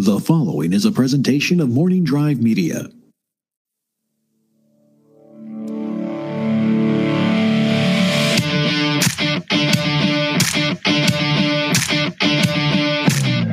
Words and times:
The 0.00 0.20
following 0.20 0.72
is 0.72 0.84
a 0.84 0.92
presentation 0.92 1.60
of 1.60 1.70
Morning 1.70 2.04
Drive 2.04 2.40
Media. 2.40 2.88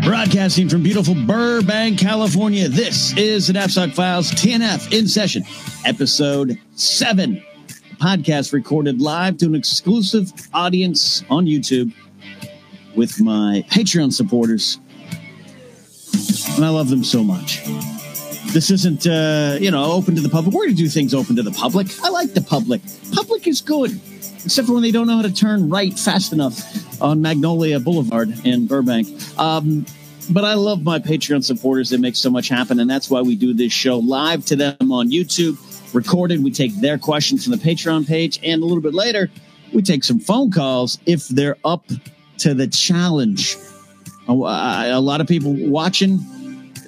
Broadcasting 0.04 0.70
from 0.70 0.84
beautiful 0.84 1.16
Burbank, 1.26 1.98
California, 1.98 2.70
this 2.70 3.18
is 3.18 3.48
the 3.48 3.54
Knapsack 3.54 3.94
Files 3.96 4.30
TNF 4.34 4.94
in 4.94 5.08
session, 5.08 5.44
episode 5.84 6.60
seven. 6.76 7.44
Podcast 8.00 8.54
recorded 8.54 9.02
live 9.02 9.38
to 9.38 9.48
an 9.48 9.56
exclusive 9.56 10.32
audience 10.54 11.24
on 11.32 11.48
YouTube 11.48 11.92
with 12.96 13.20
my 13.20 13.66
Patreon 13.72 14.14
supporters. 14.14 14.80
And 16.56 16.64
I 16.64 16.70
love 16.70 16.90
them 16.90 17.04
so 17.04 17.24
much. 17.24 17.64
This 18.54 18.70
isn't, 18.70 19.06
uh, 19.06 19.58
you 19.60 19.70
know, 19.72 19.92
open 19.92 20.16
to 20.16 20.22
the 20.22 20.30
public. 20.30 20.56
We're 20.56 20.66
going 20.66 20.76
to 20.78 20.84
do 20.84 20.88
things 20.88 21.14
open 21.14 21.36
to 21.36 21.44
the 21.44 21.52
public. 21.52 21.88
I 22.02 22.10
like 22.10 22.34
the 22.34 22.42
public. 22.42 22.82
Public 23.12 23.48
is 23.48 23.60
good, 23.60 24.00
except 24.46 24.68
for 24.68 24.74
when 24.74 24.84
they 24.84 24.92
don't 24.92 25.08
know 25.08 25.18
how 25.18 25.24
to 25.24 25.34
turn 25.34 25.70
right 25.70 25.98
fast 25.98 26.32
enough 26.32 27.02
on 27.02 27.22
Magnolia 27.22 27.80
Boulevard 27.82 28.34
in 28.46 28.68
Burbank. 28.68 29.08
Um, 29.38 29.86
but 30.30 30.46
I 30.46 30.54
love 30.54 30.84
my 30.84 31.00
Patreon 31.00 31.44
supporters. 31.44 31.90
They 31.90 31.98
make 31.98 32.16
so 32.16 32.30
much 32.30 32.48
happen. 32.48 32.80
And 32.80 32.90
that's 32.90 33.10
why 33.10 33.22
we 33.22 33.36
do 33.36 33.54
this 33.54 33.74
show 33.74 34.00
live 34.00 34.46
to 34.46 34.56
them 34.56 34.92
on 34.92 35.10
YouTube, 35.10 35.58
recorded. 35.94 36.42
We 36.42 36.52
take 36.52 36.74
their 36.80 36.98
questions 36.98 37.44
from 37.44 37.52
the 37.52 37.58
Patreon 37.58 38.08
page. 38.08 38.40
And 38.42 38.64
a 38.64 38.66
little 38.66 38.82
bit 38.82 38.94
later, 38.94 39.30
we 39.74 39.82
take 39.82 40.06
some 40.06 40.20
phone 40.20 40.52
calls 40.52 40.98
if 41.06 41.28
they're 41.28 41.58
up 41.66 41.84
to 42.38 42.54
the 42.54 42.68
challenge. 42.68 43.58
A, 44.30 44.32
a 44.32 45.02
lot 45.02 45.20
of 45.20 45.28
people 45.28 45.54
watching 45.70 46.20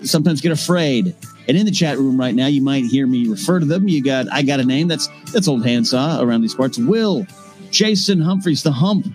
sometimes 0.04 0.42
get 0.42 0.52
afraid. 0.52 1.16
And 1.48 1.56
in 1.56 1.66
the 1.66 1.72
chat 1.72 1.98
room 1.98 2.20
right 2.20 2.36
now, 2.36 2.48
you 2.48 2.62
might 2.62 2.86
hear 2.86 3.08
me 3.08 3.28
refer 3.28 3.59
to 3.59 3.66
them. 3.66 3.88
You 3.88 4.03
got, 4.03 4.31
I 4.31 4.42
got 4.42 4.59
a 4.59 4.66
name 4.66 4.88
that's 4.88 5.08
that's 5.31 5.48
old 5.48 5.66
handsaw 5.66 6.22
around 6.22 6.42
these 6.42 6.56
parts. 6.56 6.78
Will, 6.78 7.26
Jason 7.72 8.20
Humphreys, 8.20 8.64
the 8.64 8.72
Hump 8.72 9.08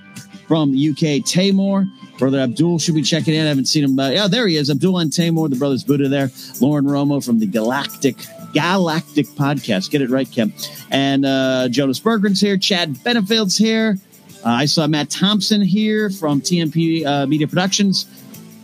from 0.48 0.72
the 0.72 0.88
UK. 0.90 1.24
Tamor, 1.24 1.86
brother 2.18 2.38
Abdul 2.38 2.78
should 2.78 2.94
be 2.94 3.02
checking 3.02 3.34
in. 3.34 3.44
I 3.44 3.48
haven't 3.48 3.66
seen 3.66 3.84
him. 3.84 3.96
But 3.96 4.14
yeah, 4.14 4.28
there 4.28 4.46
he 4.46 4.56
is. 4.56 4.70
Abdul 4.70 4.98
and 4.98 5.10
Tamor, 5.10 5.50
the 5.50 5.56
brothers 5.56 5.84
Buddha 5.84 6.08
there. 6.08 6.30
Lauren 6.60 6.84
Romo 6.84 7.24
from 7.24 7.38
the 7.38 7.46
Galactic 7.46 8.16
Galactic 8.52 9.26
podcast. 9.28 9.90
Get 9.90 10.02
it 10.02 10.10
right, 10.10 10.30
Kim. 10.30 10.52
And 10.90 11.24
uh, 11.24 11.68
Jonas 11.68 12.00
Berggren's 12.00 12.40
here. 12.40 12.56
Chad 12.56 13.02
Benefield's 13.02 13.56
here. 13.56 13.96
Uh, 14.44 14.48
I 14.48 14.66
saw 14.66 14.86
Matt 14.86 15.08
Thompson 15.10 15.62
here 15.62 16.10
from 16.10 16.40
TMP 16.40 17.06
uh, 17.06 17.26
Media 17.26 17.46
Productions. 17.46 18.06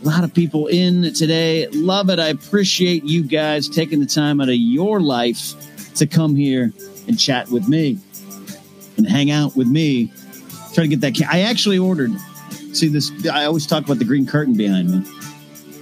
A 0.01 0.05
lot 0.05 0.23
of 0.23 0.33
people 0.33 0.67
in 0.67 1.13
today. 1.13 1.67
Love 1.67 2.09
it. 2.09 2.19
I 2.19 2.27
appreciate 2.27 3.03
you 3.03 3.23
guys 3.23 3.67
taking 3.67 3.99
the 3.99 4.05
time 4.05 4.39
out 4.39 4.47
of 4.47 4.55
your 4.55 5.01
life 5.01 5.53
to 5.95 6.07
come 6.07 6.35
here 6.35 6.71
and 7.07 7.19
chat 7.19 7.49
with 7.49 7.67
me 7.67 7.99
and 8.97 9.07
hang 9.07 9.29
out 9.31 9.55
with 9.55 9.67
me. 9.67 10.11
Try 10.73 10.83
to 10.83 10.87
get 10.87 11.01
that. 11.01 11.19
I 11.29 11.41
actually 11.41 11.77
ordered. 11.77 12.11
See 12.73 12.87
this? 12.87 13.11
I 13.27 13.45
always 13.45 13.67
talk 13.67 13.83
about 13.83 13.99
the 13.99 14.05
green 14.05 14.25
curtain 14.25 14.55
behind 14.55 14.89
me. 14.91 15.11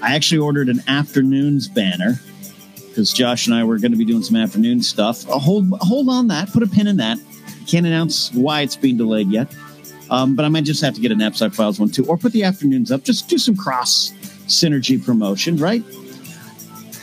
I 0.01 0.15
actually 0.15 0.39
ordered 0.39 0.69
an 0.69 0.81
afternoons 0.87 1.67
banner 1.67 2.19
because 2.87 3.13
Josh 3.13 3.45
and 3.45 3.55
I 3.55 3.63
were 3.63 3.77
going 3.77 3.91
to 3.91 3.97
be 3.97 4.05
doing 4.05 4.23
some 4.23 4.35
afternoon 4.35 4.81
stuff. 4.81 5.29
Uh, 5.29 5.37
hold 5.37 5.67
hold 5.81 6.09
on 6.09 6.27
that. 6.29 6.51
Put 6.51 6.63
a 6.63 6.67
pin 6.67 6.87
in 6.87 6.97
that. 6.97 7.19
Can't 7.67 7.85
announce 7.85 8.33
why 8.33 8.61
it's 8.61 8.75
being 8.75 8.97
delayed 8.97 9.29
yet. 9.29 9.53
Um, 10.09 10.35
but 10.35 10.45
I 10.45 10.49
might 10.49 10.63
just 10.63 10.81
have 10.81 10.93
to 10.95 11.01
get 11.01 11.11
a 11.11 11.15
knapsack 11.15 11.53
files 11.53 11.79
one 11.79 11.89
too, 11.89 12.05
or 12.05 12.17
put 12.17 12.31
the 12.31 12.43
afternoons 12.43 12.91
up. 12.91 13.03
Just 13.03 13.27
do 13.27 13.37
some 13.37 13.55
cross 13.55 14.11
synergy 14.47 15.03
promotion, 15.03 15.57
right? 15.57 15.83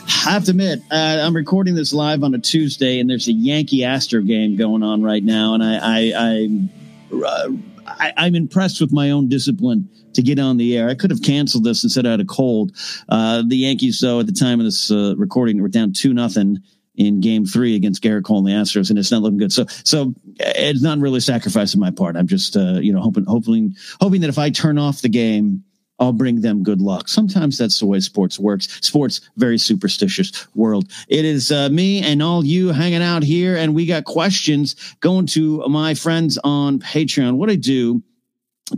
I 0.07 0.31
have 0.31 0.45
to 0.45 0.51
admit, 0.51 0.79
uh, 0.91 1.19
I'm 1.21 1.35
recording 1.35 1.75
this 1.75 1.93
live 1.93 2.23
on 2.23 2.33
a 2.33 2.39
Tuesday, 2.39 2.99
and 2.99 3.09
there's 3.09 3.27
a 3.27 3.31
Yankee 3.31 3.83
Astro 3.83 4.21
game 4.21 4.55
going 4.55 4.83
on 4.83 5.03
right 5.03 5.23
now, 5.23 5.53
and 5.53 5.63
I, 5.63 5.77
I, 5.77 6.13
I, 6.15 7.15
uh, 7.25 7.49
I 7.87 8.13
I'm 8.17 8.35
impressed 8.35 8.81
with 8.81 8.91
my 8.91 9.11
own 9.11 9.29
discipline 9.29 9.89
to 10.13 10.21
get 10.21 10.39
on 10.39 10.57
the 10.57 10.77
air. 10.77 10.89
I 10.89 10.95
could 10.95 11.11
have 11.11 11.21
canceled 11.21 11.63
this 11.63 11.83
and 11.83 11.91
said 11.91 12.05
I 12.05 12.11
had 12.11 12.19
a 12.19 12.25
cold. 12.25 12.71
Uh, 13.07 13.43
the 13.47 13.57
Yankees, 13.57 13.99
though, 13.99 14.19
at 14.19 14.25
the 14.25 14.31
time 14.31 14.59
of 14.59 14.65
this 14.65 14.89
uh, 14.89 15.13
recording, 15.17 15.61
were 15.61 15.67
down 15.67 15.93
two 15.93 16.13
nothing 16.13 16.59
in 16.97 17.21
game 17.21 17.45
three 17.45 17.75
against 17.75 18.03
Gerrit 18.03 18.23
Cole 18.23 18.39
and 18.39 18.47
the 18.47 18.51
Astros, 18.51 18.89
and 18.89 18.99
it's 18.99 19.11
not 19.11 19.21
looking 19.21 19.37
good. 19.37 19.53
So, 19.53 19.65
so 19.67 20.13
it's 20.37 20.81
not 20.81 20.99
really 20.99 21.17
a 21.17 21.21
sacrifice 21.21 21.75
my 21.75 21.91
part. 21.91 22.15
I'm 22.15 22.27
just, 22.27 22.55
uh, 22.55 22.79
you 22.81 22.93
know, 22.93 23.01
hoping, 23.01 23.25
hoping, 23.25 23.75
hoping 23.99 24.21
that 24.21 24.29
if 24.29 24.37
I 24.39 24.49
turn 24.49 24.77
off 24.77 25.01
the 25.01 25.09
game, 25.09 25.63
I'll 25.97 26.13
bring 26.13 26.41
them 26.41 26.63
good 26.63 26.81
luck. 26.81 27.07
Sometimes 27.07 27.57
that's 27.57 27.79
the 27.79 27.85
way 27.85 27.99
sports 28.01 28.37
works. 28.37 28.67
Sports, 28.85 29.21
very 29.37 29.57
superstitious 29.57 30.47
world. 30.53 30.91
It 31.07 31.23
is 31.23 31.51
uh, 31.51 31.69
me 31.69 32.01
and 32.01 32.21
all 32.21 32.43
you 32.43 32.69
hanging 32.69 33.01
out 33.01 33.23
here, 33.23 33.55
and 33.55 33.73
we 33.73 33.85
got 33.85 34.03
questions 34.03 34.75
going 34.99 35.25
to 35.27 35.65
my 35.69 35.93
friends 35.93 36.37
on 36.43 36.79
Patreon. 36.79 37.37
What 37.37 37.49
I 37.49 37.55
do 37.55 38.03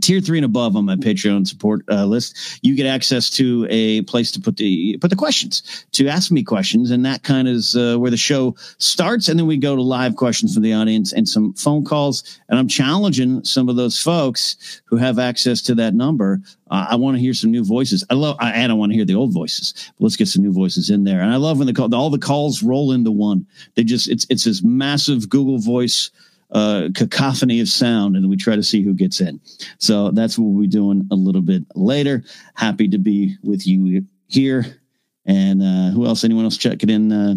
tier 0.00 0.20
three 0.20 0.38
and 0.38 0.44
above 0.44 0.76
on 0.76 0.84
my 0.84 0.96
Patreon 0.96 1.46
support 1.46 1.82
uh, 1.90 2.04
list, 2.04 2.58
you 2.62 2.74
get 2.74 2.86
access 2.86 3.30
to 3.30 3.66
a 3.70 4.02
place 4.02 4.30
to 4.32 4.40
put 4.40 4.56
the 4.58 4.98
put 4.98 5.08
the 5.08 5.16
questions 5.16 5.86
to 5.92 6.08
ask 6.08 6.30
me 6.30 6.42
questions, 6.42 6.90
and 6.90 7.04
that 7.06 7.22
kind 7.22 7.48
of 7.48 7.54
is 7.54 7.74
uh, 7.74 7.96
where 7.96 8.10
the 8.10 8.16
show 8.16 8.54
starts. 8.78 9.28
And 9.28 9.38
then 9.38 9.46
we 9.46 9.56
go 9.56 9.74
to 9.74 9.82
live 9.82 10.16
questions 10.16 10.52
from 10.52 10.62
the 10.62 10.74
audience 10.74 11.12
and 11.12 11.26
some 11.26 11.54
phone 11.54 11.84
calls. 11.84 12.38
And 12.48 12.58
I'm 12.58 12.68
challenging 12.68 13.42
some 13.44 13.68
of 13.68 13.76
those 13.76 14.00
folks 14.00 14.82
who 14.84 14.96
have 14.96 15.18
access 15.18 15.62
to 15.62 15.74
that 15.76 15.94
number. 15.94 16.40
Uh, 16.70 16.88
I 16.90 16.96
want 16.96 17.16
to 17.16 17.20
hear 17.20 17.34
some 17.34 17.50
new 17.50 17.64
voices. 17.64 18.04
I 18.10 18.14
love, 18.14 18.36
I, 18.40 18.52
and 18.52 18.70
I 18.70 18.74
want 18.74 18.92
to 18.92 18.96
hear 18.96 19.06
the 19.06 19.14
old 19.14 19.32
voices. 19.32 19.90
Let's 19.98 20.16
get 20.16 20.28
some 20.28 20.42
new 20.42 20.52
voices 20.52 20.90
in 20.90 21.04
there. 21.04 21.20
And 21.20 21.32
I 21.32 21.36
love 21.36 21.58
when 21.58 21.66
the 21.66 21.72
call, 21.72 21.94
all 21.94 22.10
the 22.10 22.18
calls 22.18 22.62
roll 22.62 22.92
into 22.92 23.10
one. 23.10 23.46
They 23.74 23.84
just 23.84 24.08
it's 24.08 24.26
it's 24.28 24.44
this 24.44 24.62
massive 24.62 25.30
Google 25.30 25.58
Voice 25.58 26.10
uh, 26.50 26.88
cacophony 26.94 27.60
of 27.60 27.68
sound, 27.68 28.16
and 28.16 28.28
we 28.28 28.36
try 28.36 28.56
to 28.56 28.62
see 28.62 28.82
who 28.82 28.94
gets 28.94 29.20
in. 29.20 29.40
So 29.78 30.10
that's 30.10 30.38
what 30.38 30.46
we'll 30.46 30.62
be 30.62 30.68
doing 30.68 31.06
a 31.10 31.14
little 31.14 31.42
bit 31.42 31.64
later. 31.74 32.24
Happy 32.54 32.88
to 32.88 32.98
be 32.98 33.36
with 33.42 33.66
you 33.66 34.04
here. 34.28 34.80
And 35.26 35.62
uh, 35.62 35.90
who 35.90 36.06
else? 36.06 36.24
Anyone 36.24 36.44
else 36.44 36.56
checking 36.56 36.88
in? 36.88 37.12
Uh, 37.12 37.34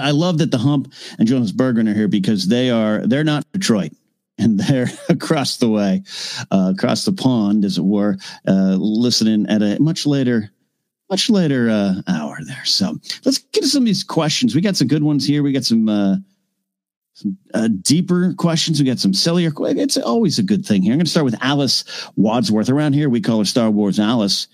I 0.00 0.10
love 0.12 0.38
that 0.38 0.50
the 0.50 0.58
Hump 0.58 0.92
and 1.18 1.28
Jonas 1.28 1.52
Berggren 1.52 1.90
are 1.90 1.94
here 1.94 2.08
because 2.08 2.48
they 2.48 2.70
are 2.70 3.06
they're 3.06 3.24
not 3.24 3.44
Detroit 3.52 3.92
and 4.38 4.60
they're 4.60 4.90
across 5.08 5.56
the 5.56 5.68
way, 5.68 6.02
uh, 6.50 6.72
across 6.74 7.04
the 7.04 7.12
pond, 7.12 7.64
as 7.64 7.78
it 7.78 7.84
were, 7.84 8.18
uh, 8.46 8.76
listening 8.78 9.46
at 9.48 9.62
a 9.62 9.80
much 9.80 10.04
later, 10.04 10.50
much 11.10 11.30
later 11.30 11.70
uh, 11.70 11.94
hour 12.06 12.38
there. 12.46 12.64
So 12.64 12.98
let's 13.24 13.38
get 13.38 13.62
to 13.62 13.68
some 13.68 13.82
of 13.82 13.86
these 13.86 14.04
questions. 14.04 14.54
We 14.54 14.60
got 14.60 14.76
some 14.76 14.88
good 14.88 15.02
ones 15.02 15.26
here. 15.26 15.42
We 15.42 15.52
got 15.52 15.64
some 15.64 15.88
uh, 15.88 16.16
some 17.16 17.38
uh, 17.54 17.68
deeper 17.80 18.34
questions. 18.34 18.78
We 18.78 18.84
got 18.84 18.98
some 18.98 19.14
sillier. 19.14 19.50
It's 19.58 19.96
always 19.96 20.38
a 20.38 20.42
good 20.42 20.66
thing 20.66 20.82
here. 20.82 20.92
I'm 20.92 20.98
going 20.98 21.06
to 21.06 21.10
start 21.10 21.24
with 21.24 21.42
Alice 21.42 21.82
Wadsworth. 22.14 22.68
Around 22.68 22.92
here, 22.92 23.08
we 23.08 23.22
call 23.22 23.38
her 23.38 23.46
Star 23.46 23.70
Wars 23.70 23.98
Alice. 23.98 24.48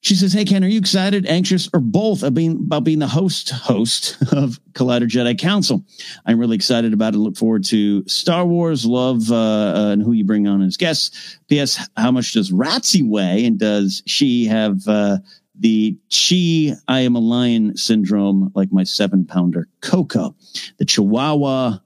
She 0.00 0.14
says, 0.14 0.32
"Hey 0.32 0.44
Ken, 0.44 0.62
are 0.62 0.68
you 0.68 0.78
excited, 0.78 1.26
anxious, 1.26 1.68
or 1.74 1.80
both 1.80 2.22
about 2.22 2.34
being, 2.34 2.52
about 2.52 2.84
being 2.84 3.00
the 3.00 3.08
host 3.08 3.50
host 3.50 4.16
of 4.32 4.60
Collider 4.72 5.08
Jedi 5.08 5.36
Council? 5.36 5.84
I'm 6.24 6.38
really 6.38 6.54
excited 6.54 6.92
about 6.94 7.14
it. 7.14 7.18
Look 7.18 7.36
forward 7.36 7.64
to 7.66 8.08
Star 8.08 8.46
Wars. 8.46 8.86
Love 8.86 9.30
uh, 9.30 9.34
uh, 9.34 9.90
and 9.92 10.00
who 10.02 10.12
you 10.12 10.24
bring 10.24 10.46
on 10.46 10.62
as 10.62 10.76
guests. 10.76 11.38
P.S. 11.48 11.88
How 11.96 12.12
much 12.12 12.32
does 12.32 12.52
Ratsy 12.52 13.06
weigh, 13.06 13.44
and 13.44 13.58
does 13.58 14.04
she 14.06 14.46
have 14.46 14.86
uh, 14.86 15.18
the 15.60 15.96
chi 16.10 16.74
I 16.88 17.00
am 17.00 17.14
a 17.14 17.20
lion 17.20 17.76
syndrome, 17.76 18.50
like 18.54 18.72
my 18.72 18.84
seven 18.84 19.24
pounder 19.24 19.68
Coco. 19.82 20.34
The 20.78 20.84
Chihuahua 20.84 21.78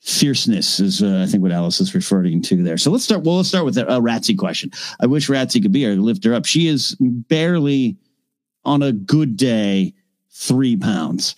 fierceness 0.00 0.80
is, 0.80 1.02
uh, 1.02 1.22
I 1.22 1.30
think, 1.30 1.42
what 1.42 1.52
Alice 1.52 1.80
is 1.80 1.94
referring 1.94 2.42
to 2.42 2.62
there. 2.62 2.76
So 2.76 2.90
let's 2.90 3.04
start. 3.04 3.22
Well, 3.22 3.36
let's 3.36 3.48
start 3.48 3.64
with 3.64 3.78
a 3.78 3.88
uh, 3.88 4.00
Ratsy 4.00 4.36
question. 4.36 4.70
I 5.00 5.06
wish 5.06 5.28
Ratsy 5.28 5.62
could 5.62 5.72
be 5.72 5.80
here 5.80 5.94
to 5.94 6.00
lift 6.00 6.24
her 6.24 6.34
up. 6.34 6.44
She 6.44 6.66
is 6.66 6.96
barely 7.00 7.96
on 8.64 8.82
a 8.82 8.92
good 8.92 9.36
day 9.36 9.94
three 10.30 10.76
pounds. 10.76 11.36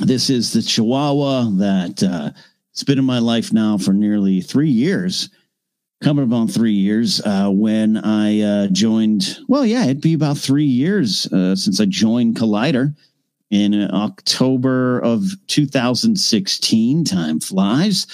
This 0.00 0.28
is 0.28 0.52
the 0.52 0.62
Chihuahua 0.62 1.50
that 1.58 2.02
uh, 2.02 2.30
has 2.72 2.84
been 2.84 2.98
in 2.98 3.04
my 3.04 3.20
life 3.20 3.52
now 3.52 3.78
for 3.78 3.92
nearly 3.92 4.40
three 4.40 4.70
years 4.70 5.30
coming 6.02 6.24
up 6.24 6.32
on 6.32 6.48
three 6.48 6.72
years 6.72 7.20
uh, 7.24 7.48
when 7.50 7.96
I 7.96 8.40
uh, 8.40 8.66
joined. 8.68 9.38
Well, 9.48 9.64
yeah, 9.64 9.84
it'd 9.84 10.00
be 10.00 10.14
about 10.14 10.38
three 10.38 10.64
years 10.64 11.26
uh, 11.32 11.56
since 11.56 11.80
I 11.80 11.86
joined 11.86 12.36
Collider 12.36 12.94
in 13.50 13.90
October 13.90 14.98
of 15.00 15.24
2016. 15.46 17.04
Time 17.04 17.40
flies. 17.40 18.06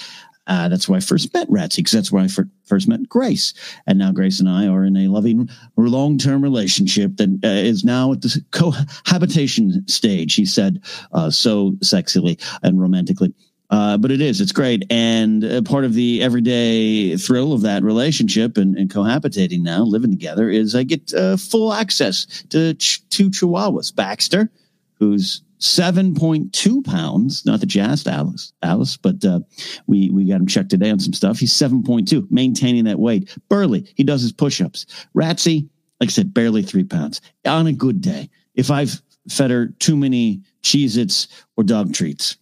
Uh, 0.47 0.69
that's 0.69 0.89
where 0.89 0.97
I 0.97 1.01
first 1.01 1.33
met 1.33 1.49
Ratsy, 1.49 1.77
because 1.77 1.93
that's 1.93 2.11
where 2.11 2.25
I 2.25 2.29
first 2.65 2.89
met 2.89 3.09
Grace. 3.09 3.55
And 3.87 3.99
now 3.99 4.11
Grace 4.11 4.41
and 4.41 4.49
I 4.49 4.67
are 4.67 4.85
in 4.85 4.97
a 4.97 5.07
loving, 5.07 5.49
long 5.77 6.19
term 6.19 6.43
relationship 6.43 7.17
that 7.19 7.41
uh, 7.45 7.49
is 7.49 7.85
now 7.85 8.13
at 8.13 8.23
the 8.23 8.45
cohabitation 8.51 9.87
stage, 9.87 10.35
he 10.35 10.45
said 10.45 10.83
uh, 11.13 11.31
so 11.31 11.73
sexily 11.83 12.43
and 12.63 12.81
romantically. 12.81 13.33
Uh, 13.71 13.97
but 13.97 14.11
it 14.11 14.21
is, 14.21 14.41
it's 14.41 14.53
great. 14.53 14.85
And 14.91 15.45
uh, 15.45 15.63
part 15.63 15.85
of 15.85 15.95
the 15.95 16.23
everyday 16.23 17.17
thrill 17.17 17.53
of 17.53 17.63
that 17.63 17.85
relationship 17.85 18.57
and, 18.57 18.77
and 18.77 18.91
cohabitating 18.91 19.61
now, 19.61 19.83
living 19.83 20.11
together, 20.11 20.51
is 20.51 20.75
I 20.75 20.83
get 20.83 21.15
uh, 21.15 21.37
full 21.37 21.73
access 21.73 22.27
to 22.51 22.75
ch- 22.75 23.09
two 23.11 23.31
chihuahuas. 23.31 23.95
Baxter, 23.95 24.51
who's 24.99 25.43
7.2 25.61 26.85
pounds. 26.85 27.47
Not 27.47 27.75
you 27.75 27.81
asked 27.83 28.09
Alice, 28.09 28.53
Alice, 28.63 28.97
but 28.97 29.25
uh, 29.25 29.41
we, 29.87 30.11
we 30.11 30.25
got 30.25 30.41
him 30.41 30.47
checked 30.47 30.71
today 30.71 30.91
on 30.91 30.99
some 30.99 31.13
stuff. 31.13 31.39
He's 31.39 31.53
7.2, 31.53 32.31
maintaining 32.31 32.85
that 32.85 32.99
weight. 32.99 33.37
Burley, 33.49 33.87
he 33.95 34.03
does 34.03 34.23
his 34.23 34.33
push 34.33 34.61
ups. 34.61 34.87
Ratsy, 35.15 35.69
like 36.01 36.09
I 36.09 36.13
said, 36.13 36.35
barely 36.35 36.63
three 36.63 36.85
pounds 36.85 37.21
on 37.47 37.67
a 37.67 37.73
good 37.73 38.01
day. 38.01 38.31
If 38.55 38.71
I've 38.71 39.01
fed 39.29 39.51
her 39.51 39.69
too 39.79 39.97
many 39.97 40.43
Cheez 40.63 40.97
Its 40.97 41.29
or 41.57 41.65
dog 41.65 41.93
treats, 41.93 42.37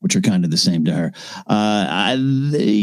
which 0.00 0.16
are 0.16 0.20
kind 0.20 0.44
of 0.44 0.50
the 0.50 0.56
same 0.56 0.84
to 0.84 0.92
her. 0.92 1.12
Uh, 1.46 1.86
I, 1.88 2.16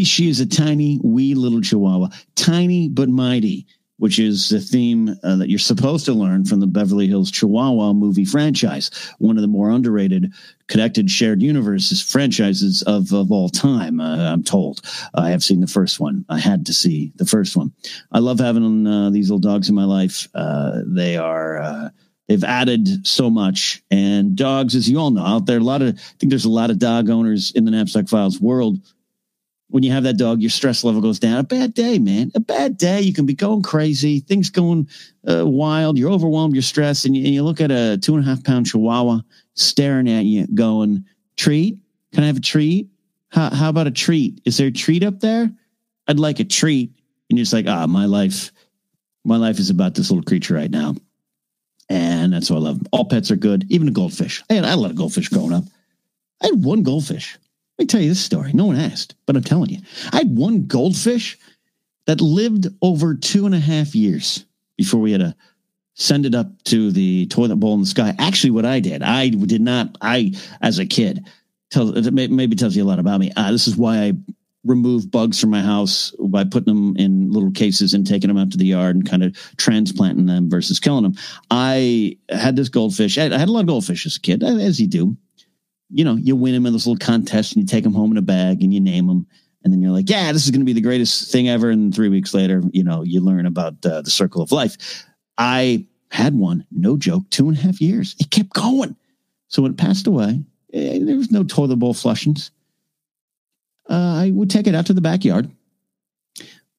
she 0.03 0.29
is 0.29 0.39
a 0.39 0.45
tiny, 0.45 0.99
wee 1.03 1.33
little 1.33 1.61
chihuahua, 1.61 2.09
tiny 2.35 2.89
but 2.89 3.09
mighty, 3.09 3.67
which 3.97 4.19
is 4.19 4.49
the 4.49 4.59
theme 4.59 5.15
uh, 5.23 5.37
that 5.37 5.49
you're 5.49 5.59
supposed 5.59 6.05
to 6.05 6.13
learn 6.13 6.43
from 6.43 6.59
the 6.59 6.67
Beverly 6.67 7.07
Hills 7.07 7.31
Chihuahua 7.31 7.93
movie 7.93 8.25
franchise, 8.25 8.91
one 9.19 9.37
of 9.37 9.41
the 9.41 9.47
more 9.47 9.69
underrated 9.69 10.33
connected 10.67 11.09
shared 11.09 11.41
universes 11.41 12.01
franchises 12.01 12.81
of, 12.83 13.13
of 13.13 13.31
all 13.31 13.49
time. 13.49 13.99
Uh, 14.01 14.31
I'm 14.31 14.43
told. 14.43 14.81
I 15.13 15.29
have 15.29 15.43
seen 15.43 15.61
the 15.61 15.67
first 15.67 15.99
one. 15.99 16.25
I 16.27 16.39
had 16.39 16.65
to 16.65 16.73
see 16.73 17.13
the 17.15 17.25
first 17.25 17.55
one. 17.55 17.71
I 18.11 18.19
love 18.19 18.39
having 18.39 18.85
uh, 18.85 19.11
these 19.11 19.29
little 19.29 19.39
dogs 19.39 19.69
in 19.69 19.75
my 19.75 19.85
life. 19.85 20.27
Uh, 20.33 20.81
they 20.85 21.15
are 21.15 21.61
uh, 21.61 21.89
They've 22.27 22.43
added 22.43 23.05
so 23.05 23.29
much. 23.29 23.83
And 23.91 24.35
dogs, 24.35 24.75
as 24.75 24.89
you 24.89 24.99
all 24.99 25.11
know, 25.11 25.23
out 25.25 25.45
there, 25.45 25.59
a 25.59 25.63
lot 25.63 25.81
of, 25.81 25.89
I 25.89 26.01
think 26.19 26.31
there's 26.31 26.45
a 26.45 26.49
lot 26.49 26.71
of 26.71 26.79
dog 26.79 27.09
owners 27.09 27.51
in 27.51 27.65
the 27.65 27.71
Knapsack 27.71 28.07
Files 28.07 28.41
world. 28.41 28.79
When 29.69 29.83
you 29.83 29.91
have 29.91 30.03
that 30.03 30.17
dog, 30.17 30.41
your 30.41 30.49
stress 30.49 30.83
level 30.83 31.01
goes 31.01 31.19
down. 31.19 31.37
A 31.37 31.43
bad 31.43 31.73
day, 31.73 31.99
man. 31.99 32.31
A 32.35 32.39
bad 32.39 32.77
day. 32.77 33.01
You 33.01 33.13
can 33.13 33.25
be 33.25 33.33
going 33.33 33.61
crazy, 33.61 34.19
things 34.19 34.49
going 34.49 34.87
uh, 35.27 35.45
wild. 35.45 35.97
You're 35.97 36.11
overwhelmed, 36.11 36.55
you're 36.55 36.61
stressed. 36.61 37.05
And 37.05 37.15
you, 37.15 37.25
and 37.25 37.33
you 37.33 37.43
look 37.43 37.61
at 37.61 37.71
a 37.71 37.97
two 37.97 38.15
and 38.15 38.23
a 38.23 38.27
half 38.27 38.43
pound 38.43 38.67
chihuahua 38.67 39.19
staring 39.53 40.09
at 40.09 40.25
you, 40.25 40.47
going, 40.47 41.05
Treat? 41.35 41.77
Can 42.13 42.23
I 42.23 42.27
have 42.27 42.37
a 42.37 42.41
treat? 42.41 42.89
How, 43.29 43.53
how 43.53 43.69
about 43.69 43.87
a 43.87 43.91
treat? 43.91 44.39
Is 44.45 44.57
there 44.57 44.67
a 44.67 44.71
treat 44.71 45.03
up 45.03 45.19
there? 45.19 45.51
I'd 46.07 46.19
like 46.19 46.39
a 46.39 46.45
treat. 46.45 46.91
And 47.29 47.37
you're 47.37 47.43
just 47.43 47.53
like, 47.53 47.67
ah, 47.67 47.85
my 47.87 48.05
life, 48.05 48.51
my 49.25 49.35
life 49.37 49.59
is 49.59 49.69
about 49.69 49.95
this 49.95 50.09
little 50.09 50.23
creature 50.23 50.53
right 50.53 50.71
now 50.71 50.95
and 51.89 52.33
that's 52.33 52.49
why 52.49 52.57
I 52.57 52.59
love 52.59 52.79
them. 52.79 52.87
All 52.91 53.05
pets 53.05 53.31
are 53.31 53.35
good, 53.35 53.65
even 53.69 53.87
a 53.87 53.91
goldfish. 53.91 54.43
Had, 54.49 54.63
I 54.63 54.69
had 54.69 54.77
a 54.77 54.81
lot 54.81 54.91
of 54.91 54.97
goldfish 54.97 55.29
growing 55.29 55.53
up. 55.53 55.63
I 56.41 56.47
had 56.47 56.63
one 56.63 56.83
goldfish. 56.83 57.37
Let 57.77 57.83
me 57.83 57.87
tell 57.87 58.01
you 58.01 58.09
this 58.09 58.23
story. 58.23 58.53
No 58.53 58.65
one 58.65 58.77
asked, 58.77 59.15
but 59.25 59.35
I'm 59.35 59.43
telling 59.43 59.69
you. 59.69 59.79
I 60.11 60.17
had 60.17 60.37
one 60.37 60.65
goldfish 60.65 61.37
that 62.07 62.21
lived 62.21 62.67
over 62.81 63.15
two 63.15 63.45
and 63.45 63.55
a 63.55 63.59
half 63.59 63.95
years 63.95 64.45
before 64.77 64.99
we 64.99 65.11
had 65.11 65.21
to 65.21 65.35
send 65.95 66.25
it 66.25 66.35
up 66.35 66.47
to 66.65 66.91
the 66.91 67.25
toilet 67.27 67.55
bowl 67.55 67.73
in 67.73 67.81
the 67.81 67.85
sky. 67.85 68.13
Actually, 68.19 68.51
what 68.51 68.65
I 68.65 68.79
did, 68.79 69.01
I 69.01 69.29
did 69.29 69.61
not, 69.61 69.97
I, 70.01 70.33
as 70.61 70.79
a 70.79 70.85
kid, 70.85 71.25
tell, 71.71 71.85
maybe 72.11 72.55
tells 72.55 72.75
you 72.75 72.83
a 72.83 72.85
lot 72.85 72.99
about 72.99 73.19
me. 73.19 73.31
Uh, 73.35 73.51
this 73.51 73.67
is 73.67 73.77
why 73.77 73.97
I 73.97 74.13
remove 74.65 75.11
bugs 75.11 75.39
from 75.39 75.51
my 75.51 75.61
house 75.61 76.11
by 76.19 76.43
putting 76.43 76.73
them 76.73 76.97
in 76.97 77.31
little 77.31 77.51
cases 77.51 77.93
and 77.93 78.05
taking 78.05 78.27
them 78.27 78.37
out 78.37 78.51
to 78.51 78.57
the 78.57 78.65
yard 78.65 78.95
and 78.95 79.07
kind 79.07 79.23
of 79.23 79.35
transplanting 79.57 80.25
them 80.25 80.49
versus 80.49 80.79
killing 80.79 81.03
them. 81.03 81.13
I 81.51 82.17
had 82.29 82.55
this 82.55 82.69
goldfish. 82.69 83.17
I 83.17 83.23
had, 83.23 83.47
a 83.47 83.51
lot 83.51 83.61
of 83.61 83.67
goldfish 83.67 84.05
as 84.05 84.17
a 84.17 84.21
kid, 84.21 84.43
as 84.43 84.79
you 84.79 84.87
do. 84.87 85.15
You 85.89 86.03
know, 86.03 86.15
you 86.15 86.35
win 86.35 86.53
them 86.53 86.65
in 86.65 86.73
this 86.73 86.87
little 86.87 86.97
contest 86.97 87.55
and 87.55 87.61
you 87.61 87.67
take 87.67 87.83
them 87.83 87.93
home 87.93 88.11
in 88.11 88.17
a 88.17 88.23
bag 88.23 88.63
and 88.63 88.73
you 88.73 88.81
name 88.81 89.07
them. 89.07 89.27
And 89.63 89.71
then 89.71 89.81
you're 89.81 89.91
like, 89.91 90.09
yeah, 90.09 90.31
this 90.31 90.45
is 90.45 90.51
going 90.51 90.61
to 90.61 90.65
be 90.65 90.73
the 90.73 90.81
greatest 90.81 91.31
thing 91.31 91.47
ever. 91.47 91.69
And 91.69 91.93
three 91.93 92.09
weeks 92.09 92.33
later, 92.33 92.61
you 92.71 92.83
know, 92.83 93.03
you 93.03 93.21
learn 93.21 93.45
about 93.45 93.85
uh, 93.85 94.01
the 94.01 94.11
circle 94.11 94.41
of 94.41 94.51
life. 94.51 95.05
I 95.37 95.87
had 96.11 96.35
one, 96.35 96.65
no 96.71 96.97
joke, 96.97 97.23
two 97.29 97.47
and 97.49 97.57
a 97.57 97.61
half 97.61 97.81
years. 97.81 98.15
It 98.19 98.31
kept 98.31 98.53
going. 98.53 98.95
So 99.47 99.61
when 99.61 99.71
it 99.71 99.77
passed 99.77 100.07
away, 100.07 100.43
eh, 100.73 100.99
there 101.01 101.17
was 101.17 101.31
no 101.31 101.43
toilet 101.43 101.77
bowl 101.77 101.93
flushings 101.93 102.51
I 103.89 104.31
would 104.33 104.49
take 104.49 104.67
it 104.67 104.75
out 104.75 104.87
to 104.87 104.93
the 104.93 105.01
backyard. 105.01 105.49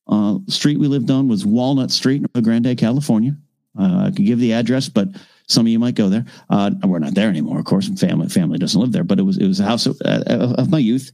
Uh, 0.09 0.39
street 0.49 0.79
we 0.79 0.89
lived 0.89 1.11
on 1.11 1.29
was 1.29 1.45
Walnut 1.45 1.91
Street 1.91 2.25
in 2.35 2.43
Grande, 2.43 2.77
California. 2.79 3.37
Uh, 3.79 4.07
I 4.07 4.11
could 4.11 4.25
give 4.25 4.39
the 4.39 4.53
address, 4.53 4.89
but 4.89 5.09
some 5.49 5.67
of 5.67 5.71
you 5.71 5.79
might 5.79 5.95
go 5.95 6.09
there. 6.09 6.25
Uh, 6.49 6.71
we're 6.85 6.99
not 6.99 7.15
there 7.15 7.29
anymore, 7.29 7.59
of 7.59 7.65
course. 7.65 7.89
Family 8.01 8.29
family 8.29 8.59
doesn't 8.59 8.81
live 8.81 8.93
there, 8.93 9.05
but 9.05 9.19
it 9.19 9.23
was 9.23 9.39
it 9.39 9.47
was 9.47 9.61
a 9.61 9.65
house 9.65 9.87
of, 9.87 10.01
uh, 10.05 10.55
of 10.59 10.71
my 10.71 10.79
youth. 10.79 11.13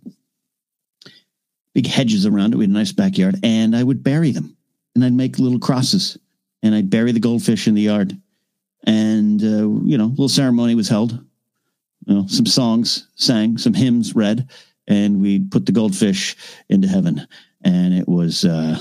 Big 1.75 1.87
hedges 1.87 2.27
around 2.27 2.53
it. 2.53 2.59
We 2.59 2.65
had 2.65 2.71
a 2.71 2.75
nice 2.75 2.93
backyard, 2.93 3.37
and 3.43 3.75
I 3.75 3.83
would 3.83 4.03
bury 4.03 4.31
them, 4.31 4.57
and 4.95 5.05
I'd 5.05 5.15
make 5.15 5.39
little 5.39 5.59
crosses, 5.59 6.19
and 6.63 6.75
I'd 6.75 6.91
bury 6.91 7.13
the 7.13 7.21
goldfish 7.21 7.67
in 7.67 7.75
the 7.75 7.83
yard, 7.83 8.17
and 8.85 9.43
uh, 9.43 9.69
you 9.87 9.99
know, 9.99 10.07
a 10.07 10.17
little 10.17 10.29
ceremony 10.29 10.75
was 10.75 10.89
held. 10.89 11.13
You 12.07 12.15
know, 12.15 12.27
some 12.27 12.47
songs 12.47 13.09
sang, 13.15 13.59
some 13.59 13.75
hymns 13.75 14.15
read, 14.15 14.49
and 14.87 15.21
we 15.21 15.41
put 15.41 15.67
the 15.67 15.73
goldfish 15.73 16.37
into 16.69 16.89
heaven. 16.89 17.27
And 17.65 17.95
it 17.95 18.09
was, 18.09 18.45
uh, 18.45 18.79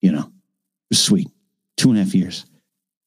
you 0.00 0.12
know, 0.12 0.30
sweet. 0.92 1.28
Two 1.76 1.90
and 1.90 1.98
a 1.98 2.04
half 2.04 2.14
years. 2.14 2.44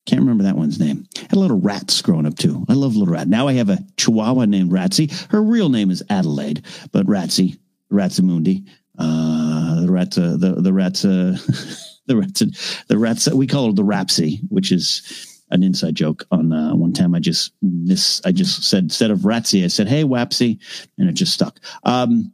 Can't 0.05 0.21
remember 0.21 0.43
that 0.43 0.57
one's 0.57 0.79
name. 0.79 1.07
Had 1.17 1.33
a 1.33 1.39
little 1.39 1.59
rats 1.59 2.01
growing 2.01 2.25
up 2.25 2.37
too. 2.37 2.65
I 2.67 2.73
love 2.73 2.95
little 2.95 3.13
rat. 3.13 3.27
Now 3.27 3.47
I 3.47 3.53
have 3.53 3.69
a 3.69 3.79
Chihuahua 3.97 4.45
named 4.45 4.71
Ratsy. 4.71 5.11
Her 5.31 5.41
real 5.41 5.69
name 5.69 5.91
is 5.91 6.03
Adelaide, 6.09 6.65
but 6.91 7.05
Ratsy, 7.05 7.57
Ratsamundi, 7.91 8.67
uh, 8.99 9.81
the 9.81 9.91
rat, 9.91 10.17
uh, 10.17 10.35
the 10.35 10.55
the 10.59 10.73
rats, 10.73 11.05
uh, 11.05 11.37
the 12.05 12.17
rats, 12.17 12.43
the 12.87 12.97
rats. 12.97 13.31
We 13.31 13.47
call 13.47 13.67
her 13.67 13.73
the 13.73 13.83
Rapsy, 13.83 14.41
which 14.49 14.71
is 14.71 15.32
an 15.53 15.63
inside 15.63 15.95
joke 15.95 16.25
on 16.31 16.51
uh, 16.51 16.75
one 16.75 16.91
time. 16.91 17.15
I 17.15 17.19
just 17.19 17.53
miss. 17.61 18.21
I 18.25 18.31
just 18.31 18.63
said 18.63 18.83
instead 18.83 19.11
of 19.11 19.19
Ratsy, 19.19 19.63
I 19.63 19.67
said, 19.67 19.87
"Hey, 19.87 20.03
Wapsy," 20.03 20.59
and 20.97 21.07
it 21.07 21.13
just 21.13 21.33
stuck. 21.33 21.59
Um, 21.83 22.33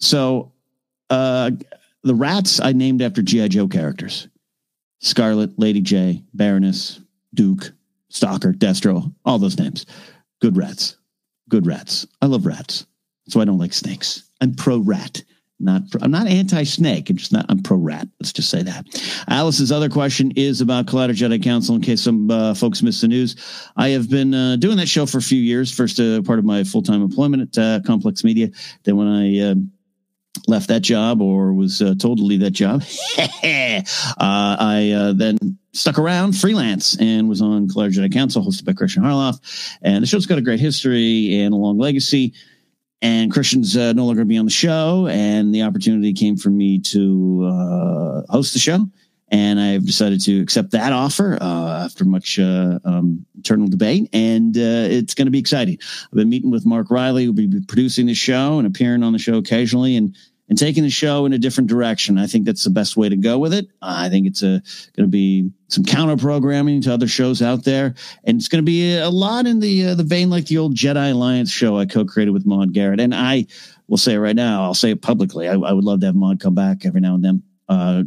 so 0.00 0.52
uh, 1.10 1.52
the 2.02 2.14
rats 2.14 2.58
I 2.60 2.72
named 2.72 3.02
after 3.02 3.22
GI 3.22 3.50
Joe 3.50 3.68
characters: 3.68 4.28
Scarlet, 5.00 5.58
Lady 5.58 5.82
J, 5.82 6.22
Baroness, 6.32 7.00
Duke, 7.34 7.72
Stalker, 8.08 8.52
Destro. 8.52 9.14
All 9.24 9.38
those 9.38 9.58
names. 9.58 9.86
Good 10.40 10.56
rats. 10.56 10.96
Good 11.48 11.66
rats. 11.66 12.06
I 12.22 12.26
love 12.26 12.46
rats. 12.46 12.86
So 13.28 13.40
I 13.40 13.44
don't 13.44 13.58
like 13.58 13.72
snakes. 13.72 14.28
I'm 14.40 14.54
pro 14.54 14.78
rat. 14.78 15.22
Not 15.64 15.90
pro, 15.90 16.00
I'm 16.02 16.10
not 16.10 16.26
anti-snake. 16.26 17.08
I'm 17.08 17.16
just 17.16 17.32
not. 17.32 17.46
I'm 17.48 17.62
pro-rat. 17.62 18.06
Let's 18.20 18.32
just 18.32 18.50
say 18.50 18.62
that. 18.62 18.84
Alice's 19.28 19.72
other 19.72 19.88
question 19.88 20.32
is 20.36 20.60
about 20.60 20.86
Collider 20.86 21.14
Jedi 21.14 21.42
Council. 21.42 21.74
In 21.74 21.80
case 21.80 22.02
some 22.02 22.30
uh, 22.30 22.52
folks 22.54 22.82
missed 22.82 23.00
the 23.00 23.08
news, 23.08 23.34
I 23.76 23.88
have 23.90 24.10
been 24.10 24.34
uh, 24.34 24.56
doing 24.56 24.76
that 24.76 24.88
show 24.88 25.06
for 25.06 25.18
a 25.18 25.22
few 25.22 25.40
years. 25.40 25.74
First, 25.74 25.98
uh, 25.98 26.20
part 26.22 26.38
of 26.38 26.44
my 26.44 26.64
full-time 26.64 27.02
employment 27.02 27.56
at 27.56 27.62
uh, 27.62 27.80
Complex 27.86 28.22
Media. 28.24 28.50
Then, 28.82 28.96
when 28.96 29.08
I 29.08 29.38
uh, 29.40 29.54
left 30.46 30.68
that 30.68 30.82
job 30.82 31.22
or 31.22 31.54
was 31.54 31.80
uh, 31.80 31.94
told 31.98 32.18
to 32.18 32.24
leave 32.24 32.40
that 32.40 32.50
job, 32.50 32.82
I 33.16 35.14
then 35.16 35.58
stuck 35.72 35.98
around 35.98 36.36
freelance 36.36 37.00
and 37.00 37.28
was 37.28 37.40
on 37.40 37.68
Collider 37.68 37.94
Jedi 37.94 38.12
Council, 38.12 38.44
hosted 38.44 38.66
by 38.66 38.74
Christian 38.74 39.02
Harloff. 39.02 39.40
And 39.82 40.02
the 40.02 40.06
show's 40.06 40.26
got 40.26 40.38
a 40.38 40.42
great 40.42 40.60
history 40.60 41.40
and 41.40 41.54
a 41.54 41.56
long 41.56 41.78
legacy 41.78 42.34
and 43.04 43.30
Christian's 43.30 43.76
uh, 43.76 43.92
no 43.92 44.06
longer 44.06 44.20
going 44.20 44.28
to 44.28 44.32
be 44.32 44.38
on 44.38 44.46
the 44.46 44.50
show, 44.50 45.08
and 45.08 45.54
the 45.54 45.62
opportunity 45.62 46.14
came 46.14 46.38
for 46.38 46.48
me 46.48 46.78
to 46.78 47.44
uh, 47.44 48.32
host 48.32 48.54
the 48.54 48.58
show, 48.58 48.88
and 49.28 49.60
I've 49.60 49.84
decided 49.84 50.22
to 50.22 50.40
accept 50.40 50.70
that 50.70 50.90
offer 50.90 51.36
uh, 51.38 51.84
after 51.84 52.06
much 52.06 52.38
uh, 52.38 52.78
um, 52.82 53.26
internal 53.36 53.68
debate, 53.68 54.08
and 54.14 54.56
uh, 54.56 54.88
it's 54.88 55.12
going 55.12 55.26
to 55.26 55.30
be 55.30 55.38
exciting. 55.38 55.76
I've 56.06 56.14
been 56.16 56.30
meeting 56.30 56.50
with 56.50 56.64
Mark 56.64 56.90
Riley, 56.90 57.26
who'll 57.26 57.34
be 57.34 57.60
producing 57.68 58.06
the 58.06 58.14
show 58.14 58.56
and 58.58 58.66
appearing 58.66 59.02
on 59.02 59.12
the 59.12 59.18
show 59.18 59.36
occasionally, 59.36 59.96
and 59.96 60.16
and 60.48 60.58
taking 60.58 60.82
the 60.82 60.90
show 60.90 61.24
in 61.26 61.32
a 61.32 61.38
different 61.38 61.70
direction. 61.70 62.18
I 62.18 62.26
think 62.26 62.44
that's 62.44 62.64
the 62.64 62.70
best 62.70 62.96
way 62.96 63.08
to 63.08 63.16
go 63.16 63.38
with 63.38 63.54
it. 63.54 63.66
I 63.80 64.08
think 64.08 64.26
it's 64.26 64.40
going 64.40 64.62
to 64.96 65.06
be 65.06 65.50
some 65.68 65.84
counter 65.84 66.16
programming 66.16 66.82
to 66.82 66.92
other 66.92 67.08
shows 67.08 67.40
out 67.42 67.64
there, 67.64 67.94
and 68.24 68.38
it's 68.38 68.48
going 68.48 68.62
to 68.62 68.66
be 68.66 68.96
a 68.96 69.10
lot 69.10 69.46
in 69.46 69.60
the 69.60 69.86
uh, 69.86 69.94
the 69.94 70.04
vein 70.04 70.30
like 70.30 70.46
the 70.46 70.58
old 70.58 70.74
Jedi 70.74 71.12
Alliance 71.12 71.50
show 71.50 71.78
I 71.78 71.86
co-created 71.86 72.32
with 72.32 72.46
Maude 72.46 72.72
Garrett. 72.72 73.00
And 73.00 73.14
I 73.14 73.46
will 73.88 73.96
say 73.96 74.14
it 74.14 74.18
right 74.18 74.36
now, 74.36 74.62
I'll 74.62 74.74
say 74.74 74.90
it 74.90 75.02
publicly. 75.02 75.48
I, 75.48 75.54
I 75.54 75.72
would 75.72 75.84
love 75.84 76.00
to 76.00 76.06
have 76.06 76.14
Maude 76.14 76.40
come 76.40 76.54
back 76.54 76.84
every 76.84 77.00
now 77.00 77.14
and 77.14 77.24
then. 77.24 77.42
Uh, 77.66 78.04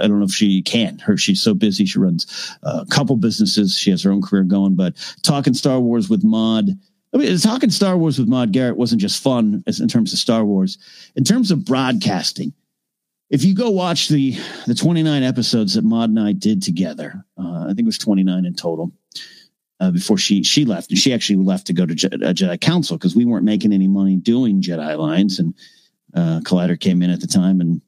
I 0.00 0.06
don't 0.06 0.20
know 0.20 0.24
if 0.24 0.30
she 0.30 0.62
can. 0.62 1.00
Her 1.00 1.16
she's 1.16 1.42
so 1.42 1.52
busy. 1.52 1.84
She 1.84 1.98
runs 1.98 2.56
a 2.62 2.86
couple 2.86 3.16
businesses. 3.16 3.76
She 3.76 3.90
has 3.90 4.04
her 4.04 4.12
own 4.12 4.22
career 4.22 4.44
going. 4.44 4.76
But 4.76 4.94
talking 5.22 5.52
Star 5.52 5.80
Wars 5.80 6.08
with 6.08 6.22
Maude 6.22 6.78
I 7.14 7.18
mean, 7.18 7.38
talking 7.38 7.70
Star 7.70 7.96
Wars 7.96 8.18
with 8.18 8.28
Maude 8.28 8.52
Garrett 8.52 8.76
wasn't 8.76 9.00
just 9.00 9.22
fun 9.22 9.62
as 9.68 9.80
in 9.80 9.86
terms 9.88 10.12
of 10.12 10.18
Star 10.18 10.44
Wars. 10.44 10.78
In 11.14 11.22
terms 11.24 11.50
of 11.52 11.64
broadcasting, 11.64 12.52
if 13.30 13.44
you 13.44 13.54
go 13.54 13.70
watch 13.70 14.08
the 14.08 14.36
the 14.66 14.74
29 14.74 15.22
episodes 15.22 15.74
that 15.74 15.84
Maude 15.84 16.10
and 16.10 16.20
I 16.20 16.32
did 16.32 16.62
together, 16.62 17.24
uh, 17.38 17.62
I 17.64 17.66
think 17.68 17.80
it 17.80 17.86
was 17.86 17.98
29 17.98 18.44
in 18.44 18.54
total. 18.54 18.92
uh, 19.80 19.90
before 19.90 20.18
she 20.18 20.42
she 20.42 20.64
left, 20.64 20.90
and 20.90 20.98
she 20.98 21.12
actually 21.12 21.36
left 21.36 21.66
to 21.66 21.72
go 21.72 21.84
to 21.86 21.94
Je- 21.94 22.08
uh, 22.08 22.32
Jedi 22.32 22.60
Council 22.60 22.96
because 22.96 23.16
we 23.16 23.24
weren't 23.24 23.44
making 23.44 23.72
any 23.72 23.88
money 23.88 24.16
doing 24.16 24.62
Jedi 24.62 24.94
Alliance, 24.94 25.38
and 25.38 25.54
uh, 26.14 26.40
Collider 26.44 26.78
came 26.78 27.02
in 27.02 27.10
at 27.10 27.20
the 27.20 27.26
time, 27.26 27.60
and 27.60 27.80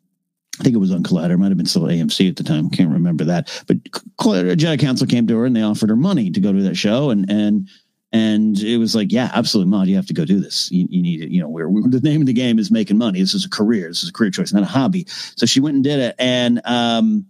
I 0.61 0.65
think 0.65 0.75
it 0.75 0.79
was 0.81 0.93
on 0.93 1.03
Collider, 1.03 1.33
it 1.33 1.39
might 1.39 1.49
have 1.49 1.57
been 1.57 1.67
still 1.67 1.83
AMC 1.83 2.29
at 2.29 2.37
the 2.37 2.45
time, 2.45 2.71
can't 2.71 2.91
remember 2.91 3.25
that, 3.25 3.63
but 3.67 3.83
Collider 4.19 4.57
Jedi 4.57 4.79
Council 4.81 5.07
came 5.07 5.27
to 5.27 5.37
her 5.37 5.47
and 5.47 5.55
they 5.55 5.63
offered 5.63 5.91
her 5.91 5.97
money 5.97 6.31
to 6.31 6.41
go 6.41 6.53
to 6.53 6.63
that 6.63 6.77
show, 6.77 7.11
and 7.11 7.31
and 7.31 7.69
and 8.17 8.59
it 8.59 8.79
was 8.79 8.95
like, 8.95 9.13
yeah, 9.13 9.31
absolutely, 9.35 9.71
Maude, 9.71 9.89
you 9.89 9.97
have 9.97 10.07
to 10.07 10.15
go 10.15 10.25
do 10.25 10.41
this. 10.41 10.71
You, 10.71 10.87
you 10.89 11.03
need 11.03 11.21
it. 11.21 11.31
You 11.31 11.41
know, 11.41 11.49
where 11.49 11.69
the 11.69 12.01
name 12.01 12.23
of 12.23 12.27
the 12.27 12.33
game 12.33 12.59
is 12.59 12.71
making 12.71 12.97
money. 12.97 13.21
This 13.21 13.35
is 13.35 13.45
a 13.45 13.51
career. 13.51 13.89
This 13.89 14.03
is 14.03 14.09
a 14.09 14.13
career 14.13 14.31
choice, 14.31 14.53
not 14.53 14.63
a 14.63 14.67
hobby. 14.67 15.07
So 15.37 15.45
she 15.45 15.61
went 15.61 15.75
and 15.75 15.85
did 15.85 16.01
it, 16.01 16.15
and 16.19 16.63
um, 16.65 17.27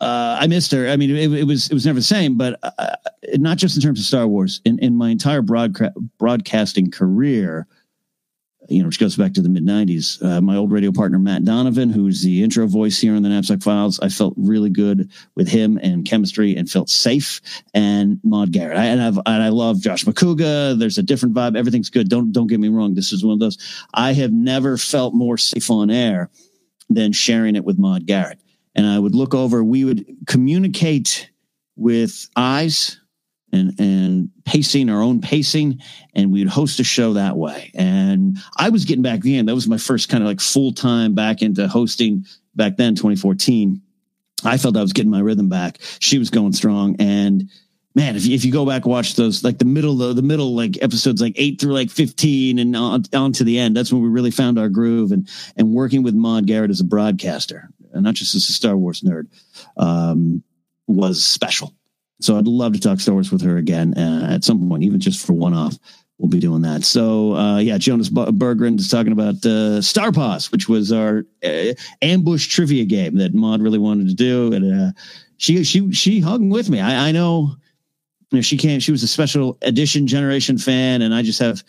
uh, 0.00 0.36
I 0.40 0.48
missed 0.48 0.72
her. 0.72 0.88
I 0.88 0.96
mean, 0.96 1.10
it, 1.10 1.32
it, 1.32 1.44
was 1.44 1.70
it 1.70 1.74
was 1.74 1.86
never 1.86 1.98
the 1.98 2.04
same, 2.04 2.36
but 2.36 2.58
uh, 2.62 2.96
not 3.34 3.56
just 3.56 3.76
in 3.76 3.82
terms 3.82 3.98
of 3.98 4.04
Star 4.04 4.26
Wars. 4.26 4.60
In 4.66 4.78
in 4.80 4.94
my 4.94 5.08
entire 5.08 5.40
broadca- 5.40 5.94
broadcasting 6.18 6.90
career, 6.90 7.66
you 8.68 8.82
know, 8.82 8.86
which 8.86 8.98
goes 8.98 9.16
back 9.16 9.32
to 9.34 9.42
the 9.42 9.48
mid 9.48 9.64
'90s. 9.64 10.22
Uh, 10.24 10.40
my 10.40 10.56
old 10.56 10.72
radio 10.72 10.92
partner 10.92 11.18
Matt 11.18 11.44
Donovan, 11.44 11.90
who's 11.90 12.22
the 12.22 12.42
intro 12.42 12.66
voice 12.66 12.98
here 12.98 13.14
on 13.14 13.22
the 13.22 13.28
Knapsack 13.28 13.62
Files, 13.62 14.00
I 14.00 14.08
felt 14.08 14.34
really 14.36 14.70
good 14.70 15.10
with 15.34 15.48
him 15.48 15.78
and 15.82 16.04
chemistry, 16.04 16.56
and 16.56 16.70
felt 16.70 16.90
safe. 16.90 17.40
And 17.74 18.20
Maude 18.24 18.52
Garrett, 18.52 18.78
I, 18.78 18.86
and 18.86 19.02
I've 19.02 19.18
and 19.18 19.42
I 19.42 19.48
love 19.48 19.80
Josh 19.80 20.04
Macuga. 20.04 20.78
There's 20.78 20.98
a 20.98 21.02
different 21.02 21.34
vibe. 21.34 21.56
Everything's 21.56 21.90
good. 21.90 22.08
Don't 22.08 22.32
don't 22.32 22.48
get 22.48 22.60
me 22.60 22.68
wrong. 22.68 22.94
This 22.94 23.12
is 23.12 23.24
one 23.24 23.34
of 23.34 23.40
those. 23.40 23.58
I 23.94 24.12
have 24.12 24.32
never 24.32 24.76
felt 24.76 25.14
more 25.14 25.38
safe 25.38 25.70
on 25.70 25.90
air 25.90 26.30
than 26.88 27.12
sharing 27.12 27.56
it 27.56 27.64
with 27.64 27.78
Maude 27.78 28.06
Garrett 28.06 28.38
and 28.76 28.86
I 28.86 28.98
would 28.98 29.14
look 29.14 29.34
over. 29.34 29.64
We 29.64 29.84
would 29.84 30.06
communicate 30.26 31.30
with 31.76 32.28
eyes 32.36 33.00
and 33.52 33.78
and 33.78 34.30
pacing 34.44 34.90
our 34.90 35.02
own 35.02 35.20
pacing, 35.20 35.80
and 36.14 36.32
we'd 36.32 36.48
host 36.48 36.80
a 36.80 36.84
show 36.84 37.14
that 37.14 37.36
way. 37.36 37.70
And 37.74 38.38
I 38.56 38.70
was 38.70 38.84
getting 38.84 39.02
back 39.02 39.24
in. 39.24 39.46
That 39.46 39.54
was 39.54 39.68
my 39.68 39.78
first 39.78 40.08
kind 40.08 40.22
of 40.22 40.28
like 40.28 40.40
full 40.40 40.72
time 40.72 41.14
back 41.14 41.42
into 41.42 41.68
hosting 41.68 42.26
back 42.54 42.76
then, 42.76 42.94
2014. 42.94 43.82
I 44.44 44.58
felt 44.58 44.76
I 44.76 44.82
was 44.82 44.92
getting 44.92 45.10
my 45.10 45.20
rhythm 45.20 45.48
back. 45.48 45.78
She 45.98 46.18
was 46.18 46.30
going 46.30 46.52
strong, 46.52 46.96
and 46.98 47.50
man, 47.94 48.16
if 48.16 48.26
you, 48.26 48.34
if 48.34 48.44
you 48.44 48.52
go 48.52 48.66
back 48.66 48.86
watch 48.86 49.14
those 49.14 49.42
like 49.42 49.58
the 49.58 49.64
middle 49.64 49.96
the, 49.96 50.12
the 50.12 50.22
middle 50.22 50.54
like 50.54 50.82
episodes 50.82 51.20
like 51.20 51.34
eight 51.36 51.60
through 51.60 51.72
like 51.72 51.90
fifteen 51.90 52.58
and 52.58 52.76
on, 52.76 53.04
on 53.14 53.32
to 53.32 53.44
the 53.44 53.58
end, 53.58 53.76
that's 53.76 53.92
when 53.92 54.02
we 54.02 54.08
really 54.08 54.30
found 54.30 54.58
our 54.58 54.68
groove 54.68 55.12
and 55.12 55.28
and 55.56 55.72
working 55.72 56.02
with 56.02 56.14
Maude 56.14 56.46
Garrett 56.46 56.70
as 56.70 56.80
a 56.80 56.84
broadcaster 56.84 57.70
and 57.96 58.04
not 58.04 58.14
just 58.14 58.34
as 58.34 58.48
a 58.48 58.52
Star 58.52 58.76
Wars 58.76 59.00
nerd, 59.00 59.26
um, 59.76 60.42
was 60.86 61.24
special. 61.24 61.74
So 62.20 62.38
I'd 62.38 62.46
love 62.46 62.72
to 62.72 62.80
talk 62.80 63.00
Star 63.00 63.14
Wars 63.14 63.30
with 63.30 63.42
her 63.42 63.56
again 63.56 63.94
uh, 63.96 64.28
at 64.30 64.44
some 64.44 64.68
point, 64.68 64.82
even 64.82 65.00
just 65.00 65.26
for 65.26 65.34
one 65.34 65.54
off. 65.54 65.78
We'll 66.18 66.30
be 66.30 66.40
doing 66.40 66.62
that. 66.62 66.84
So 66.84 67.36
uh, 67.36 67.58
yeah, 67.58 67.76
Jonas 67.76 68.08
Berggren 68.08 68.78
is 68.78 68.88
talking 68.88 69.12
about 69.12 69.44
uh, 69.44 69.82
Star 69.82 70.12
Paws, 70.12 70.50
which 70.50 70.66
was 70.66 70.90
our 70.90 71.26
uh, 71.44 71.74
ambush 72.00 72.46
trivia 72.46 72.86
game 72.86 73.18
that 73.18 73.34
Maude 73.34 73.60
really 73.60 73.78
wanted 73.78 74.08
to 74.08 74.14
do, 74.14 74.52
and 74.54 74.80
uh, 74.80 74.92
she 75.36 75.62
she 75.62 75.92
she 75.92 76.20
hung 76.20 76.48
with 76.48 76.70
me. 76.70 76.80
I, 76.80 77.08
I 77.08 77.12
know, 77.12 77.54
you 78.30 78.38
know 78.38 78.42
she 78.42 78.56
came. 78.56 78.80
She 78.80 78.92
was 78.92 79.02
a 79.02 79.08
special 79.08 79.58
edition 79.60 80.06
generation 80.06 80.56
fan, 80.56 81.02
and 81.02 81.14
I 81.14 81.20
just 81.20 81.38
have 81.40 81.62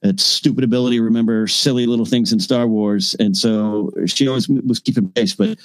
that 0.00 0.18
stupid 0.18 0.64
ability 0.64 0.96
to 0.96 1.02
remember 1.02 1.46
silly 1.46 1.84
little 1.84 2.06
things 2.06 2.32
in 2.32 2.40
Star 2.40 2.66
Wars, 2.66 3.16
and 3.20 3.36
so 3.36 3.90
she 4.06 4.28
always 4.28 4.48
was 4.48 4.78
keeping 4.80 5.10
pace. 5.10 5.34
But 5.34 5.58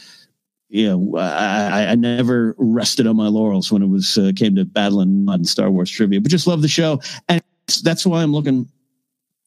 you 0.73 0.89
know, 0.89 1.19
I, 1.19 1.91
I 1.91 1.95
never 1.95 2.55
rested 2.57 3.05
on 3.05 3.15
my 3.15 3.27
laurels 3.27 3.71
when 3.71 3.83
it 3.83 3.89
was 3.89 4.17
uh, 4.17 4.31
came 4.35 4.55
to 4.55 4.65
battling 4.65 5.27
on 5.29 5.45
Star 5.45 5.69
Wars 5.69 5.91
trivia. 5.91 6.19
But 6.19 6.31
just 6.31 6.47
love 6.47 6.63
the 6.63 6.67
show, 6.67 6.99
and 7.29 7.43
that's 7.83 8.07
why 8.07 8.23
I'm 8.23 8.33
looking 8.33 8.67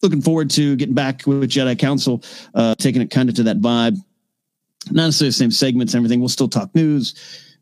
looking 0.02 0.22
forward 0.22 0.50
to 0.50 0.76
getting 0.76 0.94
back 0.94 1.26
with 1.26 1.50
Jedi 1.50 1.76
Council, 1.76 2.22
uh, 2.54 2.76
taking 2.76 3.02
it 3.02 3.10
kind 3.10 3.28
of 3.28 3.34
to 3.34 3.42
that 3.42 3.60
vibe. 3.60 3.96
Not 4.92 5.06
necessarily 5.06 5.30
the 5.30 5.32
same 5.32 5.50
segments 5.50 5.96
everything. 5.96 6.20
We'll 6.20 6.28
still 6.28 6.48
talk 6.48 6.72
news. 6.76 7.16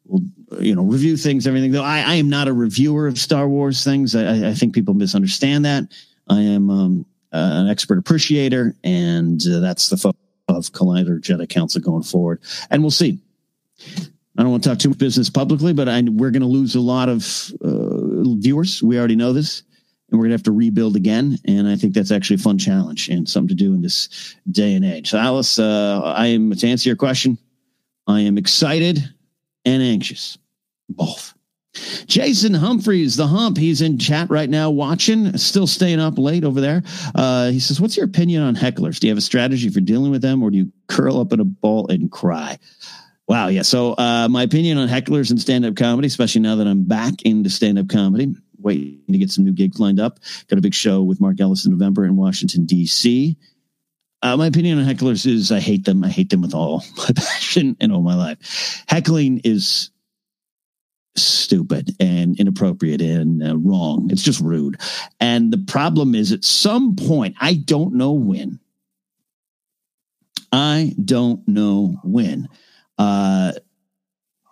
We'll 0.04 0.20
you 0.62 0.74
know 0.74 0.82
review 0.82 1.16
things, 1.16 1.46
everything. 1.46 1.72
Though 1.72 1.84
I, 1.84 2.00
I 2.00 2.14
am 2.16 2.28
not 2.28 2.48
a 2.48 2.52
reviewer 2.52 3.06
of 3.06 3.18
Star 3.18 3.48
Wars 3.48 3.82
things. 3.82 4.14
I, 4.14 4.50
I 4.50 4.52
think 4.52 4.74
people 4.74 4.92
misunderstand 4.92 5.64
that. 5.64 5.84
I 6.28 6.42
am 6.42 6.68
um, 6.68 7.06
uh, 7.32 7.64
an 7.64 7.70
expert 7.70 7.96
appreciator, 7.96 8.76
and 8.84 9.40
uh, 9.50 9.60
that's 9.60 9.88
the 9.88 9.96
focus 9.96 10.20
of 10.48 10.72
Collider 10.72 11.18
Jedi 11.18 11.48
Council 11.48 11.80
going 11.80 12.02
forward. 12.02 12.42
And 12.68 12.82
we'll 12.82 12.90
see. 12.90 13.20
I 14.36 14.42
don't 14.42 14.50
want 14.50 14.64
to 14.64 14.68
talk 14.68 14.78
too 14.78 14.88
much 14.88 14.98
business 14.98 15.30
publicly, 15.30 15.72
but 15.72 15.88
I, 15.88 16.02
we're 16.02 16.30
going 16.30 16.42
to 16.42 16.48
lose 16.48 16.74
a 16.74 16.80
lot 16.80 17.08
of 17.08 17.52
uh, 17.64 18.34
viewers. 18.36 18.82
We 18.82 18.98
already 18.98 19.16
know 19.16 19.32
this, 19.32 19.62
and 20.10 20.18
we're 20.18 20.24
going 20.24 20.30
to 20.30 20.36
have 20.36 20.42
to 20.44 20.52
rebuild 20.52 20.96
again. 20.96 21.38
And 21.46 21.68
I 21.68 21.76
think 21.76 21.94
that's 21.94 22.10
actually 22.10 22.36
a 22.36 22.40
fun 22.40 22.58
challenge 22.58 23.08
and 23.08 23.28
something 23.28 23.48
to 23.48 23.54
do 23.54 23.74
in 23.74 23.82
this 23.82 24.34
day 24.50 24.74
and 24.74 24.84
age. 24.84 25.10
So, 25.10 25.18
Alice, 25.18 25.58
uh, 25.58 26.00
I 26.04 26.26
am 26.28 26.50
to 26.52 26.68
answer 26.68 26.88
your 26.88 26.96
question. 26.96 27.38
I 28.06 28.20
am 28.20 28.36
excited 28.36 29.02
and 29.64 29.82
anxious, 29.82 30.36
both. 30.88 31.34
Jason 32.06 32.54
Humphreys, 32.54 33.16
the 33.16 33.26
hump, 33.26 33.56
he's 33.56 33.80
in 33.80 33.98
chat 33.98 34.30
right 34.30 34.48
now 34.48 34.70
watching, 34.70 35.36
still 35.36 35.66
staying 35.66 35.98
up 35.98 36.18
late 36.18 36.44
over 36.44 36.60
there. 36.60 36.82
Uh, 37.14 37.50
he 37.50 37.58
says, 37.58 37.80
What's 37.80 37.96
your 37.96 38.06
opinion 38.06 38.42
on 38.42 38.54
hecklers? 38.54 39.00
Do 39.00 39.06
you 39.06 39.10
have 39.10 39.18
a 39.18 39.22
strategy 39.22 39.68
for 39.68 39.80
dealing 39.80 40.10
with 40.10 40.22
them 40.22 40.42
or 40.42 40.50
do 40.50 40.58
you 40.58 40.72
curl 40.86 41.18
up 41.18 41.32
in 41.32 41.40
a 41.40 41.44
ball 41.44 41.88
and 41.88 42.12
cry? 42.12 42.58
Wow. 43.26 43.48
Yeah. 43.48 43.62
So, 43.62 43.94
uh, 43.94 44.28
my 44.28 44.42
opinion 44.42 44.78
on 44.78 44.88
hecklers 44.88 45.30
and 45.30 45.40
stand 45.40 45.64
up 45.64 45.76
comedy, 45.76 46.08
especially 46.08 46.42
now 46.42 46.56
that 46.56 46.66
I'm 46.66 46.84
back 46.84 47.22
into 47.22 47.48
stand 47.48 47.78
up 47.78 47.88
comedy, 47.88 48.34
waiting 48.58 49.00
to 49.10 49.18
get 49.18 49.30
some 49.30 49.44
new 49.44 49.52
gigs 49.52 49.78
lined 49.78 50.00
up. 50.00 50.18
Got 50.48 50.58
a 50.58 50.62
big 50.62 50.74
show 50.74 51.02
with 51.02 51.20
Mark 51.20 51.40
Ellis 51.40 51.64
in 51.64 51.72
November 51.72 52.04
in 52.04 52.16
Washington, 52.16 52.66
D.C. 52.66 53.36
Uh, 54.24 54.36
my 54.38 54.46
opinion 54.46 54.78
on 54.78 54.86
hecklers 54.86 55.26
is 55.26 55.52
I 55.52 55.60
hate 55.60 55.84
them. 55.84 56.02
I 56.02 56.08
hate 56.08 56.30
them 56.30 56.40
with 56.40 56.54
all 56.54 56.82
my 56.96 57.10
passion 57.14 57.76
and 57.80 57.92
all 57.92 58.02
my 58.02 58.14
life. 58.14 58.84
Heckling 58.88 59.42
is 59.44 59.90
stupid 61.16 61.94
and 62.00 62.38
inappropriate 62.40 63.00
and 63.00 63.42
uh, 63.42 63.56
wrong. 63.56 64.08
It's 64.10 64.22
just 64.22 64.40
rude. 64.40 64.80
And 65.20 65.52
the 65.52 65.58
problem 65.58 66.14
is 66.14 66.32
at 66.32 66.44
some 66.44 66.96
point, 66.96 67.36
I 67.40 67.54
don't 67.54 67.94
know 67.94 68.12
when. 68.12 68.60
I 70.50 70.94
don't 71.04 71.46
know 71.46 71.98
when. 72.02 72.48
Uh, 72.98 73.52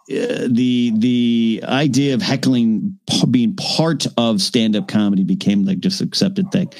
the 0.08 0.92
the 0.96 1.64
idea 1.64 2.14
of 2.14 2.22
heckling 2.22 2.98
being 3.30 3.54
part 3.54 4.06
of 4.16 4.40
stand 4.40 4.74
up 4.74 4.88
comedy 4.88 5.24
became 5.24 5.64
like 5.64 5.78
just 5.78 6.00
accepted 6.00 6.50
thing. 6.50 6.72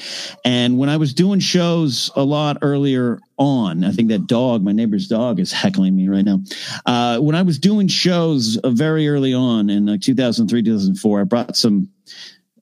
And 0.43 0.77
when 0.77 0.89
I 0.89 0.97
was 0.97 1.13
doing 1.13 1.39
shows 1.39 2.11
a 2.15 2.23
lot 2.23 2.57
earlier 2.61 3.19
on, 3.37 3.83
I 3.83 3.91
think 3.91 4.09
that 4.09 4.27
dog, 4.27 4.61
my 4.61 4.73
neighbor's 4.73 5.07
dog, 5.07 5.39
is 5.39 5.51
heckling 5.51 5.95
me 5.95 6.09
right 6.09 6.25
now. 6.25 6.39
Uh, 6.85 7.19
when 7.19 7.35
I 7.35 7.41
was 7.41 7.59
doing 7.59 7.87
shows 7.87 8.57
uh, 8.57 8.69
very 8.69 9.07
early 9.07 9.33
on 9.33 9.69
in 9.69 9.85
like 9.85 10.01
2003, 10.01 10.61
2004, 10.61 11.21
I 11.21 11.23
brought 11.23 11.55
some. 11.55 11.89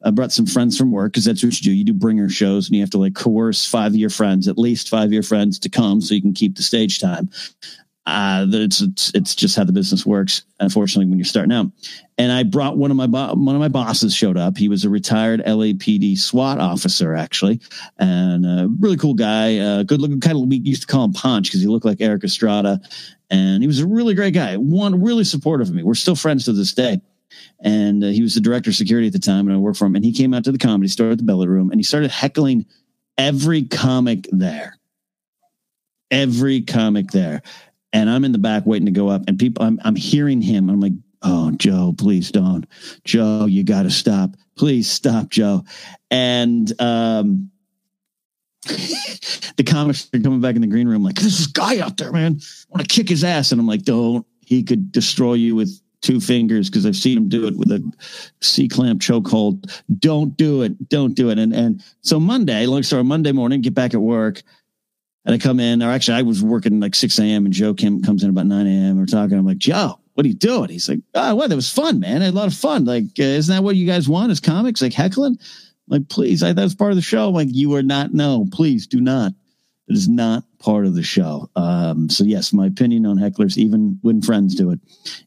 I 0.04 0.10
brought 0.10 0.32
some 0.32 0.48
friends 0.48 0.80
from 0.80 0.92
work 0.92 1.12
because 1.12 1.26
that's 1.26 1.44
what 1.44 1.62
you 1.62 1.64
do. 1.64 1.72
You 1.72 1.84
do 1.84 1.94
bringer 1.94 2.28
shows 2.28 2.66
and 2.66 2.76
you 2.76 2.82
have 2.82 2.90
to 2.90 2.98
like 2.98 3.14
coerce 3.14 3.68
five 3.68 3.92
of 3.92 3.98
your 3.98 4.10
friends, 4.10 4.48
at 4.48 4.58
least 4.58 4.90
five 4.90 5.04
of 5.04 5.14
your 5.14 5.22
friends 5.22 5.60
to 5.60 5.70
come 5.70 6.02
so 6.02 6.16
you 6.16 6.24
can 6.24 6.34
keep 6.34 6.56
the 6.56 6.64
stage 6.64 7.00
time 7.00 7.30
uh, 8.08 8.48
it's, 8.50 8.82
it's, 8.82 9.12
it's 9.14 9.36
just 9.36 9.56
how 9.56 9.64
the 9.64 9.72
business 9.72 10.06
works. 10.06 10.44
Unfortunately, 10.60 11.06
when 11.06 11.20
you're 11.20 11.26
starting 11.26 11.52
out, 11.52 11.68
and 12.18 12.32
I 12.32 12.44
brought 12.44 12.78
one 12.78 12.90
of 12.90 12.98
my 12.98 13.08
bo- 13.08 13.34
one 13.36 13.56
of 13.56 13.62
my 13.62 13.68
bosses 13.68 14.14
showed 14.16 14.38
up. 14.38 14.58
He 14.58 14.68
was 14.68 14.86
a 14.86 14.90
retired 14.90 15.44
LAPD 15.46 16.18
SWAT 16.18 16.60
officer, 16.60 17.16
actually, 17.16 17.60
and 17.98 18.46
a 18.46 18.68
really 18.80 18.98
cool 18.98 19.14
guy. 19.14 19.60
Uh, 19.60 19.84
good 19.84 20.02
looking, 20.02 20.20
kind 20.20 20.38
of 20.38 20.48
we 20.48 20.58
used 20.58 20.82
to 20.82 20.88
call 20.88 21.06
him 21.06 21.14
Punch 21.14 21.48
because 21.48 21.62
he 21.62 21.68
looked 21.68 21.86
like 21.86 22.02
Erik 22.02 22.24
Estrada, 22.24 22.82
and 23.30 23.62
he 23.62 23.68
was 23.68 23.80
a 23.80 23.88
really 23.88 24.16
great 24.16 24.34
guy. 24.34 24.58
One 24.58 25.02
really 25.02 25.24
supportive 25.24 25.70
of 25.70 25.76
me. 25.76 25.84
We're 25.84 25.94
still 25.94 26.16
friends 26.16 26.46
to 26.46 26.54
this 26.54 26.74
day. 26.74 27.02
And 27.64 28.04
uh, 28.04 28.08
he 28.08 28.22
was 28.22 28.34
the 28.34 28.42
director 28.42 28.72
of 28.72 28.76
security 28.76 29.08
at 29.08 29.14
the 29.14 29.20
time, 29.20 29.48
and 29.48 29.56
I 29.56 29.60
worked 29.60 29.78
for 29.78 29.86
him. 29.86 29.96
And 29.96 30.04
he 30.04 30.12
came 30.12 30.34
out 30.34 30.44
to 30.44 30.52
the 30.52 30.58
comedy 30.58 30.90
store 30.90 31.12
at 31.12 31.18
the 31.18 31.24
Belly 31.24 31.48
Room, 31.48 31.72
and 31.72 31.80
he 31.80 31.84
started 31.84 32.12
heckling 32.12 32.66
every 33.18 33.64
comic 33.64 34.28
there 34.32 34.76
every 36.12 36.62
comic 36.62 37.12
there 37.12 37.42
and 37.94 38.10
I'm 38.10 38.26
in 38.26 38.32
the 38.32 38.38
back 38.38 38.66
waiting 38.66 38.86
to 38.86 38.92
go 38.92 39.10
up, 39.10 39.24
and 39.28 39.38
people, 39.38 39.64
I'm 39.64 39.80
I'm 39.84 39.96
hearing 39.96 40.42
him. 40.42 40.70
I'm 40.70 40.80
like, 40.80 40.94
oh, 41.22 41.52
Joe, 41.52 41.94
please 41.98 42.32
don't, 42.32 42.66
Joe, 43.04 43.46
you 43.46 43.64
got 43.64 43.84
to 43.84 43.92
stop, 43.92 44.32
please 44.58 44.90
stop, 44.90 45.30
Joe, 45.30 45.64
and 46.10 46.72
um. 46.82 47.50
the 49.58 49.64
comics 49.66 50.08
are 50.14 50.20
coming 50.20 50.40
back 50.40 50.54
in 50.54 50.62
the 50.62 50.68
green 50.68 50.88
room 50.88 51.04
like 51.04 51.16
this 51.16 51.48
guy 51.48 51.80
out 51.80 51.98
there 51.98 52.12
man 52.12 52.40
I 52.40 52.66
want 52.70 52.88
to 52.88 52.96
kick 52.96 53.10
his 53.10 53.24
ass 53.24 53.52
and 53.52 53.60
i'm 53.60 53.66
like 53.66 53.82
don't 53.82 54.24
he 54.46 54.62
could 54.62 54.92
destroy 54.92 55.34
you 55.34 55.56
with 55.56 55.82
two 56.02 56.20
fingers 56.20 56.70
because 56.70 56.86
I've 56.86 56.96
seen 56.96 57.18
him 57.18 57.30
do 57.30 57.48
it 57.48 57.56
with 57.58 57.72
a 57.72 57.92
C 58.42 58.68
clamp 58.68 59.02
chokehold. 59.02 59.72
Don't 60.00 60.36
do 60.36 60.64
it. 60.64 60.90
Don't 60.90 61.14
do 61.14 61.30
it. 61.30 61.40
And 61.40 61.54
and 61.54 61.84
so 62.02 62.20
Monday, 62.20 62.66
long 62.66 62.84
story, 62.84 63.04
Monday 63.04 63.32
morning, 63.32 63.62
get 63.62 63.74
back 63.74 63.94
at 63.94 64.02
work. 64.02 64.42
And 65.26 65.36
I 65.36 65.38
come 65.38 65.60
in, 65.60 65.84
or 65.84 65.92
actually, 65.92 66.18
I 66.18 66.24
was 66.24 66.44
working 66.44 66.80
like 66.80 66.96
6 66.96 67.20
a.m. 67.20 67.46
and 67.46 67.54
Joe 67.54 67.74
Kim 67.74 68.02
comes 68.02 68.24
in 68.24 68.30
about 68.30 68.48
9 68.48 68.66
a.m. 68.66 68.98
We're 68.98 69.06
talking. 69.06 69.38
I'm 69.38 69.46
like, 69.46 69.60
Joe, 69.60 70.00
what 70.14 70.26
are 70.26 70.30
you 70.30 70.36
doing? 70.36 70.70
He's 70.70 70.90
like, 70.90 71.00
oh, 71.14 71.36
well, 71.36 71.48
That 71.48 71.56
was 71.56 71.72
fun, 71.72 72.00
man. 72.00 72.22
I 72.22 72.26
had 72.26 72.34
a 72.34 72.38
lot 72.38 72.48
of 72.48 72.56
fun. 72.56 72.86
Like, 72.86 73.06
uh, 73.20 73.24
isn't 73.24 73.54
that 73.54 73.64
what 73.64 73.76
you 73.76 73.86
guys 73.86 74.10
want 74.10 74.32
as 74.32 74.40
comics? 74.40 74.82
Like 74.82 74.94
heckling? 74.94 75.38
Like, 75.88 76.10
please, 76.10 76.42
I, 76.42 76.54
that's 76.54 76.74
part 76.74 76.92
of 76.92 76.96
the 76.96 77.02
show. 77.02 77.28
I'm 77.28 77.34
like, 77.34 77.50
you 77.52 77.76
are 77.76 77.84
not. 77.84 78.14
No, 78.14 78.48
please 78.52 78.88
do 78.88 79.00
not. 79.00 79.34
It 79.88 79.94
is 79.94 80.08
not 80.08 80.44
part 80.60 80.86
of 80.86 80.96
the 80.96 81.04
show. 81.04 81.50
Um, 81.56 82.10
so 82.10 82.24
yes, 82.24 82.54
my 82.54 82.66
opinion 82.66 83.06
on 83.06 83.18
hecklers, 83.18 83.58
even 83.58 84.00
when 84.02 84.22
friends 84.22 84.56
do 84.56 84.72
it, 84.72 84.80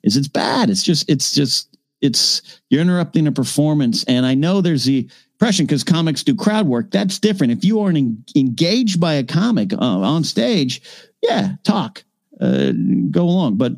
is 0.02 0.16
it's 0.16 0.28
bad. 0.28 0.70
It's 0.70 0.82
just, 0.82 1.08
it's 1.08 1.32
just, 1.32 1.76
it's 2.00 2.60
you're 2.70 2.80
interrupting 2.80 3.26
a 3.26 3.32
performance. 3.32 4.04
And 4.04 4.26
I 4.26 4.34
know 4.34 4.60
there's 4.60 4.84
the 4.84 5.08
impression 5.34 5.66
because 5.66 5.84
comics 5.84 6.22
do 6.22 6.34
crowd 6.34 6.66
work. 6.66 6.90
That's 6.90 7.18
different. 7.18 7.52
If 7.52 7.64
you 7.64 7.80
are 7.80 7.90
en- 7.90 8.24
engaged 8.36 9.00
by 9.00 9.14
a 9.14 9.24
comic 9.24 9.72
uh, 9.72 9.76
on 9.78 10.24
stage, 10.24 10.82
yeah, 11.22 11.52
talk, 11.64 12.04
uh, 12.40 12.72
go 13.10 13.24
along. 13.24 13.56
But 13.56 13.72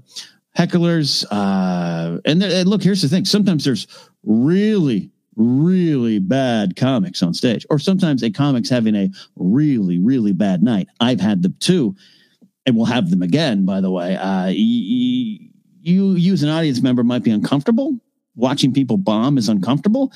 hecklers, 0.56 1.24
uh, 1.30 2.20
and, 2.24 2.42
and 2.42 2.68
look, 2.68 2.82
here's 2.82 3.02
the 3.02 3.08
thing. 3.08 3.24
Sometimes 3.24 3.64
there's 3.64 3.86
really 4.24 5.10
really 5.36 6.18
bad 6.18 6.76
comics 6.76 7.22
on 7.22 7.34
stage, 7.34 7.66
or 7.70 7.78
sometimes 7.78 8.22
a 8.22 8.30
comic's 8.30 8.70
having 8.70 8.96
a 8.96 9.10
really, 9.36 9.98
really 9.98 10.32
bad 10.32 10.62
night. 10.62 10.88
I've 10.98 11.20
had 11.20 11.42
them 11.42 11.54
too, 11.60 11.94
and 12.64 12.74
we'll 12.74 12.86
have 12.86 13.10
them 13.10 13.22
again, 13.22 13.64
by 13.64 13.80
the 13.80 13.90
way. 13.90 14.16
Uh, 14.16 14.46
you, 14.46 15.50
you, 15.82 16.32
as 16.32 16.42
an 16.42 16.48
audience 16.48 16.80
member, 16.80 17.04
might 17.04 17.22
be 17.22 17.30
uncomfortable. 17.30 17.98
Watching 18.34 18.72
people 18.72 18.96
bomb 18.96 19.38
is 19.38 19.48
uncomfortable. 19.48 20.12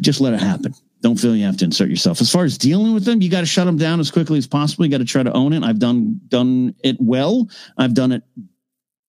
Just 0.00 0.20
let 0.20 0.34
it 0.34 0.40
happen. 0.40 0.74
Don't 1.00 1.16
feel 1.16 1.36
you 1.36 1.46
have 1.46 1.56
to 1.58 1.64
insert 1.64 1.88
yourself. 1.88 2.20
As 2.20 2.30
far 2.30 2.44
as 2.44 2.58
dealing 2.58 2.92
with 2.92 3.04
them, 3.04 3.22
you 3.22 3.30
got 3.30 3.40
to 3.40 3.46
shut 3.46 3.66
them 3.66 3.78
down 3.78 4.00
as 4.00 4.10
quickly 4.10 4.38
as 4.38 4.46
possible. 4.46 4.84
You 4.84 4.90
got 4.90 4.98
to 4.98 5.04
try 5.04 5.22
to 5.22 5.32
own 5.32 5.52
it. 5.52 5.62
I've 5.62 5.78
done 5.78 6.20
done 6.28 6.74
it 6.82 6.96
well. 7.00 7.48
I've 7.76 7.94
done 7.94 8.12
it 8.12 8.22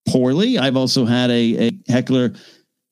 poorly. 0.07 0.57
I've 0.57 0.77
also 0.77 1.05
had 1.05 1.29
a, 1.31 1.67
a 1.67 1.71
heckler 1.87 2.33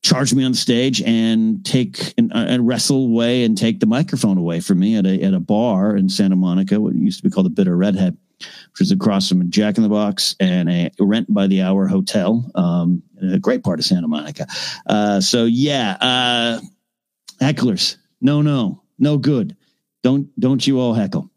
charge 0.03 0.33
me 0.33 0.43
on 0.43 0.53
stage 0.53 1.01
and 1.01 1.65
take 1.65 2.13
and, 2.17 2.31
uh, 2.31 2.45
and, 2.47 2.67
wrestle 2.67 3.05
away 3.05 3.43
and 3.43 3.57
take 3.57 3.79
the 3.79 3.85
microphone 3.85 4.37
away 4.37 4.59
from 4.59 4.79
me 4.79 4.95
at 4.95 5.05
a 5.05 5.21
at 5.21 5.33
a 5.33 5.39
bar 5.39 5.95
in 5.95 6.09
Santa 6.09 6.35
Monica, 6.35 6.79
what 6.79 6.95
used 6.95 7.19
to 7.19 7.23
be 7.27 7.33
called 7.33 7.45
the 7.45 7.51
Bitter 7.51 7.75
Redhead, 7.75 8.17
which 8.39 8.81
is 8.81 8.91
across 8.91 9.27
from 9.27 9.41
a 9.41 9.45
Jack 9.45 9.77
in 9.77 9.83
the 9.83 9.89
Box 9.89 10.35
and 10.39 10.69
a 10.69 10.91
rent 10.99 11.31
by 11.33 11.47
the 11.47 11.63
hour 11.63 11.87
hotel, 11.87 12.49
um, 12.55 13.03
a 13.21 13.39
great 13.39 13.63
part 13.63 13.79
of 13.79 13.85
Santa 13.85 14.07
Monica. 14.07 14.47
Uh, 14.85 15.19
so 15.19 15.45
yeah, 15.45 15.97
uh, 15.99 16.59
hecklers, 17.39 17.97
no, 18.21 18.41
no, 18.41 18.83
no 18.99 19.17
good. 19.17 19.55
Don't 20.03 20.27
don't 20.39 20.65
you 20.65 20.79
all 20.79 20.93
heckle. 20.93 21.29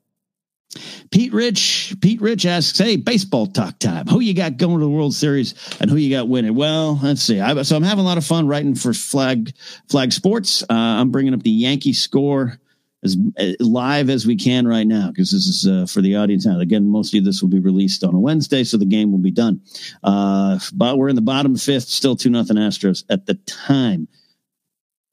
Pete 1.11 1.33
Rich, 1.33 1.97
Pete 2.01 2.21
Rich 2.21 2.47
asks, 2.47 2.79
"Hey, 2.79 2.97
baseball 2.97 3.49
talk 3.49 3.79
time. 3.81 4.07
Who 4.07 4.21
you 4.21 4.35
got 4.35 4.57
going 4.57 4.79
to 4.79 4.85
the 4.85 4.91
World 4.91 5.15
Series, 5.15 5.55
and 5.81 5.91
who 5.91 5.97
you 5.97 6.11
got 6.11 6.29
winning?" 6.29 6.55
Well, 6.55 7.01
let's 7.03 7.23
see. 7.23 7.41
I, 7.41 7.63
so 7.63 7.77
I'm 7.77 7.83
having 7.83 8.05
a 8.05 8.07
lot 8.07 8.19
of 8.19 8.25
fun 8.25 8.47
writing 8.47 8.77
for 8.77 8.95
Flag 8.95 9.53
Flag 9.89 10.13
Sports. 10.13 10.63
Uh, 10.63 10.75
I'm 10.75 11.11
bringing 11.11 11.35
up 11.35 11.43
the 11.43 11.51
Yankee 11.51 11.93
score 11.93 12.61
as 13.03 13.17
uh, 13.39 13.53
live 13.59 14.11
as 14.11 14.27
we 14.27 14.37
can 14.37 14.69
right 14.69 14.87
now 14.87 15.09
because 15.09 15.33
this 15.33 15.47
is 15.47 15.67
uh, 15.67 15.87
for 15.87 16.01
the 16.01 16.17
audience 16.17 16.47
now. 16.47 16.61
Again, 16.61 16.87
most 16.87 17.15
of 17.15 17.25
this 17.25 17.43
will 17.43 17.49
be 17.49 17.59
released 17.59 18.05
on 18.05 18.15
a 18.15 18.21
Wednesday, 18.21 18.63
so 18.63 18.77
the 18.77 18.85
game 18.85 19.11
will 19.11 19.19
be 19.19 19.31
done. 19.31 19.61
Uh, 20.05 20.59
but 20.73 20.99
we're 20.99 21.09
in 21.09 21.17
the 21.17 21.23
bottom 21.23 21.57
fifth, 21.57 21.89
still 21.89 22.15
two 22.15 22.31
nothing 22.31 22.57
Astros 22.57 23.05
at 23.11 23.27
the 23.27 23.35
time. 23.47 24.07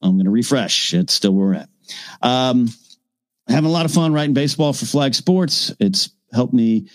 I'm 0.02 0.12
going 0.12 0.26
to 0.26 0.30
refresh. 0.30 0.94
It's 0.94 1.12
still 1.12 1.32
where 1.32 1.46
we're 1.46 1.54
at. 1.54 1.68
Um, 2.22 2.68
having 3.48 3.68
a 3.68 3.72
lot 3.72 3.84
of 3.84 3.92
fun 3.92 4.12
writing 4.12 4.34
baseball 4.34 4.72
for 4.72 4.86
Flag 4.86 5.14
Sports. 5.14 5.72
It's 5.80 6.10
helped 6.32 6.54
me 6.54 6.88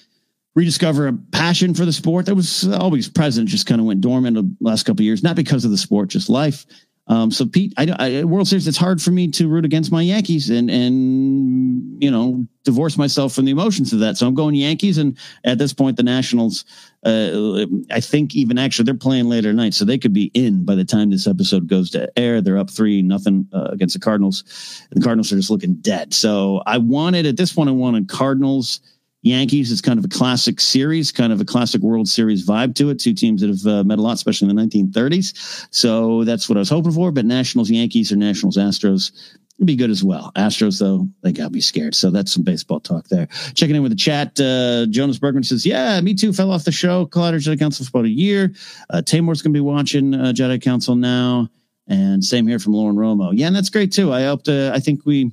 rediscover 0.55 1.07
a 1.07 1.13
passion 1.13 1.73
for 1.73 1.85
the 1.85 1.93
sport 1.93 2.27
that 2.27 2.35
was 2.35 2.67
always 2.67 3.09
present, 3.09 3.49
just 3.49 3.65
kind 3.65 3.81
of 3.81 3.87
went 3.87 4.01
dormant 4.01 4.35
the 4.35 4.55
last 4.59 4.83
couple 4.83 5.03
years, 5.03 5.23
not 5.23 5.35
because 5.35 5.65
of 5.65 5.71
the 5.71 5.77
sport, 5.77 6.09
just 6.09 6.29
life. 6.29 6.65
Um, 7.07 7.31
so 7.31 7.45
Pete, 7.45 7.73
I, 7.77 7.95
I, 7.99 8.23
World 8.23 8.47
Series, 8.47 8.65
it's 8.65 8.77
hard 8.77 9.01
for 9.01 9.11
me 9.11 9.27
to 9.31 9.49
root 9.49 9.65
against 9.65 9.91
my 9.91 10.01
Yankees 10.01 10.49
and, 10.49 10.71
and, 10.71 12.01
you 12.01 12.09
know, 12.09 12.45
divorce 12.63 12.97
myself 12.97 13.33
from 13.33 13.43
the 13.43 13.51
emotions 13.51 13.91
of 13.91 13.99
that. 13.99 14.15
So 14.15 14.25
I'm 14.25 14.33
going 14.33 14.55
Yankees. 14.55 14.97
And 14.97 15.17
at 15.43 15.57
this 15.57 15.73
point, 15.73 15.97
the 15.97 16.03
Nationals, 16.03 16.63
uh, 17.05 17.65
I 17.91 17.99
think 17.99 18.35
even 18.35 18.57
actually 18.57 18.85
they're 18.85 18.93
playing 18.93 19.27
later 19.27 19.51
tonight, 19.51 19.73
so 19.73 19.83
they 19.83 19.97
could 19.97 20.13
be 20.13 20.31
in 20.33 20.63
by 20.63 20.75
the 20.75 20.85
time 20.85 21.09
this 21.09 21.27
episode 21.27 21.67
goes 21.67 21.89
to 21.91 22.09
air. 22.17 22.39
They're 22.39 22.57
up 22.57 22.69
three 22.69 23.01
nothing 23.01 23.49
uh, 23.51 23.67
against 23.71 23.95
the 23.95 23.99
Cardinals. 23.99 24.45
The 24.91 25.01
Cardinals 25.01 25.33
are 25.33 25.35
just 25.35 25.49
looking 25.49 25.75
dead. 25.75 26.13
So 26.13 26.63
I 26.65 26.77
wanted 26.77 27.25
at 27.25 27.35
this 27.35 27.51
point, 27.51 27.67
I 27.67 27.73
wanted 27.73 28.07
Cardinals 28.07 28.79
Yankees 29.23 29.71
is 29.71 29.81
kind 29.81 29.97
of 29.97 30.05
a 30.05 30.09
classic 30.09 30.59
series, 30.59 31.11
kind 31.11 31.31
of 31.31 31.39
a 31.39 31.45
classic 31.45 31.81
World 31.81 32.09
Series 32.09 32.45
vibe 32.45 32.75
to 32.75 32.89
it. 32.89 32.99
Two 32.99 33.13
teams 33.13 33.41
that 33.41 33.49
have 33.49 33.65
uh, 33.65 33.83
met 33.83 33.97
a 33.97 34.01
lot, 34.01 34.13
especially 34.13 34.49
in 34.49 34.55
the 34.55 34.61
1930s. 34.61 35.67
So 35.71 36.25
that's 36.25 36.49
what 36.49 36.57
I 36.57 36.59
was 36.59 36.69
hoping 36.69 36.91
for. 36.91 37.11
But 37.11 37.25
Nationals, 37.25 37.71
Yankees, 37.71 38.11
or 38.11 38.17
Nationals, 38.17 38.57
Astros 38.57 39.11
would 39.57 39.67
be 39.67 39.77
good 39.77 39.89
as 39.89 40.03
well. 40.03 40.33
Astros, 40.35 40.77
though, 40.77 41.07
they 41.21 41.31
got 41.31 41.53
me 41.53 41.61
scared. 41.61 41.95
So 41.95 42.11
that's 42.11 42.33
some 42.33 42.43
baseball 42.43 42.81
talk 42.81 43.07
there. 43.07 43.27
Checking 43.53 43.77
in 43.77 43.81
with 43.81 43.93
the 43.93 43.97
chat. 43.97 44.37
Uh, 44.39 44.87
Jonas 44.87 45.19
Bergman 45.19 45.43
says, 45.43 45.65
Yeah, 45.65 46.01
me 46.01 46.13
too. 46.13 46.33
Fell 46.33 46.51
off 46.51 46.65
the 46.65 46.71
show. 46.73 47.05
Collider 47.05 47.35
Jedi 47.35 47.57
Council 47.57 47.85
for 47.85 47.99
about 47.99 48.05
a 48.05 48.09
year. 48.09 48.53
Uh, 48.89 49.01
Tamor's 49.01 49.41
to 49.41 49.49
be 49.49 49.61
watching 49.61 50.13
uh, 50.13 50.33
Jedi 50.35 50.61
Council 50.61 50.95
now. 50.95 51.49
And 51.87 52.23
same 52.23 52.45
here 52.47 52.59
from 52.59 52.73
Lauren 52.73 52.95
Romo. 52.95 53.31
Yeah, 53.33 53.47
and 53.47 53.55
that's 53.55 53.69
great 53.69 53.91
too. 53.91 54.11
I 54.11 54.23
hope 54.23 54.43
to, 54.43 54.71
I 54.73 54.79
think 54.79 55.05
we, 55.05 55.31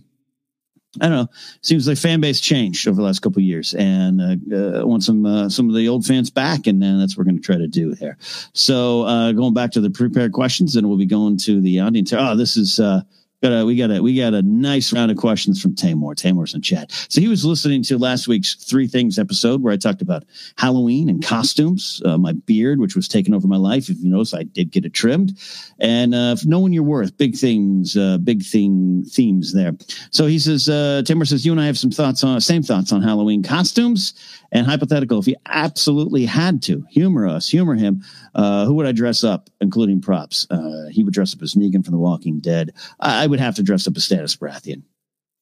I 1.01 1.09
don't 1.09 1.17
know. 1.17 1.29
Seems 1.63 1.87
like 1.87 1.99
fan 1.99 2.21
base 2.21 2.41
changed 2.41 2.89
over 2.89 2.97
the 2.97 3.03
last 3.03 3.21
couple 3.21 3.41
years, 3.43 3.75
and 3.75 4.21
uh, 4.21 4.81
uh, 4.81 4.87
want 4.87 5.05
some 5.05 5.25
uh, 5.25 5.49
some 5.49 5.69
of 5.69 5.77
the 5.77 5.89
old 5.89 6.05
fans 6.05 6.31
back, 6.31 6.67
and 6.67 6.83
that's 6.83 7.17
what 7.17 7.19
we're 7.19 7.31
going 7.31 7.41
to 7.41 7.47
try 7.47 7.59
to 7.59 7.69
do 7.69 7.93
here. 7.93 8.17
So 8.55 9.03
uh, 9.03 9.31
going 9.31 9.55
back 9.55 9.71
to 9.73 9.81
the 9.81 9.91
prepared 9.91 10.33
questions, 10.33 10.75
and 10.75 10.89
we'll 10.89 10.99
be 10.99 11.07
going 11.07 11.37
to 11.39 11.61
the 11.61 11.79
audience. 11.79 12.13
Oh, 12.13 12.35
this 12.35 12.57
is 12.57 12.81
uh, 12.81 13.03
got 13.43 13.53
a 13.53 13.65
we 13.65 13.77
got 13.77 13.91
a 13.91 14.03
we 14.03 14.17
got 14.17 14.35
a 14.35 14.43
nice 14.43 14.93
round 14.93 15.11
of 15.11 15.17
questions 15.17 15.61
from 15.61 15.75
Tamor. 15.75 16.15
Tamor's 16.15 16.55
in 16.55 16.63
chat. 16.63 16.93
So 17.09 17.21
he 17.21 17.29
was 17.29 17.45
listening 17.45 17.83
to 17.85 17.99
last 17.99 18.29
week's 18.29 18.55
Three 18.55 18.87
Things 18.87 19.19
episode 19.19 19.63
where 19.63 19.73
I 19.73 19.77
talked 19.77 20.03
about 20.03 20.25
Halloween 20.57 21.09
and 21.09 21.25
costumes, 21.25 22.03
uh, 22.05 22.19
my 22.19 22.33
beard, 22.33 22.81
which 22.81 22.97
was 22.97 23.09
taking 23.09 23.35
over 23.35 23.49
my 23.49 23.57
life. 23.57 23.89
If 23.89 23.99
you 24.01 24.11
notice, 24.11 24.35
I 24.35 24.45
did 24.45 24.71
get 24.71 24.85
it 24.85 24.93
trimmed, 24.93 25.39
and 25.79 26.15
uh, 26.15 26.37
knowing 26.45 26.73
your 26.73 26.83
worth, 26.83 27.17
big 27.17 27.37
things, 27.37 27.97
uh, 27.97 28.19
big 28.19 28.43
thing 28.43 29.05
themes 29.05 29.53
there. 29.53 29.73
So 30.11 30.27
he 30.27 30.39
says, 30.39 30.69
uh, 30.69 31.03
Tamor 31.05 31.27
says, 31.27 31.47
you 31.47 31.53
and 31.53 31.61
I 31.61 31.67
have 31.67 31.79
some 31.79 31.91
thoughts 31.91 32.23
on 32.25 32.41
same 32.41 32.63
thoughts 32.63 32.93
on 32.93 33.03
Halloween 33.03 33.43
costumes 33.43 34.15
and 34.53 34.67
hypothetical. 34.67 35.19
If 35.19 35.27
he 35.27 35.37
absolutely 35.47 36.27
had 36.27 36.63
to 36.63 36.85
humor 36.91 37.27
us, 37.27 37.49
humor 37.49 37.75
him, 37.75 38.03
uh, 38.35 38.65
who 38.67 38.75
would 38.75 38.87
I 38.87 38.93
dress 38.93 39.25
up, 39.25 39.51
including 39.61 40.01
props? 40.01 40.47
Uh, 40.51 40.87
he 40.91 41.05
would 41.05 41.15
dress 41.15 41.35
up 41.35 41.43
as 41.43 41.55
Negan 41.55 41.85
from 41.85 41.93
The 41.93 41.99
Walking 41.99 42.41
Dead. 42.41 42.73
I, 42.99 43.25
I 43.25 43.27
would 43.31 43.41
have 43.41 43.55
to 43.57 43.63
dress 43.63 43.87
up 43.87 43.97
as 43.97 44.09
Stannis 44.09 44.39
Baratheon. 44.39 44.83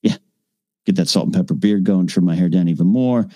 Yeah, 0.02 0.16
get 0.86 0.96
that 0.96 1.08
salt 1.08 1.26
and 1.26 1.34
pepper 1.34 1.54
beard 1.54 1.84
going, 1.84 2.06
trim 2.06 2.24
my 2.24 2.34
hair 2.34 2.48
down 2.48 2.68
even 2.68 2.86
more, 2.86 3.28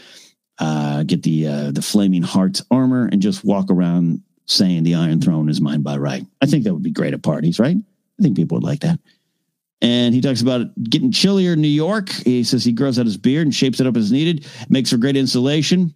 uh, 0.58 1.02
get 1.02 1.22
the 1.22 1.46
uh, 1.46 1.70
the 1.72 1.82
flaming 1.82 2.22
heart 2.22 2.60
armor, 2.70 3.08
and 3.10 3.20
just 3.20 3.44
walk 3.44 3.70
around 3.70 4.22
saying 4.46 4.82
the 4.82 4.94
Iron 4.94 5.20
Throne 5.20 5.48
is 5.48 5.60
mine 5.60 5.82
by 5.82 5.96
right. 5.96 6.24
I 6.40 6.46
think 6.46 6.64
that 6.64 6.74
would 6.74 6.82
be 6.82 6.90
great 6.90 7.14
at 7.14 7.22
parties, 7.22 7.58
right? 7.58 7.76
I 7.76 8.22
think 8.22 8.36
people 8.36 8.56
would 8.56 8.64
like 8.64 8.80
that. 8.80 8.98
And 9.80 10.14
he 10.14 10.20
talks 10.20 10.42
about 10.42 10.60
it 10.60 10.90
getting 10.90 11.10
chillier 11.10 11.54
in 11.54 11.60
New 11.60 11.66
York. 11.66 12.08
He 12.08 12.44
says 12.44 12.64
he 12.64 12.72
grows 12.72 13.00
out 13.00 13.06
his 13.06 13.16
beard 13.16 13.46
and 13.46 13.54
shapes 13.54 13.80
it 13.80 13.86
up 13.86 13.96
as 13.96 14.12
needed, 14.12 14.46
makes 14.68 14.90
for 14.90 14.96
great 14.96 15.16
insulation. 15.16 15.92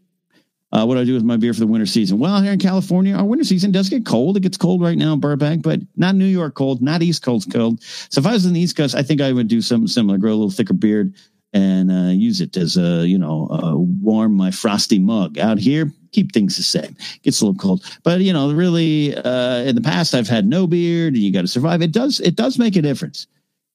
Uh, 0.72 0.84
what 0.84 0.94
do 0.94 1.00
I 1.00 1.04
do 1.04 1.14
with 1.14 1.22
my 1.22 1.36
beer 1.36 1.54
for 1.54 1.60
the 1.60 1.66
winter 1.66 1.86
season? 1.86 2.18
Well, 2.18 2.42
here 2.42 2.52
in 2.52 2.58
California, 2.58 3.14
our 3.14 3.24
winter 3.24 3.44
season 3.44 3.70
does 3.70 3.88
get 3.88 4.04
cold. 4.04 4.36
It 4.36 4.40
gets 4.40 4.56
cold 4.56 4.82
right 4.82 4.98
now 4.98 5.12
in 5.12 5.20
Burbank, 5.20 5.62
but 5.62 5.80
not 5.96 6.16
New 6.16 6.26
York 6.26 6.54
cold, 6.54 6.82
not 6.82 7.02
East 7.02 7.22
Coast 7.22 7.52
cold. 7.52 7.82
So 7.82 8.20
if 8.20 8.26
I 8.26 8.32
was 8.32 8.44
in 8.46 8.52
the 8.52 8.60
East 8.60 8.76
Coast, 8.76 8.94
I 8.94 9.02
think 9.02 9.20
I 9.20 9.32
would 9.32 9.48
do 9.48 9.62
something 9.62 9.86
similar, 9.86 10.18
grow 10.18 10.32
a 10.32 10.34
little 10.34 10.50
thicker 10.50 10.74
beard 10.74 11.14
and 11.52 11.90
uh, 11.90 12.10
use 12.10 12.40
it 12.40 12.56
as 12.56 12.76
a, 12.76 13.06
you 13.06 13.16
know, 13.16 13.48
uh, 13.50 13.76
warm 13.76 14.34
my 14.34 14.50
frosty 14.50 14.98
mug. 14.98 15.38
Out 15.38 15.58
here, 15.58 15.92
keep 16.10 16.32
things 16.32 16.56
the 16.56 16.64
same. 16.64 16.96
Gets 17.22 17.40
a 17.40 17.46
little 17.46 17.58
cold, 17.58 17.84
but 18.02 18.20
you 18.20 18.32
know, 18.32 18.52
really, 18.52 19.16
uh, 19.16 19.58
in 19.58 19.76
the 19.76 19.80
past, 19.80 20.14
I've 20.14 20.28
had 20.28 20.46
no 20.46 20.66
beard, 20.66 21.14
and 21.14 21.22
you 21.22 21.32
got 21.32 21.42
to 21.42 21.48
survive. 21.48 21.80
It 21.80 21.92
does, 21.92 22.18
it 22.20 22.34
does 22.34 22.58
make 22.58 22.74
a 22.74 22.82
difference. 22.82 23.28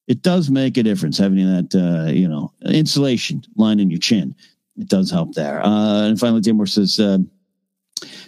It 0.08 0.22
does 0.24 0.50
make 0.50 0.78
a 0.78 0.84
difference 0.84 1.18
having 1.18 1.38
that, 1.38 1.74
uh, 1.74 2.12
you 2.12 2.28
know, 2.28 2.52
insulation 2.66 3.44
lining 3.56 3.90
your 3.90 4.00
chin 4.00 4.36
it 4.82 4.90
does 4.90 5.12
help 5.12 5.34
there. 5.34 5.64
Uh, 5.64 6.08
and 6.08 6.20
finally, 6.20 6.42
Tamor 6.42 6.68
says, 6.68 7.00
uh, 7.00 7.20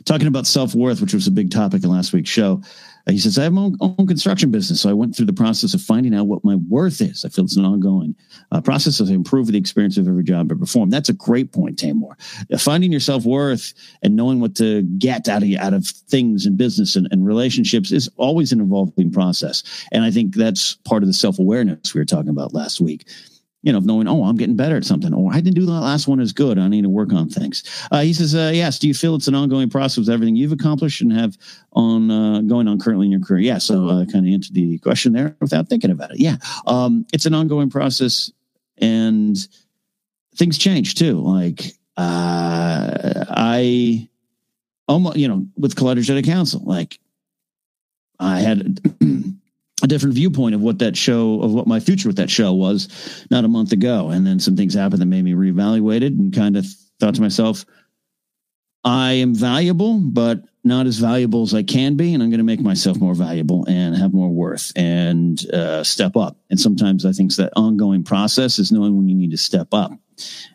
talking 0.05 0.27
about 0.27 0.47
self 0.47 0.75
worth, 0.75 1.01
which 1.01 1.13
was 1.13 1.27
a 1.27 1.31
big 1.31 1.51
topic 1.51 1.83
in 1.83 1.89
last 1.89 2.13
week's 2.13 2.29
show. 2.29 2.61
Uh, 3.05 3.11
he 3.11 3.17
says, 3.17 3.37
I 3.37 3.43
have 3.43 3.53
my 3.53 3.63
own, 3.63 3.77
own, 3.81 4.07
construction 4.07 4.49
business. 4.49 4.79
So 4.79 4.89
I 4.89 4.93
went 4.93 5.15
through 5.15 5.25
the 5.25 5.33
process 5.33 5.73
of 5.73 5.81
finding 5.81 6.13
out 6.13 6.27
what 6.27 6.45
my 6.45 6.55
worth 6.55 7.01
is. 7.01 7.25
I 7.25 7.29
feel 7.29 7.43
it's 7.43 7.57
an 7.57 7.65
ongoing 7.65 8.15
uh, 8.51 8.61
process 8.61 9.01
of 9.01 9.09
improving 9.09 9.53
the 9.53 9.57
experience 9.57 9.97
of 9.97 10.07
every 10.07 10.23
job 10.23 10.49
I 10.51 10.55
perform. 10.55 10.89
That's 10.89 11.09
a 11.09 11.13
great 11.13 11.51
point, 11.51 11.77
Tamor. 11.77 12.13
Uh, 12.51 12.57
finding 12.57 12.91
your 12.91 13.01
self 13.01 13.25
worth 13.25 13.73
and 14.03 14.15
knowing 14.15 14.39
what 14.39 14.55
to 14.55 14.83
get 14.83 15.27
out 15.27 15.43
of 15.43 15.49
out 15.59 15.73
of 15.73 15.87
things 15.87 16.45
and 16.45 16.57
business 16.57 16.95
and, 16.95 17.07
and 17.11 17.25
relationships 17.25 17.91
is 17.91 18.09
always 18.17 18.51
an 18.51 18.61
evolving 18.61 19.11
process. 19.11 19.63
And 19.91 20.03
I 20.03 20.11
think 20.11 20.35
that's 20.35 20.75
part 20.85 21.03
of 21.03 21.07
the 21.07 21.13
self 21.13 21.39
awareness 21.39 21.93
we 21.93 21.99
were 21.99 22.05
talking 22.05 22.29
about 22.29 22.53
last 22.53 22.79
week 22.79 23.05
you 23.63 23.71
know, 23.71 23.79
knowing, 23.79 24.09
oh, 24.09 24.25
I'm 24.25 24.35
getting 24.35 24.57
better 24.57 24.75
at 24.75 24.83
something, 24.83 25.13
or 25.13 25.31
I 25.31 25.39
didn't 25.39 25.55
do 25.55 25.65
that 25.65 25.71
last 25.71 26.05
one 26.05 26.19
as 26.19 26.33
good. 26.33 26.59
I 26.59 26.67
need 26.67 26.81
to 26.81 26.89
work 26.89 27.13
on 27.13 27.29
things. 27.29 27.63
Uh, 27.91 28.01
he 28.01 28.13
says, 28.13 28.35
uh, 28.35 28.51
yes. 28.53 28.77
Do 28.77 28.89
you 28.89 28.93
feel 28.93 29.15
it's 29.15 29.29
an 29.29 29.35
ongoing 29.35 29.69
process 29.69 29.99
with 29.99 30.09
everything 30.09 30.35
you've 30.35 30.51
accomplished 30.51 31.01
and 31.01 31.13
have 31.13 31.37
on 31.71 32.11
uh, 32.11 32.41
going 32.41 32.67
on 32.67 32.77
currently 32.77 33.07
in 33.07 33.11
your 33.13 33.21
career? 33.21 33.39
Yeah. 33.39 33.59
So 33.59 33.87
I 33.87 33.93
uh, 33.93 34.05
kind 34.05 34.27
of 34.27 34.33
answered 34.33 34.53
the 34.53 34.77
question 34.79 35.13
there 35.13 35.37
without 35.39 35.69
thinking 35.69 35.91
about 35.91 36.11
it. 36.11 36.19
Yeah. 36.19 36.35
Um, 36.67 37.05
it's 37.13 37.25
an 37.25 37.33
ongoing 37.33 37.69
process 37.69 38.29
and 38.77 39.37
things 40.35 40.57
change 40.57 40.95
too. 40.95 41.21
Like, 41.21 41.63
uh, 41.95 43.25
I 43.29 44.09
almost, 44.89 45.15
you 45.15 45.29
know, 45.29 45.47
with 45.57 45.75
Jedi 45.75 46.25
Council, 46.25 46.61
like 46.65 46.99
I 48.19 48.41
had 48.41 48.81
a 49.83 49.87
different 49.87 50.15
viewpoint 50.15 50.55
of 50.55 50.61
what 50.61 50.79
that 50.79 50.97
show 50.97 51.41
of 51.41 51.51
what 51.51 51.67
my 51.67 51.79
future 51.79 52.09
with 52.09 52.17
that 52.17 52.29
show 52.29 52.53
was 52.53 53.25
not 53.29 53.43
a 53.43 53.49
month 53.49 53.71
ago. 53.73 54.09
And 54.09 54.25
then 54.25 54.39
some 54.39 54.55
things 54.55 54.73
happened 54.73 55.01
that 55.01 55.07
made 55.07 55.23
me 55.23 55.33
reevaluate 55.33 56.01
it 56.01 56.13
and 56.13 56.33
kind 56.33 56.57
of 56.57 56.65
thought 56.99 57.15
to 57.15 57.21
myself 57.21 57.65
i 58.85 59.13
am 59.13 59.33
valuable 59.33 59.99
but 59.99 60.43
not 60.63 60.85
as 60.85 60.97
valuable 60.97 61.43
as 61.43 61.53
i 61.53 61.63
can 61.63 61.95
be 61.95 62.13
and 62.13 62.21
i'm 62.21 62.29
going 62.29 62.37
to 62.37 62.43
make 62.43 62.59
myself 62.59 62.97
more 62.97 63.13
valuable 63.13 63.65
and 63.67 63.95
have 63.95 64.13
more 64.13 64.29
worth 64.29 64.71
and 64.75 65.49
uh, 65.51 65.83
step 65.83 66.15
up. 66.15 66.37
And 66.49 66.59
sometimes 66.59 67.05
i 67.05 67.11
think 67.11 67.35
that 67.35 67.53
ongoing 67.55 68.03
process 68.03 68.59
is 68.59 68.71
knowing 68.71 68.95
when 68.95 69.07
you 69.07 69.15
need 69.15 69.31
to 69.31 69.37
step 69.37 69.67
up 69.73 69.91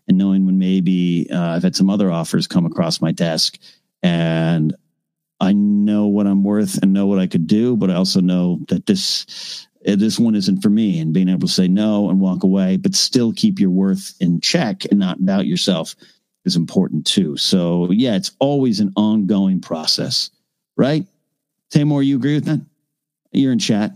and 0.06 0.18
knowing 0.18 0.46
when 0.46 0.58
maybe 0.58 1.28
uh, 1.32 1.50
i've 1.50 1.62
had 1.62 1.76
some 1.76 1.90
other 1.90 2.10
offers 2.10 2.46
come 2.46 2.66
across 2.66 3.00
my 3.00 3.12
desk 3.12 3.58
and 4.02 4.74
I 5.40 5.52
know 5.52 6.06
what 6.06 6.26
I'm 6.26 6.42
worth 6.42 6.82
and 6.82 6.92
know 6.92 7.06
what 7.06 7.18
I 7.18 7.26
could 7.26 7.46
do, 7.46 7.76
but 7.76 7.90
I 7.90 7.94
also 7.94 8.20
know 8.20 8.58
that 8.68 8.86
this 8.86 9.66
eh, 9.84 9.96
this 9.96 10.18
one 10.18 10.34
isn't 10.34 10.62
for 10.62 10.70
me. 10.70 10.98
And 10.98 11.12
being 11.12 11.28
able 11.28 11.46
to 11.46 11.52
say 11.52 11.68
no 11.68 12.10
and 12.10 12.20
walk 12.20 12.42
away, 12.42 12.76
but 12.76 12.94
still 12.94 13.32
keep 13.32 13.60
your 13.60 13.70
worth 13.70 14.14
in 14.20 14.40
check 14.40 14.84
and 14.90 14.98
not 14.98 15.24
doubt 15.24 15.46
yourself 15.46 15.94
is 16.44 16.56
important 16.56 17.06
too. 17.06 17.36
So 17.36 17.90
yeah, 17.92 18.16
it's 18.16 18.32
always 18.40 18.80
an 18.80 18.92
ongoing 18.96 19.60
process, 19.60 20.30
right? 20.76 21.06
Tamor, 21.72 22.04
you 22.04 22.16
agree 22.16 22.34
with 22.34 22.46
that? 22.46 22.64
You're 23.32 23.52
in 23.52 23.58
chat. 23.58 23.92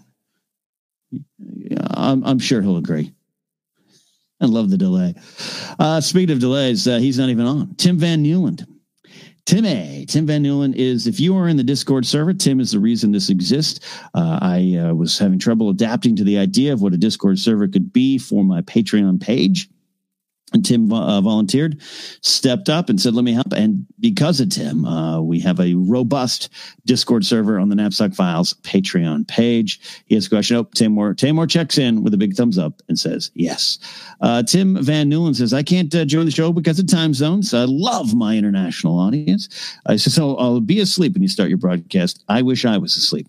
I'm, 1.95 2.23
I'm 2.25 2.39
sure 2.39 2.63
he'll 2.63 2.77
agree. 2.77 3.13
I 4.41 4.47
love 4.47 4.71
the 4.71 4.77
delay. 4.77 5.15
Uh, 5.79 6.01
speaking 6.01 6.33
of 6.33 6.41
delays, 6.41 6.87
uh, 6.89 6.99
he's 6.99 7.19
not 7.19 7.29
even 7.29 7.47
on. 7.47 7.75
Tim 7.77 7.97
Van 7.97 8.23
Newland 8.23 8.67
Tim 9.45 9.65
A. 9.65 10.05
Tim 10.07 10.27
Van 10.27 10.43
Newland 10.43 10.77
is, 10.77 11.07
if 11.07 11.19
you 11.19 11.37
are 11.37 11.49
in 11.49 11.57
the 11.57 11.65
Discord 11.65 12.07
server, 12.07 12.33
Tim 12.33 12.61
is 12.61 12.71
the 12.71 12.79
reason 12.79 13.11
this 13.11 13.29
exists. 13.29 13.81
Uh, 14.15 14.39
I 14.41 14.77
uh, 14.77 14.95
was 14.95 15.19
having 15.19 15.39
trouble 15.39 15.69
adapting 15.69 16.15
to 16.17 16.25
the 16.25 16.39
idea 16.39 16.73
of 16.73 16.81
what 16.81 16.95
a 16.95 16.97
Discord 16.99 17.39
server 17.39 17.67
could 17.67 17.93
be 17.93 18.19
for 18.19 18.45
my 18.45 18.63
Patreon 18.63 19.21
page. 19.21 19.69
And 20.53 20.65
Tim 20.65 20.93
uh, 20.93 21.21
volunteered, 21.21 21.81
stepped 22.21 22.69
up, 22.69 22.89
and 22.89 23.01
said, 23.01 23.15
"Let 23.15 23.25
me 23.25 23.33
help." 23.33 23.53
And 23.53 23.87
because 24.01 24.41
of 24.41 24.51
Tim, 24.51 24.85
uh, 24.85 25.21
we 25.21 25.41
have 25.41 25.59
a 25.61 25.75
robust 25.75 26.51
Discord 26.85 27.25
server 27.25 27.59
on 27.59 27.69
the 27.69 27.75
Knapsack 27.75 28.15
Files 28.15 28.55
Patreon 28.63 29.27
page. 29.29 29.81
He 30.07 30.15
has 30.15 30.27
a 30.27 30.29
question. 30.31 30.57
Oh, 30.57 30.65
Tamor 30.65 31.15
Tamor 31.15 31.49
checks 31.49 31.79
in 31.79 32.03
with 32.03 32.13
a 32.13 32.19
big 32.19 32.35
thumbs 32.35 32.59
up 32.59 32.83
and 32.89 32.99
says, 32.99 33.31
"Yes." 33.35 33.79
Uh, 34.21 34.43
Tim 34.43 34.83
Van 34.83 35.09
Newland 35.09 35.37
says, 35.37 35.55
"I 35.55 35.63
can't 35.63 35.95
uh, 35.95 36.05
join 36.05 36.27
the 36.27 36.31
show 36.31 36.53
because 36.53 36.79
of 36.79 36.87
time 36.87 37.15
zones. 37.15 37.55
I 37.55 37.65
love 37.65 38.15
my 38.15 38.37
international 38.37 38.99
audience." 38.99 39.49
I 39.87 39.97
said, 39.97 40.13
"So 40.13 40.37
I'll 40.37 40.61
be 40.61 40.81
asleep 40.81 41.15
when 41.15 41.23
you 41.23 41.29
start 41.29 41.49
your 41.49 41.59
broadcast. 41.59 42.23
I 42.29 42.43
wish 42.43 42.65
I 42.65 42.79
was 42.79 42.97
asleep." 42.97 43.29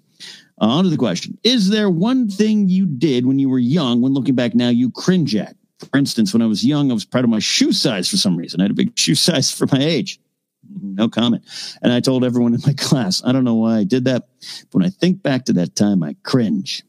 Uh, 0.62 0.66
on 0.68 0.84
to 0.84 0.90
the 0.90 0.98
question: 0.98 1.38
Is 1.44 1.70
there 1.70 1.90
one 1.90 2.30
thing 2.30 2.70
you 2.70 2.86
did 2.86 3.26
when 3.26 3.40
you 3.40 3.50
were 3.50 3.60
young, 3.60 4.02
when 4.02 4.14
looking 4.14 4.36
back 4.36 4.54
now, 4.56 4.70
you 4.70 4.92
cringe 4.92 5.36
at? 5.36 5.56
For 5.92 5.98
instance, 5.98 6.34
when 6.34 6.42
I 6.42 6.48
was 6.48 6.66
young, 6.66 6.92
I 6.92 6.94
was 6.94 7.06
proud 7.06 7.24
of 7.24 7.30
my 7.30 7.40
shoe 7.40 7.72
size 7.72 8.10
for 8.10 8.18
some 8.18 8.38
reason. 8.38 8.60
I 8.60 8.66
had 8.66 8.72
a 8.72 8.76
big 8.76 8.92
shoe 8.98 9.16
size 9.16 9.52
for 9.52 9.68
my 9.72 9.80
age. 9.80 10.20
Mm-hmm, 10.72 10.96
no 10.96 11.10
comment. 11.10 11.44
And 11.82 11.92
I 11.92 12.00
told 12.00 12.24
everyone 12.24 12.54
in 12.54 12.62
my 12.66 12.74
class, 12.78 13.22
I 13.26 13.32
don't 13.32 13.44
know 13.44 13.56
why 13.56 13.78
I 13.78 13.84
did 13.84 14.06
that. 14.06 14.28
But 14.72 14.76
when 14.80 14.86
I 14.86 14.90
think 14.90 15.22
back 15.22 15.46
to 15.46 15.54
that 15.54 15.76
time, 15.76 16.04
I 16.04 16.16
cringe. 16.24 16.84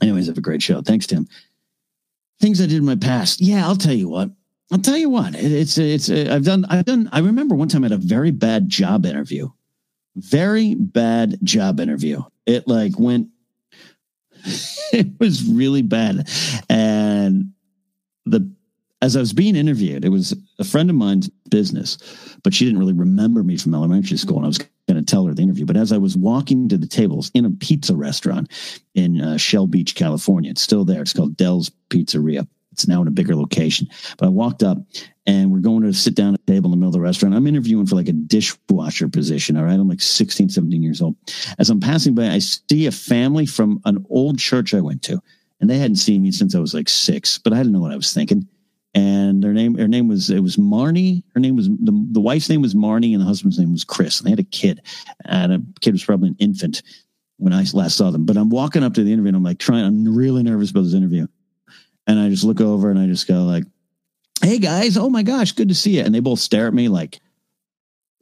Anyways, 0.00 0.26
have 0.26 0.38
a 0.38 0.42
great 0.42 0.62
show. 0.62 0.82
Thanks, 0.82 1.06
Tim. 1.06 1.28
Things 2.40 2.60
I 2.60 2.66
did 2.66 2.78
in 2.78 2.84
my 2.84 2.96
past. 2.96 3.40
Yeah, 3.40 3.66
I'll 3.66 3.76
tell 3.76 3.92
you 3.92 4.08
what. 4.08 4.30
I'll 4.72 4.78
tell 4.78 4.96
you 4.96 5.10
what. 5.10 5.34
It, 5.34 5.52
it's 5.52 5.76
it's 5.76 6.08
uh, 6.08 6.28
I've 6.30 6.44
done 6.44 6.64
I've 6.64 6.86
done. 6.86 7.08
I 7.12 7.20
remember 7.20 7.54
one 7.54 7.68
time 7.68 7.84
I 7.84 7.86
had 7.86 7.92
a 7.92 7.98
very 7.98 8.30
bad 8.30 8.68
job 8.68 9.04
interview. 9.04 9.50
Very 10.16 10.74
bad 10.74 11.38
job 11.42 11.78
interview. 11.78 12.22
It 12.46 12.66
like 12.66 12.98
went. 12.98 13.28
it 14.92 15.20
was 15.20 15.44
really 15.44 15.82
bad, 15.82 16.28
and 16.68 17.52
the 18.26 18.50
as 19.02 19.16
I 19.16 19.20
was 19.20 19.32
being 19.32 19.56
interviewed, 19.56 20.04
it 20.04 20.10
was 20.10 20.34
a 20.60 20.64
friend 20.64 20.88
of 20.88 20.94
mine's 20.94 21.28
business, 21.50 21.98
but 22.44 22.54
she 22.54 22.64
didn't 22.64 22.78
really 22.78 22.92
remember 22.92 23.42
me 23.42 23.56
from 23.56 23.74
elementary 23.74 24.16
school. 24.16 24.36
And 24.36 24.44
I 24.44 24.48
was 24.48 24.58
going 24.58 24.96
to 24.96 25.02
tell 25.02 25.26
her 25.26 25.34
the 25.34 25.42
interview. 25.42 25.66
But 25.66 25.76
as 25.76 25.90
I 25.90 25.98
was 25.98 26.16
walking 26.16 26.68
to 26.68 26.78
the 26.78 26.86
tables 26.86 27.30
in 27.34 27.44
a 27.44 27.50
pizza 27.50 27.96
restaurant 27.96 28.48
in 28.94 29.20
uh, 29.20 29.36
Shell 29.38 29.66
Beach, 29.66 29.96
California, 29.96 30.52
it's 30.52 30.62
still 30.62 30.84
there. 30.84 31.02
It's 31.02 31.12
called 31.12 31.36
Del's 31.36 31.70
Pizzeria. 31.90 32.46
It's 32.70 32.86
now 32.86 33.02
in 33.02 33.08
a 33.08 33.12
bigger 33.12 33.34
location. 33.34 33.88
But 34.16 34.26
I 34.26 34.28
walked 34.30 34.62
up 34.62 34.78
and 35.26 35.52
we're 35.52 35.58
going 35.58 35.82
to 35.82 35.92
sit 35.92 36.14
down 36.14 36.34
at 36.34 36.40
a 36.40 36.52
table 36.52 36.68
in 36.68 36.70
the 36.70 36.76
middle 36.76 36.88
of 36.88 36.94
the 36.94 37.00
restaurant. 37.00 37.34
I'm 37.34 37.46
interviewing 37.48 37.86
for 37.86 37.96
like 37.96 38.08
a 38.08 38.12
dishwasher 38.12 39.08
position. 39.08 39.56
All 39.56 39.64
right. 39.64 39.74
I'm 39.74 39.88
like 39.88 40.00
16, 40.00 40.48
17 40.48 40.82
years 40.82 41.02
old. 41.02 41.16
As 41.58 41.70
I'm 41.70 41.80
passing 41.80 42.14
by, 42.14 42.28
I 42.28 42.38
see 42.38 42.86
a 42.86 42.92
family 42.92 43.46
from 43.46 43.80
an 43.84 44.06
old 44.08 44.38
church 44.38 44.74
I 44.74 44.80
went 44.80 45.02
to 45.02 45.20
and 45.62 45.70
they 45.70 45.78
hadn't 45.78 45.96
seen 45.96 46.22
me 46.22 46.32
since 46.32 46.56
I 46.56 46.58
was 46.58 46.74
like 46.74 46.88
six, 46.88 47.38
but 47.38 47.52
I 47.52 47.58
didn't 47.58 47.70
know 47.70 47.80
what 47.80 47.92
I 47.92 47.96
was 47.96 48.12
thinking. 48.12 48.48
And 48.94 49.42
their 49.42 49.52
name, 49.52 49.78
her 49.78 49.86
name 49.86 50.08
was, 50.08 50.28
it 50.28 50.40
was 50.40 50.56
Marnie. 50.56 51.22
Her 51.34 51.40
name 51.40 51.54
was, 51.54 51.68
the, 51.68 52.06
the 52.10 52.20
wife's 52.20 52.48
name 52.48 52.62
was 52.62 52.74
Marnie 52.74 53.12
and 53.12 53.22
the 53.22 53.26
husband's 53.26 53.60
name 53.60 53.70
was 53.70 53.84
Chris. 53.84 54.18
And 54.18 54.26
they 54.26 54.32
had 54.32 54.40
a 54.40 54.42
kid 54.42 54.82
and 55.24 55.52
a 55.52 55.62
kid 55.80 55.92
was 55.92 56.04
probably 56.04 56.30
an 56.30 56.36
infant 56.40 56.82
when 57.36 57.52
I 57.52 57.64
last 57.74 57.96
saw 57.96 58.10
them. 58.10 58.26
But 58.26 58.36
I'm 58.36 58.50
walking 58.50 58.82
up 58.82 58.94
to 58.94 59.04
the 59.04 59.12
interview 59.12 59.28
and 59.28 59.36
I'm 59.36 59.44
like 59.44 59.60
trying, 59.60 59.84
I'm 59.84 60.14
really 60.14 60.42
nervous 60.42 60.72
about 60.72 60.82
this 60.82 60.94
interview. 60.94 61.28
And 62.08 62.18
I 62.18 62.28
just 62.28 62.42
look 62.42 62.60
over 62.60 62.90
and 62.90 62.98
I 62.98 63.06
just 63.06 63.28
go 63.28 63.44
like, 63.44 63.62
Hey 64.42 64.58
guys, 64.58 64.96
oh 64.96 65.08
my 65.08 65.22
gosh, 65.22 65.52
good 65.52 65.68
to 65.68 65.76
see 65.76 65.98
you. 65.98 66.02
And 66.02 66.12
they 66.12 66.18
both 66.18 66.40
stare 66.40 66.66
at 66.66 66.74
me 66.74 66.88
like, 66.88 67.20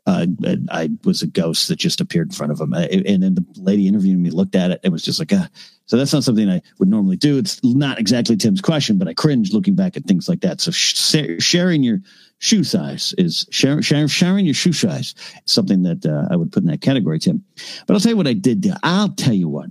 uh, 0.07 0.27
I 0.71 0.91
was 1.05 1.23
a 1.23 1.27
ghost 1.27 1.69
that 1.69 1.79
just 1.79 2.03
appeared 2.03 2.29
in 2.29 2.35
front 2.35 2.53
of 2.53 2.59
them. 2.59 2.75
And 2.75 3.23
then 3.23 3.35
the 3.35 3.45
lady 3.57 3.89
interviewing 3.89 4.23
me 4.23 4.31
looked 4.31 4.55
at 4.57 4.71
it. 4.71 4.81
It 4.83 4.91
was 4.91 5.03
just 5.03 5.19
like, 5.19 5.33
uh, 5.33 5.47
so 5.91 5.97
that's 5.97 6.13
not 6.13 6.23
something 6.23 6.49
I 6.49 6.63
would 6.79 6.89
normally 6.89 7.17
do. 7.17 7.37
It's 7.37 7.61
not 7.65 7.99
exactly 7.99 8.37
Tim's 8.37 8.61
question, 8.61 8.97
but 8.97 9.09
I 9.09 9.13
cringe 9.13 9.53
looking 9.53 9.75
back 9.75 9.97
at 9.97 10.05
things 10.05 10.29
like 10.29 10.39
that. 10.43 10.61
So 10.61 10.71
sh- 10.71 10.95
sharing 11.41 11.83
your 11.83 11.99
shoe 12.39 12.63
size 12.63 13.13
is 13.19 13.45
share, 13.51 13.83
sharing 13.83 14.45
your 14.45 14.55
shoe 14.55 14.73
size 14.73 15.17
is 15.45 15.53
something 15.53 15.83
that 15.83 16.07
uh, 16.07 16.33
I 16.33 16.37
would 16.37 16.53
put 16.53 16.63
in 16.63 16.69
that 16.69 16.81
category, 16.81 17.19
Tim. 17.19 17.43
But 17.89 17.95
I'll 17.95 18.01
tell 18.01 18.13
you 18.13 18.17
what 18.17 18.29
I 18.29 18.35
did 18.35 18.61
do. 18.61 18.73
I'll 18.85 19.09
tell 19.09 19.35
you 19.35 19.49
what. 19.49 19.69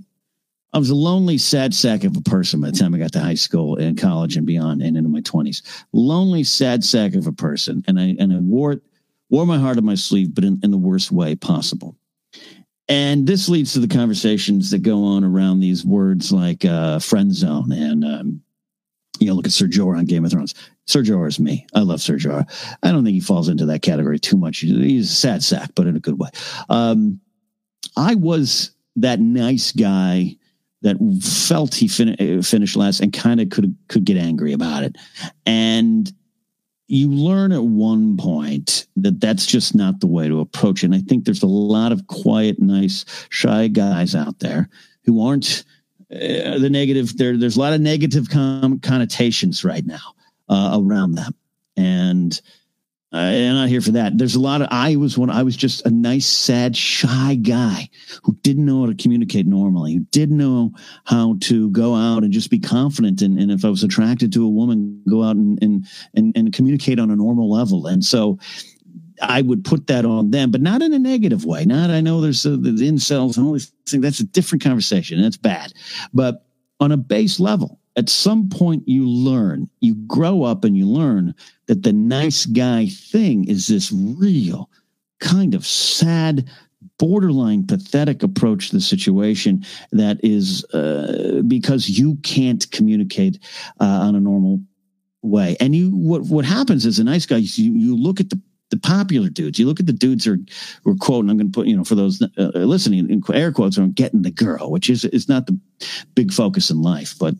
I 0.74 0.78
was 0.78 0.90
a 0.90 0.94
lonely, 0.94 1.38
sad 1.38 1.72
sack 1.72 2.04
of 2.04 2.14
a 2.18 2.20
person 2.20 2.60
by 2.60 2.70
the 2.70 2.76
time 2.76 2.94
I 2.94 2.98
got 2.98 3.12
to 3.12 3.20
high 3.20 3.32
school 3.32 3.78
and 3.78 3.98
college 3.98 4.36
and 4.36 4.46
beyond 4.46 4.82
and 4.82 4.98
into 4.98 5.08
my 5.08 5.22
twenties. 5.22 5.62
Lonely, 5.94 6.44
sad 6.44 6.84
sack 6.84 7.14
of 7.14 7.28
a 7.28 7.32
person. 7.32 7.82
And 7.88 7.98
I, 7.98 8.14
and 8.18 8.30
I 8.30 8.40
wore 8.40 8.72
it 8.72 8.82
wore 9.30 9.46
my 9.46 9.58
heart 9.58 9.78
on 9.78 9.86
my 9.86 9.94
sleeve, 9.94 10.34
but 10.34 10.44
in, 10.44 10.60
in 10.62 10.70
the 10.70 10.76
worst 10.76 11.10
way 11.10 11.34
possible. 11.34 11.96
And 12.90 13.24
this 13.24 13.48
leads 13.48 13.72
to 13.74 13.78
the 13.78 13.86
conversations 13.86 14.72
that 14.72 14.82
go 14.82 15.04
on 15.04 15.22
around 15.22 15.60
these 15.60 15.84
words 15.84 16.32
like 16.32 16.64
uh, 16.64 16.98
friend 16.98 17.32
zone. 17.32 17.70
And, 17.70 18.04
um, 18.04 18.42
you 19.20 19.28
know, 19.28 19.34
look 19.34 19.46
at 19.46 19.52
Ser 19.52 19.68
Jorah 19.68 19.98
on 19.98 20.06
Game 20.06 20.24
of 20.24 20.32
Thrones. 20.32 20.54
Ser 20.86 21.04
Jorah 21.04 21.28
is 21.28 21.38
me. 21.38 21.66
I 21.72 21.80
love 21.80 22.00
Ser 22.00 22.16
Jorah. 22.16 22.46
I 22.82 22.90
don't 22.90 23.04
think 23.04 23.14
he 23.14 23.20
falls 23.20 23.48
into 23.48 23.66
that 23.66 23.82
category 23.82 24.18
too 24.18 24.36
much. 24.36 24.58
He's 24.58 25.10
a 25.10 25.14
sad 25.14 25.44
sack, 25.44 25.70
but 25.76 25.86
in 25.86 25.94
a 25.94 26.00
good 26.00 26.18
way. 26.18 26.30
Um, 26.68 27.20
I 27.96 28.16
was 28.16 28.72
that 28.96 29.20
nice 29.20 29.70
guy 29.70 30.36
that 30.82 30.96
felt 31.22 31.74
he 31.74 31.86
fin- 31.86 32.42
finished 32.42 32.74
last 32.74 33.00
and 33.00 33.12
kind 33.12 33.40
of 33.40 33.50
could 33.50 33.76
could 33.88 34.04
get 34.04 34.16
angry 34.16 34.52
about 34.52 34.82
it. 34.82 34.96
And 35.46 36.12
you 36.90 37.08
learn 37.08 37.52
at 37.52 37.62
one 37.62 38.16
point 38.16 38.86
that 38.96 39.20
that's 39.20 39.46
just 39.46 39.76
not 39.76 40.00
the 40.00 40.08
way 40.08 40.26
to 40.26 40.40
approach 40.40 40.82
it. 40.82 40.86
And 40.86 40.94
I 40.94 40.98
think 41.00 41.24
there's 41.24 41.42
a 41.42 41.46
lot 41.46 41.92
of 41.92 42.06
quiet, 42.08 42.60
nice, 42.60 43.04
shy 43.28 43.68
guys 43.68 44.16
out 44.16 44.40
there 44.40 44.68
who 45.04 45.24
aren't 45.24 45.64
uh, 46.12 46.58
the 46.58 46.68
negative. 46.68 47.16
There, 47.16 47.36
there's 47.36 47.56
a 47.56 47.60
lot 47.60 47.74
of 47.74 47.80
negative 47.80 48.28
com- 48.28 48.80
connotations 48.80 49.64
right 49.64 49.86
now 49.86 50.14
uh, 50.48 50.80
around 50.82 51.14
them, 51.14 51.32
and 51.76 52.40
uh, 53.12 53.16
I'm 53.16 53.54
not 53.54 53.68
here 53.68 53.80
for 53.80 53.90
that. 53.92 54.16
There's 54.16 54.36
a 54.36 54.40
lot 54.40 54.62
of. 54.62 54.68
I 54.70 54.94
was 54.94 55.18
one. 55.18 55.30
I 55.30 55.42
was 55.42 55.56
just 55.56 55.84
a 55.84 55.90
nice, 55.90 56.26
sad, 56.26 56.76
shy 56.76 57.34
guy 57.34 57.90
who 58.22 58.36
didn't 58.42 58.64
know 58.64 58.80
how 58.80 58.86
to 58.86 58.94
communicate 58.94 59.46
normally. 59.46 59.94
Who 59.94 60.00
didn't 60.10 60.36
know 60.36 60.72
how 61.04 61.36
to 61.40 61.70
go 61.70 61.96
out 61.96 62.22
and 62.22 62.32
just 62.32 62.50
be 62.50 62.60
confident. 62.60 63.20
And, 63.20 63.36
and 63.38 63.50
if 63.50 63.64
I 63.64 63.68
was 63.68 63.82
attracted 63.82 64.32
to 64.34 64.44
a 64.44 64.48
woman, 64.48 65.02
go 65.08 65.24
out 65.24 65.34
and, 65.34 65.60
and 65.60 65.86
and 66.14 66.36
and 66.36 66.52
communicate 66.52 67.00
on 67.00 67.10
a 67.10 67.16
normal 67.16 67.50
level. 67.50 67.88
And 67.88 68.04
so, 68.04 68.38
I 69.20 69.42
would 69.42 69.64
put 69.64 69.88
that 69.88 70.04
on 70.04 70.30
them, 70.30 70.52
but 70.52 70.60
not 70.60 70.80
in 70.80 70.92
a 70.92 70.98
negative 70.98 71.44
way. 71.44 71.64
Not 71.64 71.90
I 71.90 72.00
know 72.00 72.20
there's 72.20 72.46
uh, 72.46 72.50
the 72.50 72.70
incels 72.70 73.36
and 73.36 73.46
all 73.46 73.54
these 73.54 73.72
things. 73.88 74.02
That's 74.02 74.20
a 74.20 74.24
different 74.24 74.62
conversation. 74.62 75.20
That's 75.20 75.36
bad. 75.36 75.72
But 76.14 76.44
on 76.78 76.92
a 76.92 76.96
base 76.96 77.40
level, 77.40 77.79
at 78.00 78.08
some 78.08 78.48
point 78.48 78.82
you 78.88 79.06
learn, 79.06 79.68
you 79.80 79.94
grow 80.06 80.42
up 80.42 80.64
and 80.64 80.74
you 80.74 80.86
learn 80.86 81.34
that 81.66 81.82
the 81.82 81.92
nice 81.92 82.46
guy 82.46 82.86
thing 82.86 83.46
is 83.46 83.66
this 83.66 83.92
real 83.92 84.70
kind 85.18 85.54
of 85.54 85.66
sad, 85.66 86.48
borderline 86.98 87.66
pathetic 87.66 88.22
approach 88.22 88.70
to 88.70 88.76
the 88.76 88.80
situation 88.80 89.66
that 89.92 90.18
is 90.24 90.64
uh, 90.72 91.42
because 91.46 91.90
you 91.90 92.16
can't 92.22 92.70
communicate 92.70 93.38
uh, 93.80 93.84
on 93.84 94.16
a 94.16 94.20
normal 94.20 94.62
way. 95.20 95.58
And 95.60 95.76
you, 95.76 95.90
what 95.90 96.22
what 96.22 96.46
happens 96.46 96.86
is 96.86 96.98
a 96.98 97.04
nice 97.04 97.26
guy, 97.26 97.36
you 97.36 97.74
you 97.74 97.94
look 97.94 98.18
at 98.18 98.30
the 98.30 98.40
the 98.70 98.78
popular 98.78 99.28
dudes. 99.28 99.58
You 99.58 99.66
look 99.66 99.80
at 99.80 99.86
the 99.86 99.92
dudes 99.92 100.24
who 100.24 100.34
are, 100.34 100.38
who 100.84 100.92
are 100.92 100.96
quoting. 100.96 101.28
I'm 101.28 101.36
going 101.36 101.52
to 101.52 101.54
put 101.54 101.66
you 101.66 101.76
know 101.76 101.84
for 101.84 101.96
those 101.96 102.22
uh, 102.22 102.50
listening 102.54 103.10
in 103.10 103.22
air 103.34 103.52
quotes 103.52 103.76
on 103.76 103.92
getting 103.92 104.22
the 104.22 104.30
girl, 104.30 104.70
which 104.70 104.88
is 104.88 105.04
is 105.04 105.28
not 105.28 105.46
the 105.46 105.60
big 106.14 106.32
focus 106.32 106.70
in 106.70 106.80
life, 106.80 107.14
but 107.20 107.34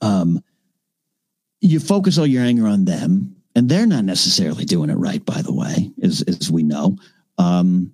um, 0.00 0.42
you 1.60 1.80
focus 1.80 2.18
all 2.18 2.26
your 2.26 2.44
anger 2.44 2.66
on 2.66 2.84
them, 2.84 3.36
and 3.54 3.68
they're 3.68 3.86
not 3.86 4.04
necessarily 4.04 4.64
doing 4.64 4.90
it 4.90 4.94
right. 4.94 5.24
By 5.24 5.42
the 5.42 5.52
way, 5.52 5.90
as 6.02 6.22
as 6.22 6.50
we 6.50 6.62
know, 6.62 6.96
um, 7.38 7.92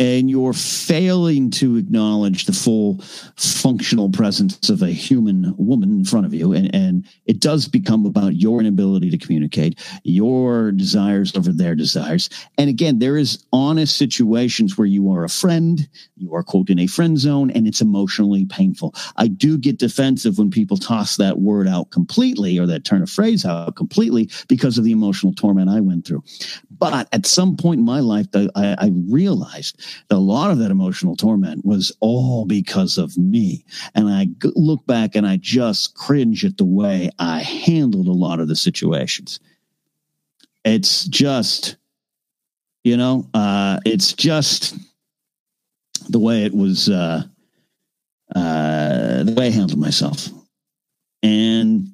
and 0.00 0.30
you're 0.30 0.54
failing 0.54 1.50
to 1.50 1.76
acknowledge 1.76 2.46
the 2.46 2.54
full 2.54 2.98
functional 3.36 4.08
presence 4.08 4.70
of 4.70 4.80
a 4.80 4.88
human 4.88 5.54
woman 5.58 5.90
in 5.90 6.04
front 6.06 6.24
of 6.24 6.32
you. 6.32 6.54
And, 6.54 6.74
and 6.74 7.06
it 7.26 7.38
does 7.38 7.68
become 7.68 8.06
about 8.06 8.34
your 8.36 8.60
inability 8.60 9.10
to 9.10 9.18
communicate, 9.18 9.78
your 10.02 10.72
desires 10.72 11.36
over 11.36 11.52
their 11.52 11.74
desires. 11.74 12.30
And 12.56 12.70
again, 12.70 12.98
there 12.98 13.18
is 13.18 13.44
honest 13.52 13.98
situations 13.98 14.78
where 14.78 14.86
you 14.86 15.12
are 15.12 15.22
a 15.22 15.28
friend, 15.28 15.86
you 16.16 16.34
are 16.34 16.42
quote 16.42 16.70
in 16.70 16.78
a 16.78 16.86
friend 16.86 17.18
zone, 17.18 17.50
and 17.50 17.68
it's 17.68 17.82
emotionally 17.82 18.46
painful. 18.46 18.94
I 19.16 19.28
do 19.28 19.58
get 19.58 19.78
defensive 19.78 20.38
when 20.38 20.50
people 20.50 20.78
toss 20.78 21.16
that 21.16 21.40
word 21.40 21.68
out 21.68 21.90
completely 21.90 22.58
or 22.58 22.66
that 22.66 22.86
turn 22.86 23.02
of 23.02 23.10
phrase 23.10 23.44
out 23.44 23.76
completely 23.76 24.30
because 24.48 24.78
of 24.78 24.84
the 24.84 24.92
emotional 24.92 25.34
torment 25.34 25.68
I 25.68 25.80
went 25.80 26.06
through. 26.06 26.24
But 26.70 27.06
at 27.12 27.26
some 27.26 27.58
point 27.58 27.80
in 27.80 27.84
my 27.84 28.00
life, 28.00 28.26
I, 28.34 28.48
I 28.54 28.90
realized 29.06 29.78
a 30.10 30.16
lot 30.16 30.50
of 30.50 30.58
that 30.58 30.70
emotional 30.70 31.16
torment 31.16 31.64
was 31.64 31.92
all 32.00 32.44
because 32.44 32.98
of 32.98 33.16
me. 33.16 33.64
And 33.94 34.08
I 34.08 34.28
look 34.56 34.84
back 34.86 35.14
and 35.14 35.26
I 35.26 35.36
just 35.36 35.94
cringe 35.94 36.44
at 36.44 36.56
the 36.56 36.64
way 36.64 37.10
I 37.18 37.40
handled 37.40 38.08
a 38.08 38.12
lot 38.12 38.40
of 38.40 38.48
the 38.48 38.56
situations. 38.56 39.40
It's 40.64 41.04
just, 41.06 41.76
you 42.84 42.96
know, 42.96 43.28
uh, 43.34 43.80
it's 43.84 44.12
just 44.12 44.76
the 46.08 46.18
way 46.18 46.44
it 46.44 46.54
was, 46.54 46.88
uh, 46.88 47.22
uh, 48.34 49.22
the 49.22 49.34
way 49.36 49.46
I 49.46 49.50
handled 49.50 49.80
myself. 49.80 50.28
And 51.22 51.89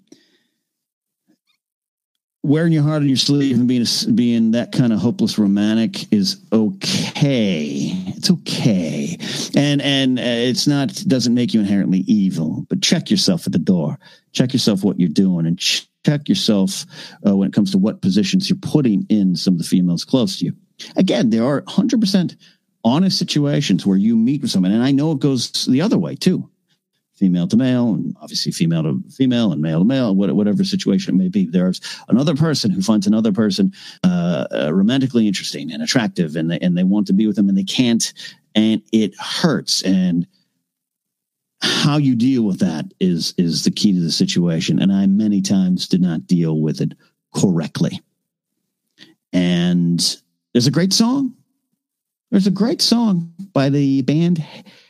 wearing 2.46 2.72
your 2.72 2.84
heart 2.84 3.02
on 3.02 3.08
your 3.08 3.16
sleeve 3.16 3.58
and 3.58 3.66
being 3.66 3.82
a, 3.82 4.12
being 4.12 4.52
that 4.52 4.70
kind 4.72 4.92
of 4.92 5.00
hopeless 5.00 5.38
romantic 5.38 6.12
is 6.12 6.40
okay. 6.52 7.92
It's 8.16 8.30
okay, 8.30 9.18
and 9.56 9.82
and 9.82 10.18
uh, 10.18 10.22
it's 10.22 10.66
not 10.66 10.94
doesn't 11.06 11.34
make 11.34 11.52
you 11.52 11.60
inherently 11.60 12.00
evil. 12.06 12.64
But 12.68 12.82
check 12.82 13.10
yourself 13.10 13.46
at 13.46 13.52
the 13.52 13.58
door. 13.58 13.98
Check 14.32 14.52
yourself 14.52 14.84
what 14.84 14.98
you're 14.98 15.08
doing, 15.08 15.46
and 15.46 15.58
check 15.58 16.28
yourself 16.28 16.86
uh, 17.26 17.36
when 17.36 17.48
it 17.48 17.54
comes 17.54 17.72
to 17.72 17.78
what 17.78 18.00
positions 18.00 18.48
you're 18.48 18.58
putting 18.60 19.06
in 19.08 19.36
some 19.36 19.54
of 19.54 19.58
the 19.58 19.64
females 19.64 20.04
close 20.04 20.38
to 20.38 20.46
you. 20.46 20.52
Again, 20.96 21.30
there 21.30 21.44
are 21.44 21.62
100 21.62 22.00
percent 22.00 22.36
honest 22.84 23.18
situations 23.18 23.84
where 23.84 23.96
you 23.96 24.16
meet 24.16 24.42
with 24.42 24.50
someone, 24.50 24.72
and 24.72 24.82
I 24.84 24.92
know 24.92 25.12
it 25.12 25.20
goes 25.20 25.66
the 25.66 25.82
other 25.82 25.98
way 25.98 26.14
too 26.14 26.48
female 27.16 27.48
to 27.48 27.56
male, 27.56 27.94
and 27.94 28.14
obviously 28.20 28.52
female 28.52 28.82
to 28.82 29.02
female 29.10 29.52
and 29.52 29.62
male 29.62 29.80
to 29.80 29.84
male, 29.84 30.14
whatever 30.14 30.64
situation 30.64 31.14
it 31.14 31.18
may 31.18 31.28
be. 31.28 31.46
There's 31.46 31.80
another 32.08 32.34
person 32.34 32.70
who 32.70 32.82
finds 32.82 33.06
another 33.06 33.32
person 33.32 33.72
uh, 34.04 34.46
uh, 34.52 34.74
romantically 34.74 35.26
interesting 35.26 35.72
and 35.72 35.82
attractive, 35.82 36.36
and 36.36 36.50
they, 36.50 36.58
and 36.58 36.76
they 36.76 36.84
want 36.84 37.06
to 37.08 37.12
be 37.12 37.26
with 37.26 37.36
them, 37.36 37.48
and 37.48 37.56
they 37.56 37.64
can't, 37.64 38.12
and 38.54 38.82
it 38.92 39.14
hurts. 39.18 39.82
And 39.82 40.26
how 41.62 41.96
you 41.96 42.14
deal 42.14 42.42
with 42.42 42.58
that 42.60 42.92
is 43.00 43.34
is 43.38 43.64
the 43.64 43.70
key 43.70 43.92
to 43.92 44.00
the 44.00 44.12
situation. 44.12 44.80
And 44.80 44.92
I 44.92 45.06
many 45.06 45.40
times 45.40 45.88
did 45.88 46.02
not 46.02 46.26
deal 46.26 46.60
with 46.60 46.80
it 46.80 46.92
correctly. 47.34 48.00
And 49.32 50.16
there's 50.52 50.66
a 50.66 50.70
great 50.70 50.92
song. 50.92 51.34
There's 52.30 52.46
a 52.46 52.50
great 52.52 52.82
song 52.82 53.32
by 53.52 53.68
the 53.68 54.02
band 54.02 54.44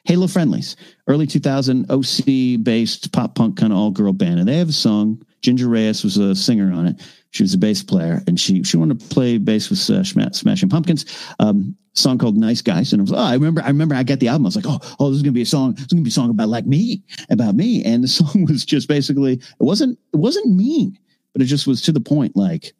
Halo 0.06 0.28
Friendlies, 0.28 0.76
early 1.08 1.26
2000 1.26 1.90
OC 1.90 2.62
based 2.62 3.12
pop 3.12 3.34
punk 3.34 3.56
kind 3.56 3.72
of 3.72 3.78
all 3.78 3.90
girl 3.90 4.12
band. 4.12 4.38
And 4.38 4.48
they 4.48 4.56
have 4.58 4.68
a 4.68 4.72
song. 4.72 5.20
Ginger 5.42 5.68
Reyes 5.68 6.04
was 6.04 6.16
a 6.16 6.34
singer 6.34 6.72
on 6.72 6.86
it. 6.86 7.02
She 7.30 7.42
was 7.42 7.54
a 7.54 7.58
bass 7.58 7.82
player 7.82 8.22
and 8.26 8.38
she, 8.38 8.62
she 8.62 8.76
wanted 8.76 9.00
to 9.00 9.06
play 9.08 9.36
bass 9.38 9.68
with 9.68 9.78
uh, 9.90 10.04
Smashing 10.04 10.68
Pumpkins. 10.68 11.04
Um, 11.40 11.76
song 11.92 12.18
called 12.18 12.36
Nice 12.36 12.62
Guys. 12.62 12.92
And 12.92 13.00
I 13.00 13.02
was, 13.02 13.12
oh, 13.12 13.16
I 13.16 13.34
remember, 13.34 13.62
I 13.62 13.66
remember 13.66 13.96
I 13.96 14.04
got 14.04 14.20
the 14.20 14.28
album. 14.28 14.46
I 14.46 14.48
was 14.48 14.56
like, 14.56 14.66
oh, 14.68 14.78
oh, 15.00 15.08
this 15.08 15.16
is 15.16 15.22
going 15.22 15.32
to 15.32 15.38
be 15.38 15.42
a 15.42 15.46
song. 15.46 15.72
It's 15.72 15.92
going 15.92 16.02
to 16.02 16.04
be 16.04 16.08
a 16.08 16.12
song 16.12 16.30
about 16.30 16.48
like 16.48 16.66
me, 16.66 17.02
about 17.28 17.56
me. 17.56 17.84
And 17.84 18.04
the 18.04 18.08
song 18.08 18.46
was 18.48 18.64
just 18.64 18.88
basically, 18.88 19.34
it 19.34 19.42
wasn't, 19.58 19.98
it 20.14 20.18
wasn't 20.18 20.54
mean, 20.54 20.96
but 21.32 21.42
it 21.42 21.46
just 21.46 21.66
was 21.66 21.82
to 21.82 21.92
the 21.92 22.00
point 22.00 22.36
like, 22.36 22.74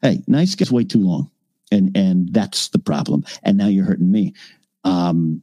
hey, 0.00 0.22
nice 0.26 0.54
gets 0.54 0.72
way 0.72 0.84
too 0.84 1.00
long. 1.00 1.30
And, 1.70 1.94
and 1.96 2.32
that's 2.32 2.68
the 2.68 2.78
problem. 2.78 3.24
And 3.42 3.58
now 3.58 3.66
you're 3.66 3.84
hurting 3.84 4.10
me. 4.10 4.32
Um, 4.84 5.42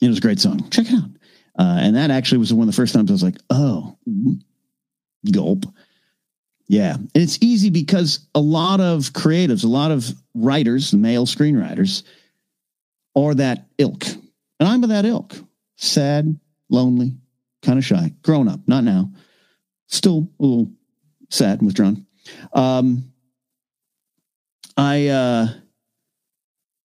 it 0.00 0.08
was 0.08 0.18
a 0.18 0.22
great 0.22 0.40
song. 0.40 0.68
Check 0.70 0.86
it 0.86 0.94
out. 0.94 1.10
Uh, 1.58 1.78
and 1.80 1.96
that 1.96 2.10
actually 2.10 2.38
was 2.38 2.54
one 2.54 2.68
of 2.68 2.74
the 2.74 2.76
first 2.76 2.94
times 2.94 3.10
I 3.10 3.12
was 3.12 3.22
like, 3.22 3.38
oh, 3.50 3.96
gulp. 5.30 5.66
Yeah. 6.68 6.94
And 6.94 7.10
it's 7.14 7.38
easy 7.42 7.70
because 7.70 8.20
a 8.34 8.40
lot 8.40 8.80
of 8.80 9.12
creatives, 9.12 9.64
a 9.64 9.68
lot 9.68 9.90
of 9.90 10.08
writers, 10.34 10.94
male 10.94 11.26
screenwriters, 11.26 12.04
are 13.16 13.34
that 13.34 13.66
ilk. 13.76 14.06
And 14.06 14.68
I'm 14.68 14.82
of 14.84 14.90
that 14.90 15.04
ilk. 15.04 15.34
Sad, 15.76 16.38
lonely, 16.68 17.16
kind 17.62 17.78
of 17.78 17.84
shy, 17.84 18.12
grown 18.22 18.48
up, 18.48 18.60
not 18.66 18.84
now. 18.84 19.10
Still 19.88 20.28
a 20.38 20.42
little 20.42 20.70
sad 21.28 21.58
and 21.58 21.66
withdrawn. 21.66 22.06
Um, 22.52 23.12
I, 24.76 25.08
uh, 25.08 25.48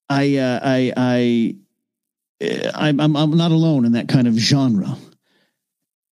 I, 0.09 0.37
uh, 0.37 0.59
I, 0.63 0.93
I, 0.97 1.55
I'm, 2.41 2.99
I'm, 2.99 3.15
I'm 3.15 3.37
not 3.37 3.51
alone 3.51 3.85
in 3.85 3.93
that 3.93 4.09
kind 4.09 4.27
of 4.27 4.35
genre. 4.35 4.97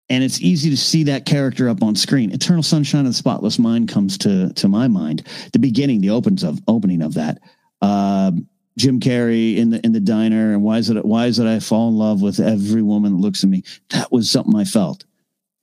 And 0.09 0.23
it's 0.23 0.41
easy 0.41 0.71
to 0.71 0.77
see 0.77 1.03
that 1.03 1.25
character 1.25 1.69
up 1.69 1.83
on 1.83 1.95
screen. 1.95 2.31
Eternal 2.31 2.63
Sunshine 2.63 3.05
of 3.05 3.11
the 3.11 3.13
Spotless 3.13 3.59
Mind 3.59 3.89
comes 3.89 4.17
to 4.19 4.51
to 4.53 4.67
my 4.67 4.87
mind. 4.87 5.27
The 5.53 5.59
beginning, 5.59 6.01
the 6.01 6.09
opens 6.09 6.43
of 6.43 6.59
opening 6.67 7.03
of 7.03 7.13
that. 7.13 7.37
Uh, 7.79 8.31
Jim 8.75 8.99
Carrey 8.99 9.57
in 9.57 9.69
the 9.69 9.85
in 9.85 9.91
the 9.91 9.99
diner, 9.99 10.53
and 10.53 10.63
why 10.63 10.79
is 10.79 10.89
it 10.89 11.05
why 11.05 11.27
is 11.27 11.37
it 11.37 11.45
I 11.45 11.59
fall 11.59 11.89
in 11.89 11.95
love 11.95 12.23
with 12.23 12.39
every 12.39 12.81
woman 12.81 13.13
that 13.13 13.21
looks 13.21 13.43
at 13.43 13.51
me? 13.51 13.63
That 13.89 14.11
was 14.11 14.31
something 14.31 14.55
I 14.55 14.63
felt. 14.63 15.05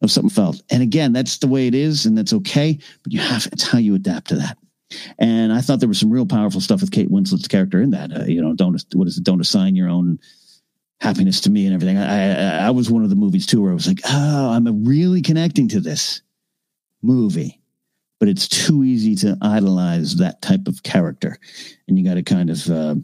Of 0.02 0.10
something 0.10 0.30
felt. 0.30 0.62
And 0.70 0.82
again, 0.82 1.14
that's 1.14 1.38
the 1.38 1.48
way 1.48 1.66
it 1.66 1.74
is, 1.74 2.04
and 2.04 2.16
that's 2.16 2.34
okay. 2.34 2.78
But 3.02 3.12
you 3.14 3.18
have 3.18 3.48
it's 3.50 3.66
how 3.66 3.78
you 3.78 3.94
adapt 3.94 4.28
to 4.28 4.36
that. 4.36 4.58
And 5.18 5.52
I 5.52 5.62
thought 5.62 5.80
there 5.80 5.88
was 5.88 5.98
some 5.98 6.12
real 6.12 6.26
powerful 6.26 6.60
stuff 6.60 6.82
with 6.82 6.92
Kate 6.92 7.10
Winslet's 7.10 7.48
character 7.48 7.80
in 7.80 7.90
that. 7.90 8.14
Uh, 8.14 8.24
you 8.24 8.42
know, 8.42 8.54
don't 8.54 8.80
what 8.92 9.08
is 9.08 9.16
it? 9.16 9.24
Don't 9.24 9.40
assign 9.40 9.74
your 9.74 9.88
own 9.88 10.18
happiness 11.00 11.40
to 11.42 11.50
me 11.50 11.66
and 11.66 11.74
everything. 11.74 11.98
I, 11.98 12.62
I, 12.64 12.66
I 12.66 12.70
was 12.70 12.90
one 12.90 13.04
of 13.04 13.10
the 13.10 13.16
movies 13.16 13.46
too 13.46 13.62
where 13.62 13.70
I 13.70 13.74
was 13.74 13.86
like, 13.86 14.00
oh, 14.08 14.50
I'm 14.50 14.84
really 14.84 15.22
connecting 15.22 15.68
to 15.68 15.80
this 15.80 16.22
movie, 17.02 17.60
but 18.18 18.28
it's 18.28 18.48
too 18.48 18.82
easy 18.84 19.14
to 19.16 19.36
idolize 19.42 20.16
that 20.16 20.40
type 20.42 20.66
of 20.66 20.82
character, 20.82 21.38
and 21.86 21.98
you 21.98 22.04
got 22.04 22.14
to 22.14 22.22
kind 22.22 22.50
of 22.50 22.70
uh, 22.70 22.94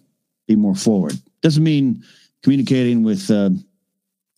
be 0.49 0.57
more 0.57 0.75
forward. 0.75 1.15
Doesn't 1.43 1.63
mean 1.63 2.03
communicating 2.43 3.03
with 3.03 3.31
uh, 3.31 3.51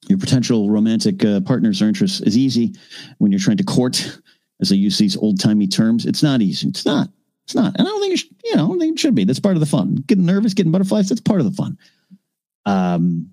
your 0.09 0.19
potential 0.19 0.71
romantic 0.71 1.25
uh, 1.25 1.41
partners 1.41 1.81
or 1.81 1.89
interests 1.89 2.21
is 2.21 2.37
easy 2.37 2.75
when 3.19 3.33
you're 3.33 3.41
trying 3.41 3.57
to 3.57 3.65
court, 3.65 4.21
as 4.61 4.69
they 4.69 4.77
use 4.77 4.99
these 4.99 5.17
old 5.17 5.41
timey 5.41 5.67
terms. 5.67 6.07
It's 6.07 6.23
not 6.23 6.43
easy. 6.43 6.69
It's 6.69 6.85
not. 6.85 7.09
It's 7.45 7.55
not. 7.55 7.75
And 7.77 7.87
I 7.87 7.91
don't 7.91 8.01
think 8.01 8.15
it 8.15 8.17
should, 8.19 8.35
you 8.45 8.57
know, 8.57 8.65
I 8.65 8.69
don't 8.69 8.81
think 8.81 8.95
it 8.95 9.01
should 9.01 9.15
be. 9.15 9.25
That's 9.25 9.41
part 9.41 9.57
of 9.57 9.61
the 9.61 9.67
fun. 9.67 9.97
Getting 10.07 10.27
nervous, 10.27 10.55
getting 10.55 10.73
butterflies, 10.73 11.09
that's 11.09 11.21
part 11.21 11.41
of 11.41 11.47
the 11.47 11.57
fun. 11.57 11.79
Um, 12.67 13.31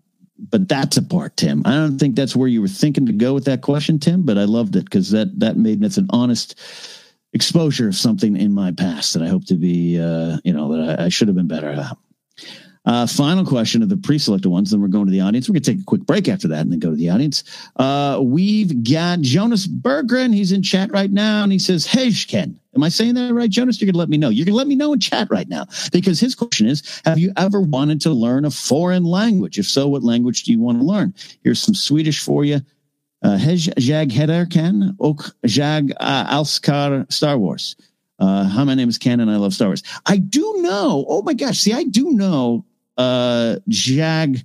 but 0.50 0.68
that's 0.68 0.98
a 0.98 1.04
part, 1.04 1.38
Tim. 1.38 1.62
I 1.66 1.76
don't 1.76 2.00
think 2.00 2.16
that's 2.16 2.36
where 2.36 2.48
you 2.48 2.62
were 2.62 2.68
thinking 2.68 3.06
to 3.06 3.14
go 3.14 3.34
with 3.34 3.46
that 3.46 3.62
question, 3.62 4.00
Tim, 4.00 4.24
but 4.24 4.38
I 4.38 4.46
loved 4.46 4.76
it 4.76 4.86
because 4.86 5.12
that 5.12 5.40
that 5.40 5.58
made 5.58 5.84
it's 5.84 5.98
an 5.98 6.08
honest 6.10 6.60
exposure 7.34 7.88
of 7.88 7.96
something 7.96 8.36
in 8.36 8.52
my 8.52 8.72
past 8.72 9.14
that 9.14 9.24
I 9.24 9.28
hope 9.28 9.46
to 9.46 9.56
be, 9.56 10.00
uh, 10.00 10.38
you 10.44 10.54
know, 10.54 10.76
that 10.76 11.00
I, 11.00 11.06
I 11.06 11.10
should 11.10 11.28
have 11.28 11.38
been 11.38 11.48
better 11.48 11.70
at. 11.70 11.98
Uh, 12.84 13.06
final 13.06 13.46
question 13.46 13.84
of 13.84 13.90
the 13.90 13.98
pre-selected 13.98 14.50
ones. 14.50 14.72
Then 14.72 14.82
we're 14.82 14.88
going 14.88 15.06
to 15.06 15.12
the 15.12 15.22
audience. 15.22 15.48
We're 15.48 15.54
going 15.54 15.64
to 15.64 15.72
take 15.72 15.82
a 15.82 15.86
quick 15.86 16.06
break 16.06 16.28
after 16.28 16.48
that 16.48 16.62
and 16.62 16.72
then 16.72 16.80
go 16.80 16.90
to 16.90 16.96
the 16.96 17.10
audience. 17.10 17.44
Uh, 17.76 18.20
we've 18.24 18.84
got 18.84 19.22
Jonas 19.22 19.68
Berggren. 19.68 20.34
He's 20.34 20.52
in 20.52 20.64
chat 20.64 20.92
right 20.92 21.12
now, 21.12 21.44
and 21.44 21.52
he 21.52 21.60
says, 21.60 21.86
"Hey, 21.86 22.12
Ken, 22.12 22.60
am 22.76 22.82
I 22.82 22.90
saying 22.90 23.14
that 23.16 23.34
right, 23.34 23.50
Jonas? 23.50 23.80
You're 23.80 23.86
going 23.86 23.94
to 23.94 24.00
let 24.00 24.10
me 24.10 24.18
know. 24.18 24.30
You're 24.30 24.46
going 24.46 24.54
to 24.54 24.58
let 24.58 24.68
me 24.68 24.76
know 24.76 24.94
in 24.94 25.00
chat 25.00 25.28
right 25.30 25.48
now 25.48 25.68
because 25.92 26.20
his 26.20 26.34
question 26.34 26.68
is: 26.68 27.02
Have 27.06 27.20
you 27.20 27.32
ever 27.38 27.62
wanted 27.62 28.02
to 28.02 28.10
learn 28.10 28.46
a 28.46 28.52
foreign 28.52 29.04
language? 29.04 29.60
If 29.60 29.68
so, 29.68 29.88
what 29.88 30.02
language 30.02 30.44
do 30.44 30.52
you 30.52 30.60
want 30.60 30.80
to 30.80 30.84
learn? 30.86 31.14
Here's 31.44 31.60
some 31.60 31.76
Swedish 31.76 32.20
for 32.24 32.44
you. 32.46 32.62
Uh, 33.24 33.38
Hej 33.38 33.72
Jag 33.78 34.12
Heder 34.12 34.48
Ken 34.48 34.96
Ok 35.00 35.32
Jag 35.46 35.92
uh, 36.00 36.36
Alskar 36.36 37.12
Star 37.12 37.38
Wars. 37.38 37.76
Uh, 38.18 38.46
hi, 38.46 38.64
my 38.64 38.76
name 38.76 38.90
is 38.90 38.98
Ken 38.98 39.20
and 39.20 39.30
I 39.30 39.38
love 39.38 39.54
Star 39.54 39.68
Wars. 39.68 39.84
I 40.06 40.18
do 40.18 40.56
know. 40.58 41.06
Oh 41.08 41.22
my 41.22 41.34
gosh. 41.34 41.60
See, 41.60 41.74
I 41.74 41.84
do 41.84 42.12
know 42.12 42.66
uh, 42.98 43.58
Jag 43.68 44.44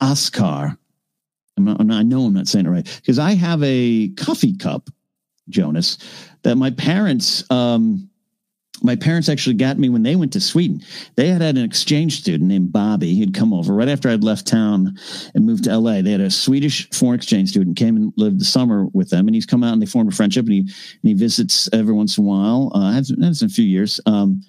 Askar. 0.00 0.76
Not, 1.58 1.90
I 1.90 2.02
know 2.02 2.24
I'm 2.24 2.34
not 2.34 2.48
saying 2.48 2.66
it 2.66 2.70
right 2.70 3.00
because 3.00 3.18
I 3.18 3.32
have 3.32 3.62
a 3.62 4.08
coffee 4.10 4.56
cup, 4.56 4.90
Jonas, 5.48 5.96
that 6.42 6.56
my 6.56 6.70
parents 6.70 7.50
um, 7.50 8.10
my 8.82 8.96
parents 8.96 9.28
actually 9.28 9.54
got 9.54 9.78
me 9.78 9.88
when 9.88 10.02
they 10.02 10.16
went 10.16 10.32
to 10.34 10.40
Sweden. 10.40 10.82
They 11.14 11.28
had 11.28 11.40
had 11.40 11.56
an 11.56 11.64
exchange 11.64 12.20
student 12.20 12.48
named 12.48 12.72
Bobby. 12.72 13.14
He'd 13.14 13.34
come 13.34 13.52
over 13.52 13.72
right 13.72 13.88
after 13.88 14.08
I'd 14.08 14.24
left 14.24 14.46
town 14.46 14.96
and 15.34 15.46
moved 15.46 15.64
to 15.64 15.78
LA. 15.78 16.02
They 16.02 16.12
had 16.12 16.20
a 16.20 16.30
Swedish 16.30 16.88
foreign 16.90 17.18
exchange 17.18 17.50
student 17.50 17.76
came 17.76 17.96
and 17.96 18.12
lived 18.16 18.40
the 18.40 18.44
summer 18.44 18.86
with 18.92 19.10
them, 19.10 19.28
and 19.28 19.34
he's 19.34 19.46
come 19.46 19.64
out 19.64 19.72
and 19.72 19.80
they 19.80 19.86
formed 19.86 20.12
a 20.12 20.16
friendship. 20.16 20.44
And 20.46 20.52
he 20.52 20.60
and 20.60 20.70
he 21.02 21.14
visits 21.14 21.68
every 21.72 21.94
once 21.94 22.18
in 22.18 22.24
a 22.24 22.26
while. 22.26 22.70
Uh, 22.74 22.92
hasn't 22.92 23.22
in 23.22 23.46
a 23.46 23.50
few 23.50 23.64
years. 23.64 24.00
Um, 24.06 24.42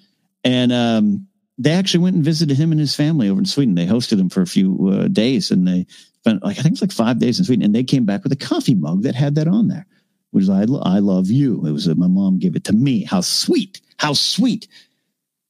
and 0.44 0.72
um, 0.72 1.27
they 1.58 1.72
actually 1.72 2.00
went 2.00 2.16
and 2.16 2.24
visited 2.24 2.56
him 2.56 2.70
and 2.70 2.80
his 2.80 2.94
family 2.94 3.28
over 3.28 3.40
in 3.40 3.46
Sweden. 3.46 3.74
They 3.74 3.86
hosted 3.86 4.20
him 4.20 4.30
for 4.30 4.42
a 4.42 4.46
few 4.46 4.88
uh, 4.88 5.08
days, 5.08 5.50
and 5.50 5.66
they 5.66 5.86
spent 6.20 6.42
like 6.42 6.58
I 6.58 6.62
think 6.62 6.74
it's 6.74 6.82
like 6.82 6.92
five 6.92 7.18
days 7.18 7.38
in 7.38 7.44
Sweden. 7.44 7.64
And 7.64 7.74
they 7.74 7.84
came 7.84 8.04
back 8.04 8.22
with 8.22 8.32
a 8.32 8.36
coffee 8.36 8.74
mug 8.74 9.02
that 9.02 9.14
had 9.14 9.34
that 9.34 9.48
on 9.48 9.68
there, 9.68 9.86
which 10.30 10.42
is 10.42 10.50
I, 10.50 10.62
I 10.82 10.98
love 11.00 11.28
you. 11.28 11.66
It 11.66 11.72
was 11.72 11.86
a, 11.86 11.94
my 11.94 12.06
mom 12.06 12.38
gave 12.38 12.56
it 12.56 12.64
to 12.64 12.72
me. 12.72 13.04
How 13.04 13.20
sweet 13.20 13.80
how 13.98 14.12
sweet. 14.14 14.68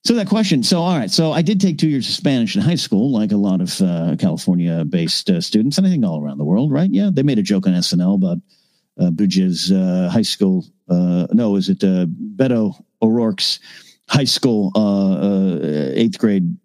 So 0.04 0.14
that 0.14 0.28
question. 0.28 0.62
So 0.62 0.80
all 0.80 0.98
right. 0.98 1.10
So 1.10 1.32
I 1.32 1.42
did 1.42 1.60
take 1.60 1.78
two 1.78 1.88
years 1.88 2.08
of 2.08 2.14
Spanish 2.14 2.56
in 2.56 2.62
high 2.62 2.74
school, 2.74 3.12
like 3.12 3.30
a 3.30 3.36
lot 3.36 3.60
of 3.60 3.80
uh, 3.80 4.16
California-based 4.18 5.30
uh, 5.30 5.40
students, 5.40 5.78
and 5.78 5.86
I 5.86 5.90
think 5.90 6.04
all 6.04 6.22
around 6.22 6.38
the 6.38 6.44
world, 6.44 6.72
right? 6.72 6.90
Yeah, 6.90 7.10
they 7.12 7.22
made 7.22 7.38
a 7.38 7.42
joke 7.42 7.66
on 7.66 7.74
SNL 7.74 8.14
about 8.14 8.38
uh, 8.98 9.10
Bridges 9.10 9.70
uh, 9.70 10.08
High 10.10 10.22
School. 10.22 10.64
Uh, 10.88 11.26
no, 11.32 11.56
is 11.56 11.68
it 11.68 11.84
uh, 11.84 12.06
Beto 12.36 12.82
O'Rourke's 13.02 13.60
high 14.08 14.24
school 14.24 14.72
uh, 14.76 15.58
eighth 15.94 16.18
grade 16.18 16.56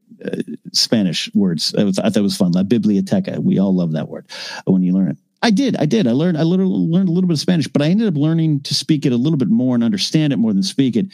Spanish 0.74 1.32
words? 1.36 1.76
I, 1.76 1.92
thought 1.92 2.18
it 2.18 2.22
was 2.22 2.38
fun. 2.38 2.54
La 2.54 2.64
biblioteca. 2.64 3.42
We 3.42 3.60
all 3.60 3.76
love 3.76 3.94
that 3.94 4.10
word 4.10 4.28
when 4.66 4.84
you 4.84 4.94
learn 4.94 5.10
it. 5.10 5.18
I 5.42 5.52
did. 5.52 5.76
I 5.78 5.86
did. 5.86 6.08
I 6.08 6.12
learned. 6.12 6.38
I 6.38 6.44
literally 6.44 6.88
learned 6.88 7.10
a 7.10 7.12
little 7.12 7.28
bit 7.28 7.36
of 7.36 7.40
Spanish, 7.42 7.68
but 7.68 7.82
I 7.82 7.88
ended 7.88 8.08
up 8.08 8.16
learning 8.16 8.62
to 8.62 8.74
speak 8.74 9.06
it 9.06 9.14
a 9.14 9.18
little 9.18 9.38
bit 9.38 9.50
more 9.50 9.76
and 9.76 9.84
understand 9.84 10.34
it 10.34 10.38
more 10.38 10.54
than 10.54 10.64
speak 10.64 10.96
it 10.98 11.08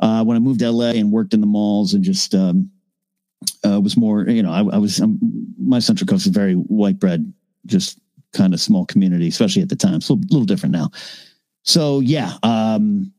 uh, 0.00 0.24
when 0.24 0.36
I 0.36 0.40
moved 0.40 0.60
to 0.60 0.70
LA 0.70 0.90
and 0.90 1.12
worked 1.12 1.34
in 1.34 1.40
the 1.40 1.48
malls 1.48 1.94
and 1.94 2.04
just 2.04 2.34
um, 2.34 2.70
uh, 3.66 3.80
was 3.80 3.96
more. 3.96 4.24
You 4.28 4.42
know, 4.42 4.52
I, 4.52 4.60
I 4.76 4.78
was. 4.78 5.00
Um, 5.00 5.18
my 5.58 5.80
Central 5.80 6.06
Coast 6.06 6.26
is 6.26 6.32
very 6.32 6.54
white 6.54 6.98
bread, 7.00 7.32
just 7.66 7.98
kind 8.32 8.54
of 8.54 8.60
small 8.60 8.86
community, 8.86 9.28
especially 9.28 9.62
at 9.62 9.70
the 9.70 9.76
time. 9.76 9.96
It's 9.96 10.08
a 10.10 10.14
little, 10.14 10.28
little 10.30 10.46
different 10.46 10.74
now. 10.74 10.90
So 11.64 12.00
yeah, 12.00 12.34
um, 12.42 13.12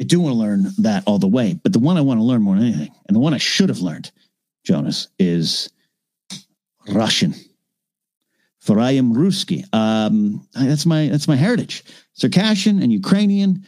I 0.00 0.04
do 0.04 0.20
want 0.20 0.34
to 0.34 0.38
learn 0.38 0.66
that 0.78 1.02
all 1.06 1.18
the 1.18 1.26
way. 1.26 1.58
But 1.62 1.72
the 1.72 1.78
one 1.78 1.96
I 1.96 2.02
want 2.02 2.20
to 2.20 2.24
learn 2.24 2.42
more 2.42 2.56
than 2.56 2.66
anything, 2.66 2.94
and 3.06 3.14
the 3.14 3.20
one 3.20 3.34
I 3.34 3.38
should 3.38 3.68
have 3.68 3.80
learned, 3.80 4.10
Jonas, 4.64 5.08
is 5.18 5.70
Russian 6.88 7.34
for 8.68 8.78
I 8.78 8.90
am 8.92 9.14
Ruski. 9.14 9.64
Um, 9.74 10.46
that's 10.54 10.84
my 10.84 11.08
that's 11.08 11.26
my 11.26 11.36
heritage. 11.36 11.84
Circassian 12.12 12.82
and 12.82 12.92
Ukrainian. 12.92 13.64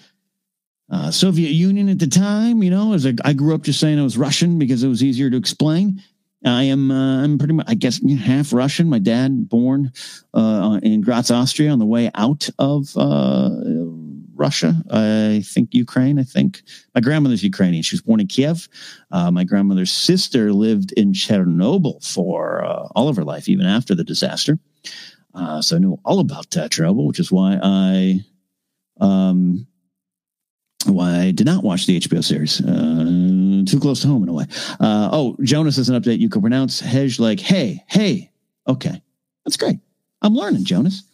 Uh, 0.92 1.10
Soviet 1.10 1.52
Union 1.52 1.88
at 1.88 2.00
the 2.00 2.06
time, 2.08 2.64
you 2.64 2.70
know, 2.70 2.94
as 2.94 3.06
I, 3.06 3.14
I, 3.24 3.32
grew 3.32 3.54
up 3.54 3.62
just 3.62 3.78
saying 3.78 4.00
I 4.00 4.02
was 4.02 4.18
Russian 4.18 4.58
because 4.58 4.82
it 4.82 4.88
was 4.88 5.04
easier 5.04 5.30
to 5.30 5.36
explain. 5.36 6.02
I 6.44 6.64
am 6.64 6.90
uh, 6.90 7.22
I'm 7.22 7.38
pretty 7.38 7.54
much 7.54 7.66
I 7.68 7.74
guess 7.74 8.00
half 8.18 8.52
Russian. 8.52 8.88
My 8.88 8.98
dad 8.98 9.48
born 9.48 9.92
uh, 10.34 10.80
in 10.82 11.00
Graz, 11.00 11.30
Austria, 11.30 11.70
on 11.70 11.78
the 11.78 11.86
way 11.86 12.10
out 12.16 12.50
of 12.58 12.92
uh, 12.96 13.50
Russia. 14.40 14.74
I 14.90 15.42
think 15.44 15.74
Ukraine. 15.74 16.18
I 16.18 16.22
think 16.24 16.62
my 16.94 17.00
grandmother's 17.02 17.44
Ukrainian. 17.44 17.82
She 17.82 17.94
was 17.94 18.00
born 18.00 18.20
in 18.20 18.26
Kiev. 18.26 18.68
Uh, 19.10 19.30
my 19.30 19.44
grandmother's 19.44 19.92
sister 19.92 20.52
lived 20.52 20.92
in 20.92 21.12
Chernobyl 21.12 22.02
for 22.02 22.64
uh, 22.64 22.88
all 22.96 23.08
of 23.08 23.16
her 23.16 23.24
life, 23.24 23.48
even 23.48 23.66
after 23.66 23.94
the 23.94 24.02
disaster. 24.02 24.58
Uh, 25.34 25.60
so 25.60 25.76
I 25.76 25.78
knew 25.78 26.00
all 26.04 26.20
about 26.20 26.56
uh, 26.56 26.68
Chernobyl, 26.68 27.06
which 27.06 27.20
is 27.20 27.30
why 27.30 27.58
I, 27.62 28.20
um, 28.98 29.66
why 30.86 31.18
I 31.18 31.30
did 31.30 31.46
not 31.46 31.62
watch 31.62 31.86
the 31.86 32.00
HBO 32.00 32.24
series. 32.24 32.60
Uh, 32.62 33.62
too 33.70 33.78
close 33.78 34.00
to 34.00 34.08
home 34.08 34.22
in 34.22 34.30
a 34.30 34.32
way. 34.32 34.46
Uh, 34.80 35.10
oh, 35.12 35.36
Jonas 35.42 35.76
has 35.76 35.90
an 35.90 36.00
update. 36.00 36.18
You 36.18 36.30
can 36.30 36.40
pronounce 36.40 36.80
hedge 36.80 37.20
like 37.20 37.40
hey, 37.40 37.84
hey. 37.88 38.30
Okay, 38.66 39.02
that's 39.44 39.58
great. 39.58 39.78
I'm 40.22 40.34
learning, 40.34 40.64
Jonas. 40.64 41.04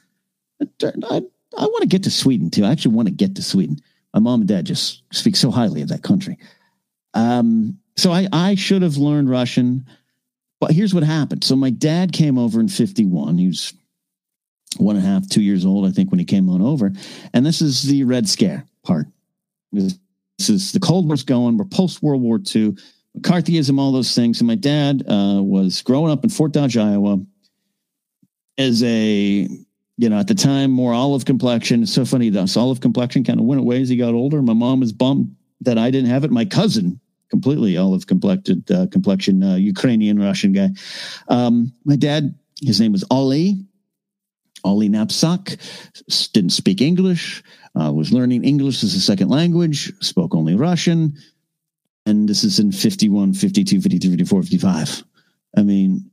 I, 0.61 0.93
I, 1.11 1.23
I 1.57 1.64
want 1.64 1.83
to 1.83 1.88
get 1.88 2.05
to 2.05 2.11
Sweden 2.11 2.51
too. 2.51 2.64
I 2.64 2.73
actually 2.73 2.95
want 2.95 3.09
to 3.09 3.14
get 3.14 3.35
to 3.37 3.42
Sweden. 3.42 3.79
My 4.14 4.21
mom 4.21 4.40
and 4.40 4.49
dad 4.49 4.66
just 4.66 5.03
speak 5.12 5.37
so 5.37 5.51
highly 5.51 5.83
of 5.83 5.88
that 5.88 6.03
country. 6.03 6.38
Um, 7.14 7.79
so 7.97 8.12
I, 8.12 8.29
I 8.33 8.55
should 8.55 8.83
have 8.83 8.97
learned 8.97 9.31
Russian. 9.31 9.87
But 10.61 10.73
here's 10.73 10.95
what 10.95 11.03
happened. 11.03 11.45
So 11.45 11.57
my 11.57 11.71
dad 11.71 12.12
came 12.12 12.38
over 12.38 12.61
in 12.61 12.69
51. 12.69 13.38
He 13.38 13.47
was 13.47 13.75
one 14.79 14.97
and 14.97 15.05
a 15.05 15.09
half, 15.09 15.29
two 15.29 15.42
years 15.42 15.64
old, 15.66 15.87
I 15.87 15.90
think, 15.90 16.11
when 16.11 16.19
he 16.19 16.25
came 16.25 16.49
on 16.49 16.62
over. 16.62 16.92
And 17.33 17.45
this 17.45 17.61
is 17.61 17.83
the 17.83 18.05
Red 18.05 18.29
Scare 18.29 18.64
part. 18.83 19.07
This 19.73 19.99
is 20.49 20.73
the 20.73 20.81
Cold 20.81 21.07
War's 21.07 21.23
going. 21.23 21.57
We're 21.57 21.64
post 21.64 22.03
World 22.03 22.23
War 22.23 22.37
II, 22.38 22.77
McCarthyism, 23.19 23.79
all 23.79 23.92
those 23.92 24.14
things. 24.14 24.40
And 24.40 24.49
my 24.49 24.55
dad 24.55 25.03
uh, 25.09 25.42
was 25.42 25.83
growing 25.83 26.11
up 26.11 26.25
in 26.25 26.31
Fort 26.31 26.53
Dodge, 26.53 26.77
Iowa, 26.77 27.19
as 28.59 28.83
a 28.83 29.49
you 29.97 30.09
know 30.09 30.19
at 30.19 30.29
the 30.29 30.35
time 30.35 30.71
more 30.71 30.93
olive 30.93 31.25
complexion. 31.25 31.83
It's 31.83 31.93
so 31.93 32.05
funny. 32.05 32.31
This 32.31 32.57
olive 32.57 32.81
complexion 32.81 33.25
kind 33.25 33.41
of 33.41 33.47
went 33.47 33.61
away 33.61 33.81
as 33.81 33.89
he 33.89 33.97
got 33.97 34.15
older. 34.15 34.43
My 34.43 34.53
mom 34.53 34.81
was 34.81 34.93
bummed 34.93 35.37
that 35.63 35.79
I 35.79 35.91
didn't 35.91 36.11
have 36.11 36.25
it. 36.25 36.31
My 36.31 36.45
cousin 36.45 37.01
completely 37.31 37.77
olive 37.77 38.07
complected 38.07 38.71
uh, 38.71 38.87
complexion 38.91 39.43
uh, 39.43 39.57
Ukrainian 39.57 40.19
Russian 40.19 40.53
guy. 40.53 40.71
Um, 41.29 41.73
my 41.85 41.97
dad, 41.97 42.35
his 42.63 42.81
name 42.81 42.93
was 42.93 43.05
Ollie. 43.11 43.65
Ollie 44.65 44.89
Napzok 44.89 45.57
didn't 46.33 46.51
speak 46.51 46.81
English, 46.81 47.43
uh, 47.81 47.93
was 47.93 48.13
learning 48.13 48.45
English 48.45 48.83
as 48.83 48.95
a 48.95 49.01
second 49.01 49.29
language, 49.29 49.93
spoke 50.01 50.35
only 50.35 50.57
Russian. 50.57 51.17
And 52.05 52.29
this 52.29 52.43
is 52.43 52.59
in 52.59 52.73
51, 52.73 53.35
52, 53.35 53.81
53, 53.81 54.11
54, 54.11 54.43
55. 54.43 55.05
I 55.57 55.63
mean, 55.63 56.11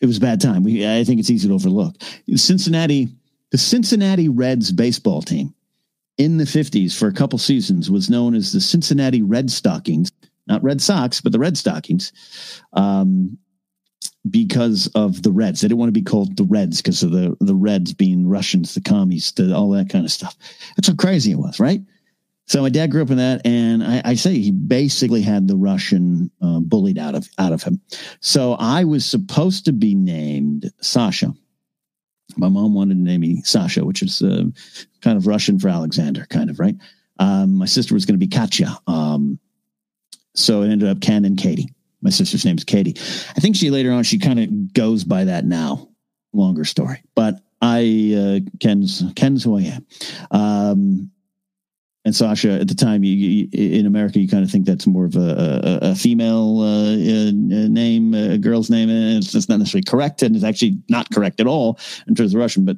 it 0.00 0.06
was 0.06 0.18
a 0.18 0.20
bad 0.20 0.40
time. 0.40 0.62
We, 0.62 0.86
I 0.86 1.04
think 1.04 1.20
it's 1.20 1.30
easy 1.30 1.48
to 1.48 1.54
overlook. 1.54 1.96
Cincinnati, 2.36 3.08
the 3.50 3.58
Cincinnati 3.58 4.28
Reds 4.28 4.72
baseball 4.72 5.22
team 5.22 5.54
in 6.18 6.38
the 6.38 6.44
50s 6.44 6.96
for 6.98 7.08
a 7.08 7.12
couple 7.12 7.38
seasons 7.38 7.90
was 7.90 8.10
known 8.10 8.34
as 8.34 8.52
the 8.52 8.60
Cincinnati 8.60 9.22
Red 9.22 9.50
Stockings 9.50 10.10
not 10.46 10.62
Red 10.62 10.80
Sox, 10.80 11.20
but 11.20 11.32
the 11.32 11.38
Red 11.38 11.56
Stockings, 11.56 12.12
um, 12.72 13.38
because 14.28 14.88
of 14.94 15.22
the 15.22 15.32
Reds. 15.32 15.60
They 15.60 15.68
didn't 15.68 15.78
want 15.78 15.88
to 15.88 16.00
be 16.00 16.02
called 16.02 16.36
the 16.36 16.44
Reds 16.44 16.82
because 16.82 17.02
of 17.02 17.10
the 17.12 17.36
the 17.40 17.54
Reds 17.54 17.92
being 17.92 18.28
Russians, 18.28 18.74
the 18.74 18.80
commies, 18.80 19.32
the, 19.32 19.54
all 19.54 19.70
that 19.70 19.88
kind 19.88 20.04
of 20.04 20.10
stuff. 20.10 20.36
That's 20.76 20.88
how 20.88 20.94
crazy 20.94 21.32
it 21.32 21.38
was, 21.38 21.60
right? 21.60 21.80
So 22.48 22.62
my 22.62 22.68
dad 22.68 22.92
grew 22.92 23.02
up 23.02 23.10
in 23.10 23.16
that, 23.16 23.44
and 23.44 23.82
I, 23.82 24.02
I 24.04 24.14
say 24.14 24.38
he 24.38 24.52
basically 24.52 25.22
had 25.22 25.48
the 25.48 25.56
Russian 25.56 26.30
uh, 26.40 26.60
bullied 26.60 26.98
out 26.98 27.14
of 27.14 27.28
out 27.38 27.52
of 27.52 27.62
him. 27.62 27.80
So 28.20 28.54
I 28.54 28.84
was 28.84 29.04
supposed 29.04 29.64
to 29.64 29.72
be 29.72 29.94
named 29.94 30.70
Sasha. 30.80 31.34
My 32.36 32.48
mom 32.48 32.74
wanted 32.74 32.94
to 32.94 33.00
name 33.00 33.20
me 33.20 33.42
Sasha, 33.42 33.84
which 33.84 34.02
is 34.02 34.20
uh, 34.22 34.44
kind 35.00 35.16
of 35.16 35.26
Russian 35.26 35.58
for 35.58 35.68
Alexander, 35.68 36.26
kind 36.28 36.50
of 36.50 36.58
right. 36.58 36.76
Um, 37.18 37.54
my 37.54 37.66
sister 37.66 37.94
was 37.94 38.04
going 38.04 38.18
to 38.18 38.26
be 38.26 38.28
Katya. 38.28 38.76
Um, 38.86 39.38
so 40.34 40.62
it 40.62 40.70
ended 40.70 40.88
up 40.88 41.00
Ken 41.00 41.24
and 41.24 41.38
Katie. 41.38 41.72
My 42.02 42.10
sister's 42.10 42.44
name 42.44 42.58
is 42.58 42.64
Katie. 42.64 42.94
I 43.36 43.40
think 43.40 43.56
she 43.56 43.70
later 43.70 43.90
on 43.92 44.04
she 44.04 44.18
kind 44.18 44.38
of 44.38 44.72
goes 44.74 45.04
by 45.04 45.24
that 45.24 45.44
now. 45.44 45.88
Longer 46.32 46.64
story, 46.64 47.02
but 47.14 47.40
I 47.62 48.42
uh, 48.44 48.50
Ken's 48.60 49.02
Ken's 49.14 49.42
who 49.42 49.58
I 49.58 49.62
am. 49.62 49.86
Um, 50.30 51.10
and 52.06 52.14
Sasha, 52.14 52.52
at 52.52 52.68
the 52.68 52.74
time, 52.74 53.02
you, 53.02 53.14
you, 53.14 53.48
in 53.52 53.84
America, 53.84 54.20
you 54.20 54.28
kind 54.28 54.44
of 54.44 54.50
think 54.50 54.64
that's 54.64 54.86
more 54.86 55.06
of 55.06 55.16
a, 55.16 55.80
a, 55.82 55.90
a 55.90 55.94
female 55.96 56.60
uh, 56.60 56.92
uh, 56.92 57.32
name, 57.68 58.14
a 58.14 58.38
girl's 58.38 58.70
name, 58.70 58.88
and 58.88 59.18
it's, 59.18 59.34
it's 59.34 59.48
not 59.48 59.58
necessarily 59.58 59.82
correct, 59.82 60.22
and 60.22 60.36
it's 60.36 60.44
actually 60.44 60.78
not 60.88 61.10
correct 61.10 61.40
at 61.40 61.48
all 61.48 61.80
in 62.06 62.14
terms 62.14 62.32
of 62.32 62.38
Russian. 62.38 62.64
But 62.64 62.76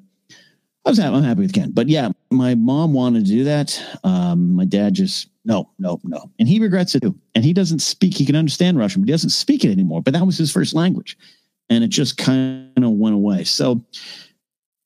I 0.86 0.88
was 0.88 0.96
happy, 0.96 1.14
I'm 1.14 1.22
happy 1.22 1.42
with 1.42 1.52
Ken. 1.52 1.72
But 1.72 1.90
yeah, 1.90 2.08
my 2.30 2.54
mom 2.54 2.94
wanted 2.94 3.26
to 3.26 3.30
do 3.30 3.44
that. 3.44 3.78
Um, 4.02 4.54
my 4.54 4.64
dad 4.64 4.94
just 4.94 5.28
no, 5.44 5.68
no, 5.78 6.00
no. 6.04 6.30
And 6.38 6.48
he 6.48 6.58
regrets 6.58 6.94
it 6.94 7.00
too. 7.00 7.14
And 7.34 7.44
he 7.44 7.52
doesn't 7.52 7.80
speak, 7.80 8.14
he 8.14 8.24
can 8.24 8.34
understand 8.34 8.78
Russian, 8.78 9.02
but 9.02 9.08
he 9.08 9.12
doesn't 9.12 9.28
speak 9.28 9.62
it 9.62 9.70
anymore. 9.70 10.00
But 10.00 10.14
that 10.14 10.24
was 10.24 10.38
his 10.38 10.50
first 10.50 10.74
language. 10.74 11.18
And 11.68 11.84
it 11.84 11.88
just 11.88 12.16
kind 12.16 12.72
of 12.82 12.92
went 12.92 13.14
away. 13.14 13.44
So 13.44 13.84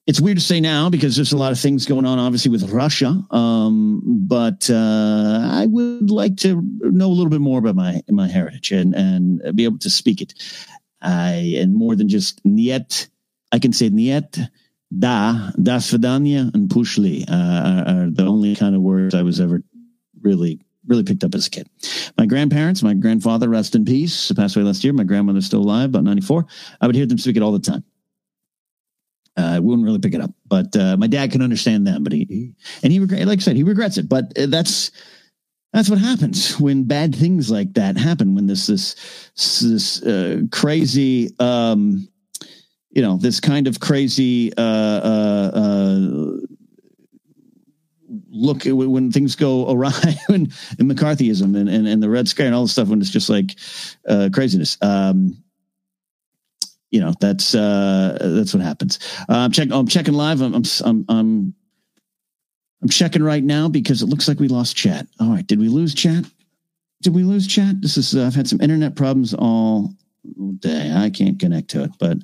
it's 0.07 0.21
weird 0.21 0.39
to 0.39 0.43
say 0.43 0.61
now 0.61 0.91
because 0.91 1.15
there's 1.15 1.33
a 1.33 1.37
lot 1.37 1.53
of 1.53 1.61
things 1.61 1.87
going 1.87 2.05
on, 2.05 2.19
obviously, 2.19 2.51
with 2.51 2.71
Russia. 2.71 3.23
Um, 3.31 4.01
but 4.05 4.69
uh, 4.69 5.49
I 5.53 5.67
would 5.67 6.11
like 6.11 6.37
to 6.39 6.61
know 6.81 7.07
a 7.07 7.15
little 7.15 7.31
bit 7.31 7.41
more 7.41 7.61
about 7.61 7.77
my 7.77 8.03
my 8.11 8.29
heritage 8.29 8.73
and 8.73 8.95
and 8.95 9.57
be 9.57 9.65
able 9.65 9.79
to 9.79 9.91
speak 9.91 10.21
it. 10.21 10.35
I 11.01 11.57
and 11.59 11.75
more 11.75 11.95
than 11.95 12.09
just 12.09 12.45
niet, 12.45 13.09
I 13.53 13.59
can 13.59 13.73
say 13.73 13.91
niet, 13.91 14.39
da, 14.97 15.51
das 15.63 15.91
vidanya, 15.91 16.53
and 16.53 16.69
pushli 16.69 17.29
uh, 17.29 17.33
are, 17.33 18.05
are 18.05 18.11
the 18.11 18.25
only 18.25 18.57
kind 18.57 18.75
of 18.75 18.83
words 18.83 19.15
I 19.15 19.23
was 19.23 19.41
ever 19.41 19.63
really 20.21 20.61
really 20.87 21.05
picked 21.05 21.23
up 21.23 21.35
as 21.37 21.47
a 21.47 21.51
kid. 21.51 21.69
My 22.19 22.27
grandparents, 22.27 22.83
my 22.83 22.95
grandfather, 22.95 23.49
rest 23.49 23.77
in 23.77 23.85
peace, 23.85 24.33
passed 24.33 24.57
away 24.57 24.65
last 24.65 24.83
year. 24.83 24.93
My 24.93 25.05
grandmother's 25.05 25.47
still 25.47 25.61
alive, 25.61 25.91
about 25.91 26.03
94. 26.03 26.45
I 26.81 26.87
would 26.89 26.97
hear 26.97 27.07
them 27.07 27.19
speak 27.19 27.37
it 27.37 27.43
all 27.43 27.53
the 27.53 27.61
time. 27.61 27.85
Uh, 29.37 29.55
I 29.57 29.59
wouldn't 29.61 29.87
really 29.87 29.99
pick 29.99 30.15
it 30.15 30.21
up, 30.21 30.33
but 30.47 30.77
uh, 30.77 30.97
my 30.97 31.07
dad 31.07 31.33
can 31.33 31.41
understand 31.41 31.87
them. 31.87 32.05
But 32.05 32.13
he, 32.13 32.27
he 32.29 32.55
and 32.83 32.93
he 32.93 32.99
regret, 32.99 33.27
like 33.27 33.39
I 33.39 33.43
said, 33.43 33.57
he 33.57 33.63
regrets 33.63 33.97
it. 33.97 34.09
But 34.09 34.37
uh, 34.39 34.47
that's 34.47 34.91
that's 35.73 35.89
what 35.89 35.99
happens 35.99 36.61
when 36.61 36.85
bad 36.85 37.15
things 37.15 37.51
like 37.51 37.73
that 37.75 37.97
happen. 37.97 38.35
When 38.35 38.47
this 38.47 38.67
this 38.67 38.95
this 39.61 40.03
uh, 40.03 40.43
crazy, 40.51 41.31
um, 41.39 42.09
you 42.91 43.01
know, 43.01 43.17
this 43.17 43.41
kind 43.41 43.67
of 43.67 43.81
crazy 43.81 44.53
uh, 44.57 44.61
uh, 44.61 45.51
uh, 45.55 46.37
look 48.29 48.63
when 48.65 49.11
things 49.11 49.35
go 49.35 49.71
awry 49.71 49.93
and, 50.29 50.53
and 50.79 50.91
McCarthyism 50.91 51.57
and, 51.57 51.69
and, 51.69 51.89
and 51.89 52.03
the 52.03 52.11
Red 52.11 52.29
Scare 52.29 52.47
and 52.47 52.55
all 52.55 52.63
this 52.63 52.73
stuff 52.73 52.89
when 52.89 53.01
it's 53.01 53.11
just 53.11 53.31
like 53.31 53.57
uh, 54.07 54.29
craziness. 54.33 54.77
Um, 54.83 55.43
you 56.93 57.01
know 57.01 57.13
that's 57.19 57.55
uh, 57.55 58.19
that's 58.21 58.55
what 58.55 58.63
happens. 58.63 58.99
Uh, 59.29 59.39
I'm 59.39 59.51
checking. 59.51 59.73
I'm 59.73 59.89
checking 59.89 60.15
live. 60.15 60.41
I'm, 60.43 60.55
I'm 60.55 60.63
I'm 60.85 61.05
I'm 61.09 61.55
I'm 62.83 62.89
checking 62.89 63.23
right 63.23 63.43
now 63.43 63.69
because 63.69 64.03
it 64.03 64.07
looks 64.07 64.29
like 64.29 64.39
we 64.39 64.49
lost 64.49 64.77
chat. 64.77 65.07
All 65.19 65.31
right, 65.31 65.47
did 65.47 65.59
we 65.59 65.69
lose 65.69 65.95
chat? 65.95 66.25
Did 67.01 67.15
we 67.15 67.25
lose 67.25 67.49
chat? 67.49 67.81
This 67.81 67.97
is 67.97 68.15
uh, 68.15 68.27
I've 68.27 68.35
had 68.35 68.47
some 68.47 68.61
internet 68.61 68.95
problems 68.95 69.35
all 69.35 69.95
day. 70.61 70.93
I 70.95 71.09
can't 71.09 71.41
connect 71.41 71.71
to 71.71 71.85
it, 71.85 71.91
but 71.99 72.19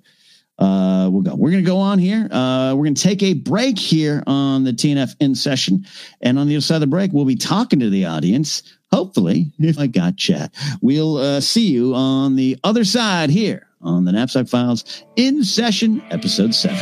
uh, 0.59 1.09
we'll 1.11 1.23
go. 1.23 1.35
We're 1.35 1.51
going 1.51 1.65
to 1.65 1.71
go 1.71 1.79
on 1.79 1.99
here. 1.99 2.29
Uh, 2.31 2.75
we're 2.75 2.85
going 2.85 2.95
to 2.95 3.03
take 3.03 3.23
a 3.23 3.33
break 3.33 3.79
here 3.79 4.23
on 4.27 4.65
the 4.65 4.73
TNF 4.73 5.17
in 5.19 5.35
session. 5.35 5.87
And 6.21 6.39
on 6.39 6.47
the 6.47 6.57
other 6.57 6.61
side 6.61 6.77
of 6.77 6.81
the 6.83 6.89
break, 6.89 7.13
we'll 7.13 7.25
be 7.25 7.37
talking 7.37 7.81
to 7.81 7.89
the 7.89 8.05
audience. 8.05 8.63
Hopefully, 8.93 9.53
if 9.59 9.79
I 9.79 9.87
got 9.87 10.17
chat, 10.17 10.53
we'll 10.83 11.17
uh, 11.17 11.41
see 11.41 11.69
you 11.69 11.95
on 11.95 12.37
the 12.37 12.59
other 12.65 12.85
side 12.85 13.31
here 13.31 13.68
on 13.81 14.05
the 14.05 14.13
Napzok 14.13 14.49
Files 14.49 15.05
in 15.17 15.45
session, 15.45 16.03
episode 16.11 16.55
seven. 16.55 16.79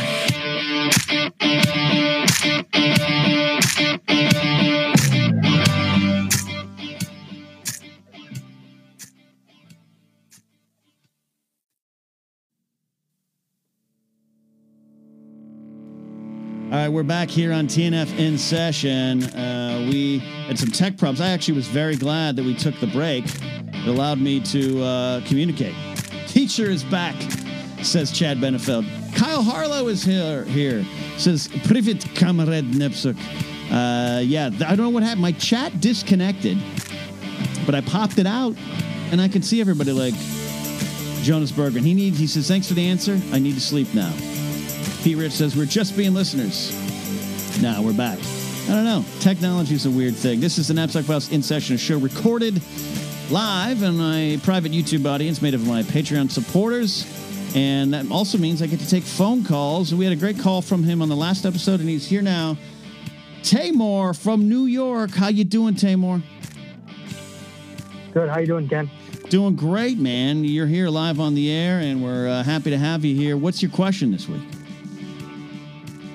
All 16.69 16.73
right, 16.73 16.89
we're 16.89 17.03
back 17.03 17.29
here 17.29 17.53
on 17.53 17.67
TNF 17.67 18.19
in 18.19 18.37
session. 18.37 19.23
Uh, 19.23 19.87
we 19.89 20.19
had 20.19 20.59
some 20.59 20.69
tech 20.69 20.97
problems. 20.97 21.21
I 21.21 21.29
actually 21.29 21.53
was 21.53 21.67
very 21.67 21.95
glad 21.95 22.35
that 22.35 22.43
we 22.43 22.53
took 22.53 22.77
the 22.81 22.87
break. 22.87 23.23
It 23.25 23.87
allowed 23.87 24.19
me 24.19 24.41
to 24.41 24.83
uh, 24.83 25.21
communicate. 25.25 25.73
Teacher 26.37 26.69
is 26.69 26.83
back, 26.83 27.19
says 27.81 28.11
Chad 28.11 28.37
Benefeld. 28.37 28.85
Kyle 29.15 29.41
Harlow 29.41 29.87
is 29.87 30.03
here. 30.03 30.43
Here 30.43 30.85
says 31.17 31.47
Privet 31.65 31.97
Kamerad 32.13 32.73
Napzok. 32.73 33.17
Uh, 33.71 34.19
yeah, 34.19 34.45
I 34.45 34.75
don't 34.75 34.77
know 34.77 34.89
what 34.89 35.01
happened. 35.01 35.23
My 35.23 35.31
chat 35.31 35.81
disconnected, 35.81 36.59
but 37.65 37.73
I 37.73 37.81
popped 37.81 38.19
it 38.19 38.27
out, 38.27 38.55
and 39.11 39.19
I 39.19 39.27
can 39.27 39.41
see 39.41 39.59
everybody 39.61 39.91
like 39.91 40.13
Jonas 41.23 41.51
Berggren. 41.51 41.81
He 41.81 41.95
needs. 41.95 42.19
He 42.19 42.27
says, 42.27 42.47
"Thanks 42.47 42.67
for 42.67 42.75
the 42.75 42.87
answer. 42.87 43.19
I 43.31 43.39
need 43.39 43.55
to 43.55 43.59
sleep 43.59 43.91
now." 43.95 44.13
Pete 45.01 45.17
Rich 45.17 45.31
says, 45.31 45.55
We're 45.55 45.65
just 45.65 45.97
being 45.97 46.13
listeners. 46.13 46.71
Now 47.63 47.81
we're 47.81 47.93
back. 47.93 48.19
I 48.65 48.73
don't 48.73 48.85
know. 48.85 49.03
Technology 49.21 49.73
is 49.73 49.87
a 49.87 49.89
weird 49.89 50.15
thing. 50.15 50.39
This 50.39 50.59
is 50.59 50.67
the 50.67 50.75
Napzok 50.75 51.05
Files 51.05 51.31
in 51.31 51.41
session, 51.41 51.73
a 51.73 51.79
show 51.79 51.97
recorded 51.97 52.61
live 53.29 53.83
in 53.83 53.97
my 53.97 54.39
private 54.43 54.71
YouTube 54.71 55.05
audience 55.05 55.41
made 55.41 55.53
of 55.53 55.67
my 55.67 55.83
Patreon 55.83 56.31
supporters. 56.31 57.05
And 57.55 57.93
that 57.93 58.09
also 58.09 58.37
means 58.37 58.61
I 58.61 58.67
get 58.67 58.79
to 58.79 58.89
take 58.89 59.03
phone 59.03 59.43
calls. 59.43 59.93
We 59.93 60.05
had 60.05 60.13
a 60.13 60.17
great 60.17 60.39
call 60.39 60.61
from 60.61 60.83
him 60.83 61.01
on 61.01 61.09
the 61.09 61.15
last 61.15 61.45
episode, 61.45 61.79
and 61.79 61.89
he's 61.89 62.07
here 62.07 62.21
now. 62.21 62.57
Tamor 63.41 64.17
from 64.17 64.47
New 64.47 64.65
York. 64.65 65.11
How 65.11 65.27
you 65.27 65.43
doing, 65.43 65.73
Tamor? 65.73 66.21
Good. 68.13 68.29
How 68.29 68.39
you 68.39 68.47
doing, 68.47 68.67
Ken? 68.69 68.89
Doing 69.29 69.55
great, 69.55 69.97
man. 69.97 70.43
You're 70.43 70.67
here 70.67 70.89
live 70.89 71.19
on 71.19 71.35
the 71.35 71.51
air, 71.51 71.79
and 71.79 72.03
we're 72.03 72.27
uh, 72.27 72.43
happy 72.43 72.69
to 72.69 72.77
have 72.77 73.03
you 73.03 73.15
here. 73.15 73.35
What's 73.35 73.61
your 73.61 73.71
question 73.71 74.11
this 74.11 74.27
week? 74.27 74.41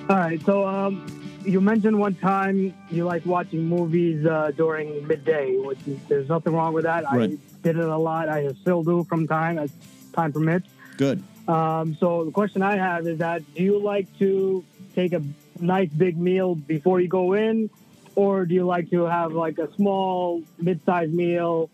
All 0.09 0.17
right. 0.17 0.43
So, 0.45 0.67
um, 0.67 1.22
you 1.45 1.61
mentioned 1.61 1.97
one 1.99 2.15
time 2.15 2.73
you 2.91 3.05
like 3.05 3.25
watching 3.25 3.65
movies 3.65 4.25
uh, 4.25 4.51
during 4.55 5.05
midday, 5.07 5.57
which 5.57 5.79
is, 5.87 5.97
there's 6.07 6.29
nothing 6.29 6.53
wrong 6.53 6.73
with 6.73 6.83
that. 6.85 7.03
Right. 7.05 7.31
I 7.31 7.37
did 7.63 7.77
it 7.77 7.85
a 7.87 7.97
lot. 7.97 8.29
I 8.29 8.51
still 8.61 8.83
do 8.83 9.03
from 9.05 9.27
time 9.27 9.57
as 9.59 9.71
time 10.13 10.31
permits. 10.33 10.67
Good. 10.97 11.23
Um, 11.47 11.95
so 11.99 12.23
the 12.25 12.31
question 12.31 12.61
I 12.61 12.77
have 12.77 13.05
is 13.07 13.17
that 13.19 13.41
do 13.55 13.63
you 13.63 13.77
like 13.79 14.07
to 14.19 14.63
take 14.95 15.13
a 15.13 15.21
nice 15.59 15.89
big 15.89 16.17
meal 16.17 16.55
before 16.55 17.01
you 17.01 17.07
go 17.07 17.33
in, 17.33 17.69
or 18.15 18.45
do 18.45 18.53
you 18.53 18.65
like 18.65 18.89
to 18.91 19.03
have 19.05 19.33
like 19.33 19.57
a 19.57 19.73
small 19.75 20.41
mid-sized 20.59 21.13
meal 21.13 21.69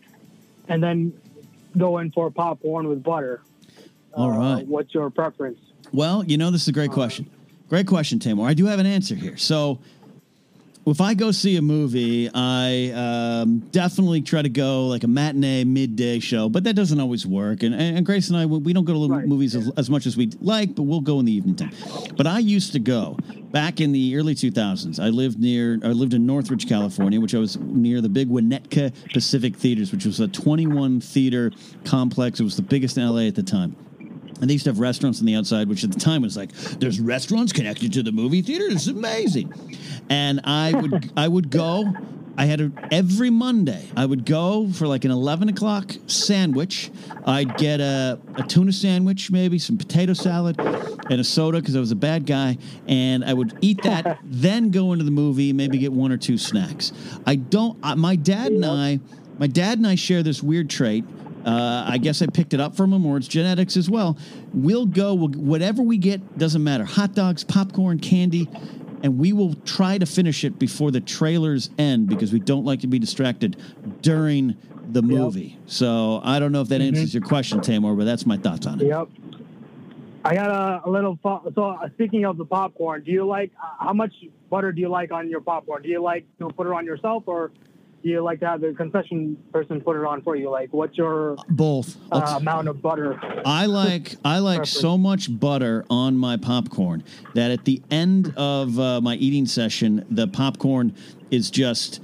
and 0.68 0.82
then 0.82 1.12
go 1.76 1.98
in 1.98 2.10
for 2.10 2.30
popcorn 2.30 2.88
with 2.88 3.02
butter? 3.02 3.42
All 4.14 4.32
Uh, 4.32 4.38
right. 4.56 4.66
What's 4.66 4.92
your 4.94 5.10
preference? 5.10 5.58
Well, 5.92 6.24
you 6.24 6.36
know, 6.36 6.50
this 6.50 6.62
is 6.62 6.68
a 6.68 6.72
great 6.72 6.90
question. 6.90 7.30
Great 7.70 7.86
question, 7.86 8.18
Tamor. 8.18 8.46
I 8.46 8.52
do 8.52 8.66
have 8.66 8.80
an 8.80 8.86
answer 8.86 9.14
here. 9.14 9.36
So, 9.36 9.78
if 10.86 11.00
I 11.00 11.14
go 11.14 11.30
see 11.30 11.56
a 11.56 11.62
movie, 11.62 12.28
I 12.32 12.90
um, 12.90 13.60
definitely 13.70 14.22
try 14.22 14.42
to 14.42 14.48
go 14.48 14.86
like 14.86 15.04
a 15.04 15.06
matinee, 15.06 15.62
midday 15.62 16.18
show, 16.18 16.48
but 16.48 16.64
that 16.64 16.74
doesn't 16.74 16.98
always 16.98 17.24
work. 17.24 17.62
And, 17.62 17.74
and 17.74 18.04
Grace 18.04 18.28
and 18.28 18.36
I, 18.36 18.46
we 18.46 18.72
don't 18.72 18.84
go 18.84 18.94
to 18.94 19.14
Right, 19.14 19.26
movies 19.26 19.54
as, 19.54 19.70
as 19.76 19.88
much 19.88 20.06
as 20.06 20.16
we'd 20.16 20.40
like, 20.42 20.74
but 20.74 20.82
we'll 20.82 21.00
go 21.00 21.20
in 21.20 21.26
the 21.26 21.32
evening 21.32 21.54
time. 21.54 21.70
But 22.16 22.26
I 22.26 22.40
used 22.40 22.72
to 22.72 22.80
go 22.80 23.16
back 23.52 23.80
in 23.80 23.92
the 23.92 24.16
early 24.16 24.34
2000s. 24.34 24.98
I 24.98 25.08
lived 25.08 25.38
near, 25.38 25.78
I 25.84 25.88
lived 25.88 26.14
in 26.14 26.26
Northridge, 26.26 26.68
California, 26.68 27.20
which 27.20 27.36
I 27.36 27.38
was 27.38 27.56
near 27.58 28.00
the 28.00 28.08
big 28.08 28.28
Winnetka 28.28 28.92
Pacific 29.12 29.56
Theaters, 29.56 29.92
which 29.92 30.06
was 30.06 30.18
a 30.18 30.28
21 30.28 31.00
theater 31.00 31.52
complex. 31.84 32.40
It 32.40 32.44
was 32.44 32.56
the 32.56 32.62
biggest 32.62 32.96
in 32.96 33.08
LA 33.08 33.22
at 33.22 33.36
the 33.36 33.42
time. 33.44 33.76
And 34.40 34.48
they 34.48 34.54
used 34.54 34.64
to 34.64 34.70
have 34.70 34.80
restaurants 34.80 35.20
on 35.20 35.26
the 35.26 35.34
outside, 35.34 35.68
which 35.68 35.84
at 35.84 35.92
the 35.92 36.00
time 36.00 36.22
was 36.22 36.36
like, 36.36 36.52
there's 36.52 37.00
restaurants 37.00 37.52
connected 37.52 37.92
to 37.94 38.02
the 38.02 38.12
movie 38.12 38.42
theater. 38.42 38.66
It's 38.68 38.86
amazing. 38.86 39.52
And 40.08 40.40
I 40.44 40.72
would 40.72 41.12
I 41.16 41.28
would 41.28 41.50
go. 41.50 41.92
I 42.38 42.46
had 42.46 42.60
a, 42.60 42.72
every 42.90 43.28
Monday. 43.28 43.86
I 43.96 44.06
would 44.06 44.24
go 44.24 44.70
for 44.72 44.86
like 44.86 45.04
an 45.04 45.10
eleven 45.10 45.48
o'clock 45.50 45.92
sandwich. 46.06 46.90
I'd 47.26 47.56
get 47.58 47.80
a, 47.80 48.18
a 48.36 48.42
tuna 48.44 48.72
sandwich, 48.72 49.30
maybe 49.30 49.58
some 49.58 49.76
potato 49.76 50.14
salad, 50.14 50.58
and 50.58 51.20
a 51.20 51.24
soda 51.24 51.60
because 51.60 51.76
I 51.76 51.80
was 51.80 51.90
a 51.90 51.96
bad 51.96 52.24
guy. 52.24 52.56
And 52.86 53.24
I 53.24 53.34
would 53.34 53.58
eat 53.60 53.82
that, 53.82 54.20
then 54.24 54.70
go 54.70 54.92
into 54.92 55.04
the 55.04 55.10
movie, 55.10 55.52
maybe 55.52 55.76
get 55.76 55.92
one 55.92 56.12
or 56.12 56.16
two 56.16 56.38
snacks. 56.38 56.92
I 57.26 57.36
don't. 57.36 57.78
I, 57.82 57.94
my 57.94 58.16
dad 58.16 58.52
and 58.52 58.64
I, 58.64 59.00
my 59.38 59.46
dad 59.46 59.76
and 59.78 59.86
I 59.86 59.96
share 59.96 60.22
this 60.22 60.42
weird 60.42 60.70
trait. 60.70 61.04
Uh, 61.44 61.84
I 61.88 61.98
guess 61.98 62.20
I 62.20 62.26
picked 62.26 62.52
it 62.52 62.60
up 62.60 62.76
from 62.76 62.92
him, 62.92 63.06
or 63.06 63.16
it's 63.16 63.28
genetics 63.28 63.76
as 63.76 63.88
well. 63.88 64.18
We'll 64.52 64.86
go, 64.86 65.14
we'll, 65.14 65.28
whatever 65.30 65.82
we 65.82 65.96
get, 65.96 66.38
doesn't 66.38 66.62
matter. 66.62 66.84
Hot 66.84 67.14
dogs, 67.14 67.44
popcorn, 67.44 67.98
candy, 67.98 68.48
and 69.02 69.18
we 69.18 69.32
will 69.32 69.54
try 69.64 69.96
to 69.96 70.06
finish 70.06 70.44
it 70.44 70.58
before 70.58 70.90
the 70.90 71.00
trailers 71.00 71.70
end 71.78 72.08
because 72.08 72.32
we 72.32 72.40
don't 72.40 72.64
like 72.64 72.80
to 72.80 72.86
be 72.86 72.98
distracted 72.98 73.56
during 74.02 74.56
the 74.92 75.02
movie. 75.02 75.58
So 75.66 76.20
I 76.22 76.38
don't 76.38 76.52
know 76.52 76.60
if 76.60 76.68
that 76.68 76.80
answers 76.80 77.14
your 77.14 77.22
question, 77.22 77.60
Tamor, 77.60 77.96
but 77.96 78.04
that's 78.04 78.26
my 78.26 78.36
thoughts 78.36 78.66
on 78.66 78.80
it. 78.80 78.88
Yep. 78.88 79.08
I 80.22 80.34
got 80.34 80.50
a, 80.50 80.86
a 80.86 80.90
little. 80.90 81.18
Fo- 81.22 81.50
so 81.54 81.64
uh, 81.64 81.88
speaking 81.94 82.26
of 82.26 82.36
the 82.36 82.44
popcorn, 82.44 83.02
do 83.04 83.10
you 83.10 83.26
like 83.26 83.52
uh, 83.62 83.86
how 83.86 83.94
much 83.94 84.12
butter 84.50 84.70
do 84.70 84.80
you 84.80 84.88
like 84.88 85.12
on 85.12 85.30
your 85.30 85.40
popcorn? 85.40 85.82
Do 85.82 85.88
you 85.88 86.02
like 86.02 86.26
to 86.38 86.50
put 86.50 86.66
it 86.66 86.72
on 86.74 86.84
yourself, 86.84 87.22
or 87.24 87.52
you 88.02 88.22
like 88.22 88.40
to 88.40 88.46
have 88.46 88.60
the 88.60 88.72
concession 88.72 89.36
person 89.52 89.80
put 89.80 89.96
it 89.96 90.04
on 90.04 90.22
for 90.22 90.36
you? 90.36 90.50
Like, 90.50 90.72
what's 90.72 90.96
your 90.96 91.36
Both. 91.48 91.96
Uh, 92.10 92.36
amount 92.36 92.68
of 92.68 92.80
butter? 92.80 93.20
I 93.44 93.66
like 93.66 94.16
I 94.24 94.38
like 94.38 94.66
so 94.66 94.96
much 94.96 95.38
butter 95.38 95.84
on 95.90 96.16
my 96.16 96.36
popcorn 96.36 97.04
that 97.34 97.50
at 97.50 97.64
the 97.64 97.82
end 97.90 98.32
of 98.36 98.78
uh, 98.78 99.00
my 99.00 99.16
eating 99.16 99.46
session, 99.46 100.04
the 100.10 100.26
popcorn 100.26 100.94
is 101.30 101.50
just 101.50 102.00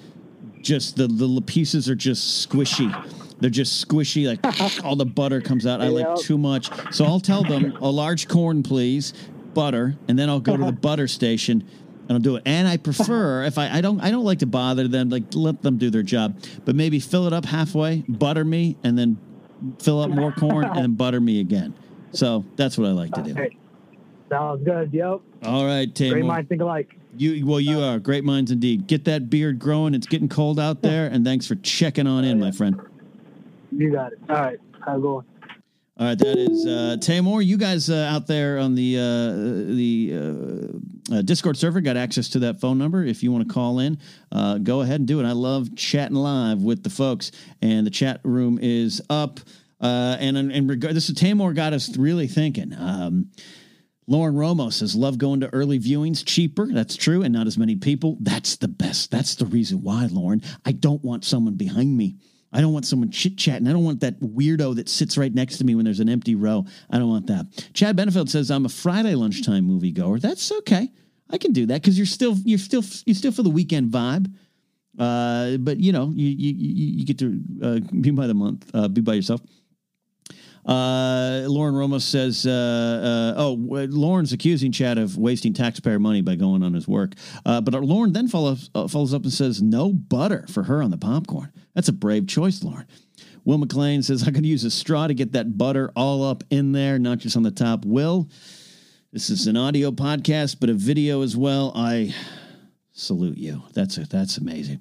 just 0.61 0.97
the 0.97 1.07
the 1.07 1.43
pieces 1.43 1.89
are 1.89 1.95
just 1.95 2.49
squishy. 2.49 2.93
They're 3.39 3.51
just 3.51 3.87
squishy, 3.87 4.27
like 4.27 4.85
all 4.85 4.97
the 4.97 5.07
butter 5.07 5.41
comes 5.41 5.67
out. 5.67 5.81
I 5.81 5.89
like 5.89 6.17
too 6.17 6.39
much, 6.39 6.71
so 6.93 7.05
I'll 7.05 7.21
tell 7.21 7.43
them 7.43 7.77
a 7.81 7.91
large 7.91 8.29
corn, 8.29 8.63
please, 8.63 9.13
butter, 9.55 9.97
and 10.09 10.19
then 10.19 10.29
I'll 10.29 10.41
go 10.41 10.57
to 10.57 10.65
the 10.65 10.73
butter 10.89 11.07
station 11.07 11.69
and 12.09 12.13
I'll 12.13 12.21
do 12.21 12.37
it. 12.37 12.43
And 12.47 12.69
I 12.69 12.77
prefer 12.77 13.43
if 13.45 13.59
I, 13.59 13.79
I 13.79 13.81
don't 13.81 14.01
I 14.01 14.11
don't 14.11 14.25
like 14.25 14.41
to 14.41 14.47
bother 14.47 14.89
them, 14.89 15.11
like 15.11 15.25
let 15.35 15.63
them 15.63 15.79
do 15.79 15.91
their 15.91 16.03
job, 16.03 16.41
but 16.65 16.75
maybe 16.75 17.01
fill 17.01 17.27
it 17.27 17.33
up 17.33 17.45
halfway, 17.45 18.05
butter 18.09 18.45
me, 18.45 18.77
and 18.83 18.99
then 18.99 19.19
fill 19.81 20.01
up 20.01 20.11
more 20.11 20.33
corn 20.33 20.65
and 20.65 20.97
butter 20.97 21.21
me 21.21 21.41
again. 21.41 21.75
So 22.13 22.45
that's 22.57 22.79
what 22.79 22.89
I 22.89 22.93
like 22.93 23.13
to 23.13 23.23
do. 23.23 23.33
Okay. 23.33 23.57
Sounds 24.29 24.65
good. 24.65 24.93
Yep. 24.93 25.21
All 25.45 25.65
right, 25.65 25.93
Great 25.95 26.25
minds 26.25 26.49
think 26.49 26.61
alike. 26.61 26.97
You 27.17 27.47
well, 27.47 27.61
you 27.61 27.81
are 27.81 27.99
great 27.99 28.25
minds 28.25 28.51
indeed. 28.51 28.87
Get 28.87 29.05
that 29.05 29.31
beard 29.31 29.59
growing. 29.59 29.95
It's 29.95 30.07
getting 30.07 30.29
cold 30.29 30.59
out 30.59 30.83
there, 30.83 31.07
and 31.07 31.25
thanks 31.25 31.47
for 31.47 31.55
checking 31.57 32.07
on 32.07 32.25
in, 32.25 32.41
my 32.41 32.51
friend. 32.51 32.81
You 33.71 33.93
got 33.93 34.13
it. 34.13 34.19
All 34.29 34.37
right. 34.37 34.59
Have 34.87 34.99
a 34.99 35.01
going? 35.01 35.27
All 35.99 36.07
right, 36.07 36.19
that 36.19 36.37
is 36.37 36.67
uh, 36.67 36.97
Tamor. 37.01 37.43
You 37.45 37.57
guys 37.57 37.89
uh, 37.89 38.11
out 38.11 38.27
there 38.27 38.59
on 38.59 38.75
the 38.75 38.99
uh, 38.99 39.73
the 39.75 40.13
uh, 41.13 41.23
Discord 41.23 41.57
server 41.57 41.81
got 41.81 41.97
access 41.97 42.29
to 42.31 42.39
that 42.41 42.61
phone 42.61 42.79
number. 42.79 43.05
If 43.05 43.23
you 43.23 43.33
want 43.33 43.47
to 43.47 43.55
call 43.55 43.79
in, 43.79 43.99
uh, 44.33 44.59
go 44.59 44.81
ahead 44.81 45.01
and 45.01 45.07
do 45.07 45.21
it. 45.21 45.27
I 45.27 45.33
love 45.33 45.75
chatting 45.77 46.17
live 46.17 46.63
with 46.63 46.83
the 46.83 46.91
folks, 46.91 47.33
and 47.63 47.87
the 47.87 47.91
chat 47.91 48.21
room 48.25 48.59
is 48.61 49.01
up. 49.09 49.41
Uh, 49.81 50.17
and 50.19 50.37
in 50.37 50.67
regard, 50.67 50.95
this 50.95 51.09
is 51.09 51.17
Tamor 51.17 51.55
got 51.55 51.73
us 51.73 51.97
really 51.97 52.27
thinking. 52.27 52.73
Um, 52.77 53.31
Lauren 54.09 54.35
Romo 54.35 54.73
says, 54.73 54.95
Love 54.95 55.19
going 55.19 55.41
to 55.41 55.53
early 55.53 55.79
viewings, 55.79 56.25
cheaper. 56.25 56.67
That's 56.73 56.97
true, 56.97 57.23
and 57.23 57.33
not 57.33 57.47
as 57.47 57.59
many 57.59 57.77
people. 57.77 58.17
That's 58.21 58.57
the 58.57 58.69
best. 58.69 59.11
That's 59.11 59.35
the 59.35 59.47
reason 59.47 59.83
why, 59.83 60.07
Lauren. 60.11 60.43
I 60.65 60.73
don't 60.73 61.05
want 61.05 61.25
someone 61.25 61.55
behind 61.55 61.97
me. 61.97 62.17
I 62.57 62.63
don't 62.63 62.73
want 62.73 62.87
someone 62.87 63.11
chit 63.11 63.37
chatting. 63.37 63.69
I 63.69 63.73
don't 63.73 63.85
want 63.85 64.01
that 64.01 64.19
weirdo 64.21 64.77
that 64.77 64.89
sits 64.89 65.19
right 65.19 65.33
next 65.33 65.59
to 65.59 65.65
me 65.65 65.75
when 65.75 65.85
there's 65.85 66.01
an 66.01 66.09
empty 66.09 66.35
row. 66.35 66.65
I 66.89 66.99
don't 66.99 67.11
want 67.11 67.27
that. 67.27 67.45
Chad 67.75 67.99
Benefield 67.99 68.31
says, 68.31 68.51
I'm 68.51 68.65
a 68.65 68.71
Friday 68.71 69.15
lunchtime 69.15 69.69
moviegoer. 69.69 70.23
That's 70.23 70.51
okay. 70.51 70.91
I 71.29 71.37
can 71.37 71.53
do 71.53 71.67
that 71.67 71.83
because 71.83 71.99
you're 71.99 72.07
still 72.07 72.35
you're 72.45 72.59
still 72.59 72.83
you're 73.05 73.15
still 73.15 73.33
for 73.33 73.43
the 73.43 73.51
weekend 73.51 73.93
vibe. 73.93 74.33
Uh, 74.99 75.59
but 75.59 75.81
you 75.81 75.93
know, 75.93 76.11
you 76.15 76.29
you 76.29 76.55
you, 76.57 76.87
you 77.01 77.05
get 77.05 77.19
to 77.19 77.41
uh, 77.63 77.79
be 78.01 78.11
by 78.11 78.27
the 78.27 78.33
month, 78.35 78.71
uh, 78.73 78.89
be 78.89 79.03
by 79.03 79.13
yourself. 79.13 79.43
Uh, 80.67 81.45
Lauren 81.47 81.77
Ramos 81.77 82.05
says, 82.05 82.45
uh, 82.45 83.35
uh, 83.37 83.41
"Oh, 83.41 83.53
Lauren's 83.55 84.33
accusing 84.33 84.73
Chad 84.73 84.99
of 84.99 85.17
wasting 85.17 85.53
taxpayer 85.53 86.01
money 86.01 86.23
by 86.23 86.35
going 86.35 86.63
on 86.63 86.75
his 86.75 86.89
work." 86.89 87.13
Uh, 87.45 87.61
but 87.61 87.73
Lauren 87.75 88.13
then 88.13 88.27
follows 88.27 88.69
uh, 88.75 88.89
follows 88.89 89.15
up 89.15 89.23
and 89.23 89.33
says, 89.33 89.63
"No 89.63 89.93
butter 89.93 90.45
for 90.49 90.65
her 90.65 90.83
on 90.83 90.91
the 90.91 90.99
popcorn. 90.99 91.53
That's 91.75 91.89
a 91.89 91.93
brave 91.93 92.27
choice, 92.27 92.65
Lauren." 92.65 92.87
Will 93.45 93.59
McLean 93.59 94.03
says, 94.03 94.27
"I 94.27 94.33
could 94.33 94.45
use 94.45 94.65
a 94.65 94.71
straw 94.71 95.07
to 95.07 95.15
get 95.15 95.33
that 95.33 95.57
butter 95.57 95.93
all 95.95 96.25
up 96.25 96.43
in 96.51 96.73
there, 96.73 96.99
not 96.99 97.19
just 97.19 97.37
on 97.37 97.45
the 97.45 97.53
top." 97.53 97.85
Will, 97.85 98.29
this 99.13 99.31
is 99.31 99.47
an 99.47 99.57
audio 99.57 99.93
podcast, 99.93 100.57
but 100.59 100.69
a 100.69 100.75
video 100.75 101.23
as 101.23 101.37
well. 101.37 101.73
I 101.77 102.13
salute 102.93 103.39
you. 103.39 103.63
That's 103.73 103.99
a, 103.99 104.01
that's 104.09 104.39
amazing. 104.39 104.81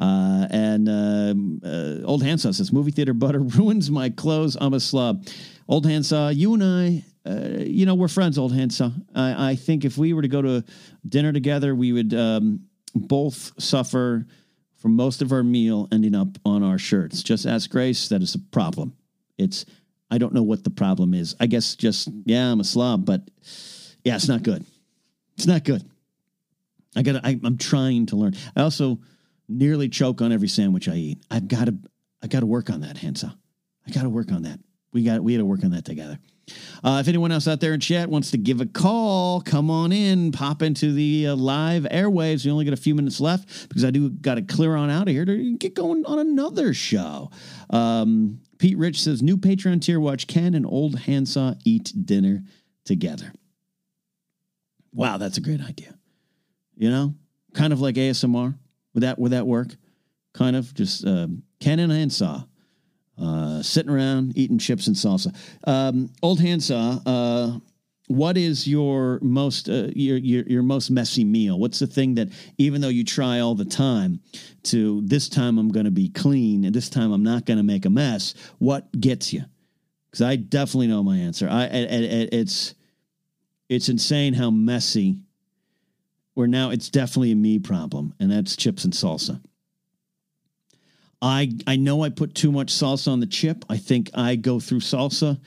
Uh, 0.00 0.46
and 0.50 0.88
um, 0.88 1.60
uh, 1.64 2.06
Old 2.06 2.22
Handsaw 2.22 2.52
says, 2.52 2.72
movie 2.72 2.90
theater 2.90 3.12
butter 3.12 3.38
ruins 3.58 3.90
my 3.90 4.10
clothes. 4.10 4.56
I'm 4.60 4.74
a 4.74 4.80
slob. 4.80 5.26
Old 5.68 5.86
Handsaw, 5.86 6.28
you 6.28 6.54
and 6.54 6.64
I, 6.64 7.04
uh, 7.28 7.58
you 7.60 7.84
know, 7.86 7.94
we're 7.94 8.08
friends, 8.08 8.38
Old 8.38 8.54
Handsaw. 8.54 8.90
I, 9.14 9.50
I 9.50 9.56
think 9.56 9.84
if 9.84 9.98
we 9.98 10.12
were 10.12 10.22
to 10.22 10.28
go 10.28 10.42
to 10.42 10.64
dinner 11.06 11.32
together, 11.32 11.74
we 11.74 11.92
would 11.92 12.14
um, 12.14 12.60
both 12.94 13.52
suffer 13.62 14.26
from 14.76 14.96
most 14.96 15.20
of 15.20 15.30
our 15.32 15.42
meal 15.42 15.86
ending 15.92 16.14
up 16.14 16.38
on 16.44 16.62
our 16.62 16.78
shirts. 16.78 17.22
Just 17.22 17.46
ask 17.46 17.70
Grace. 17.70 18.08
That 18.08 18.22
is 18.22 18.34
a 18.34 18.38
problem. 18.38 18.94
It's, 19.36 19.66
I 20.10 20.16
don't 20.16 20.32
know 20.32 20.42
what 20.42 20.64
the 20.64 20.70
problem 20.70 21.12
is. 21.12 21.36
I 21.38 21.46
guess 21.46 21.74
just, 21.74 22.08
yeah, 22.24 22.50
I'm 22.50 22.60
a 22.60 22.64
slob, 22.64 23.04
but 23.04 23.20
yeah, 24.02 24.16
it's 24.16 24.28
not 24.28 24.42
good. 24.42 24.64
It's 25.36 25.46
not 25.46 25.64
good. 25.64 25.84
I 26.96 27.02
got. 27.02 27.24
I'm 27.24 27.56
trying 27.56 28.06
to 28.06 28.16
learn. 28.16 28.34
I 28.56 28.62
also 28.62 28.98
nearly 29.50 29.88
choke 29.88 30.22
on 30.22 30.32
every 30.32 30.48
sandwich 30.48 30.88
I 30.88 30.94
eat. 30.94 31.22
I've 31.30 31.48
got 31.48 31.66
to. 31.66 31.74
I 32.22 32.26
got 32.26 32.40
to 32.40 32.46
work 32.46 32.70
on 32.70 32.82
that, 32.82 32.98
Handsaw. 32.98 33.32
I 33.86 33.90
got 33.90 34.02
to 34.02 34.10
work 34.10 34.30
on 34.30 34.42
that. 34.42 34.60
We 34.92 35.02
got. 35.04 35.22
We 35.22 35.34
got 35.34 35.38
to 35.38 35.44
work 35.44 35.64
on 35.64 35.72
that 35.72 35.84
together. 35.84 36.18
Uh, 36.82 36.98
if 37.00 37.08
anyone 37.08 37.30
else 37.30 37.46
out 37.46 37.60
there 37.60 37.74
in 37.74 37.80
chat 37.80 38.08
wants 38.08 38.30
to 38.32 38.38
give 38.38 38.60
a 38.60 38.66
call, 38.66 39.40
come 39.40 39.70
on 39.70 39.92
in, 39.92 40.32
pop 40.32 40.62
into 40.62 40.92
the 40.92 41.28
uh, 41.28 41.36
live 41.36 41.84
airwaves. 41.84 42.44
We 42.44 42.50
only 42.50 42.64
got 42.64 42.74
a 42.74 42.78
few 42.78 42.94
minutes 42.94 43.20
left 43.20 43.68
because 43.68 43.84
I 43.84 43.90
do 43.90 44.10
got 44.10 44.34
to 44.34 44.42
clear 44.42 44.74
on 44.74 44.90
out 44.90 45.08
of 45.08 45.14
here 45.14 45.24
to 45.24 45.56
get 45.56 45.74
going 45.74 46.04
on 46.06 46.18
another 46.18 46.74
show. 46.74 47.30
Um, 47.70 48.40
Pete 48.58 48.78
Rich 48.78 49.02
says 49.02 49.22
new 49.22 49.36
Patreon 49.36 49.80
tier 49.80 50.00
watch 50.00 50.26
Ken 50.26 50.54
and 50.54 50.66
Old 50.66 51.00
Handsaw 51.00 51.54
eat 51.64 51.92
dinner 52.04 52.42
together. 52.84 53.32
Wow, 54.92 55.18
that's 55.18 55.38
a 55.38 55.40
great 55.40 55.60
idea. 55.60 55.94
You 56.76 56.90
know, 56.90 57.14
kind 57.54 57.72
of 57.72 57.80
like 57.80 57.94
ASMR. 57.94 58.54
Would 58.94 59.02
that 59.02 59.18
would 59.18 59.32
that 59.32 59.46
work? 59.46 59.68
Kind 60.32 60.56
of 60.56 60.72
just 60.74 61.04
Ken 61.04 61.78
and 61.78 61.92
Handsaw 61.92 62.44
uh, 63.20 63.62
sitting 63.62 63.92
around 63.92 64.36
eating 64.36 64.58
chips 64.58 64.86
and 64.86 64.96
salsa. 64.96 65.34
Um, 65.64 66.10
old 66.22 66.40
Handsaw, 66.40 67.00
uh, 67.04 67.58
what 68.06 68.36
is 68.36 68.66
your 68.66 69.20
most 69.22 69.68
uh, 69.68 69.88
your, 69.94 70.16
your 70.16 70.44
your 70.44 70.62
most 70.62 70.90
messy 70.90 71.22
meal? 71.22 71.58
What's 71.58 71.78
the 71.78 71.86
thing 71.86 72.14
that 72.16 72.28
even 72.58 72.80
though 72.80 72.88
you 72.88 73.04
try 73.04 73.38
all 73.38 73.54
the 73.54 73.64
time 73.64 74.20
to 74.64 75.02
this 75.02 75.28
time 75.28 75.58
I'm 75.58 75.70
going 75.70 75.84
to 75.84 75.92
be 75.92 76.08
clean 76.08 76.64
and 76.64 76.74
this 76.74 76.88
time 76.88 77.12
I'm 77.12 77.22
not 77.22 77.46
going 77.46 77.58
to 77.58 77.62
make 77.62 77.84
a 77.84 77.90
mess? 77.90 78.34
What 78.58 78.90
gets 78.98 79.32
you? 79.32 79.44
Because 80.06 80.22
I 80.22 80.36
definitely 80.36 80.88
know 80.88 81.04
my 81.04 81.18
answer. 81.18 81.48
I 81.48 81.66
it, 81.66 82.02
it, 82.02 82.34
it's 82.34 82.74
it's 83.68 83.88
insane 83.88 84.34
how 84.34 84.50
messy. 84.50 85.22
Where 86.34 86.46
now 86.46 86.70
it's 86.70 86.88
definitely 86.88 87.32
a 87.32 87.36
me 87.36 87.58
problem, 87.58 88.14
and 88.20 88.30
that's 88.30 88.56
chips 88.56 88.84
and 88.84 88.92
salsa. 88.92 89.40
I 91.22 91.52
I 91.66 91.76
know 91.76 92.02
I 92.02 92.08
put 92.08 92.34
too 92.34 92.52
much 92.52 92.72
salsa 92.72 93.12
on 93.12 93.20
the 93.20 93.26
chip. 93.26 93.64
I 93.68 93.76
think 93.76 94.10
I 94.14 94.36
go 94.36 94.60
through 94.60 94.80
salsa. 94.80 95.38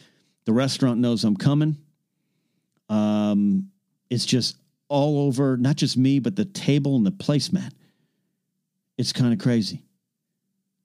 The 0.45 0.53
restaurant 0.53 0.99
knows 0.99 1.23
I'm 1.23 1.38
coming. 1.38 1.77
Um, 2.89 3.69
it's 4.09 4.25
just 4.25 4.57
all 4.89 5.25
over, 5.25 5.57
not 5.57 5.77
just 5.77 5.97
me, 5.97 6.19
but 6.19 6.36
the 6.36 6.45
table 6.45 6.95
and 6.95 7.05
the 7.05 7.11
placemat. 7.11 7.71
It's 8.97 9.13
kind 9.13 9.34
of 9.34 9.39
crazy. 9.39 9.84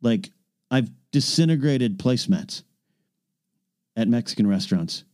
Like 0.01 0.31
I've 0.71 0.91
disintegrated 1.11 1.99
placemats 1.99 2.63
at 3.97 4.09
Mexican 4.09 4.47
restaurants 4.47 5.05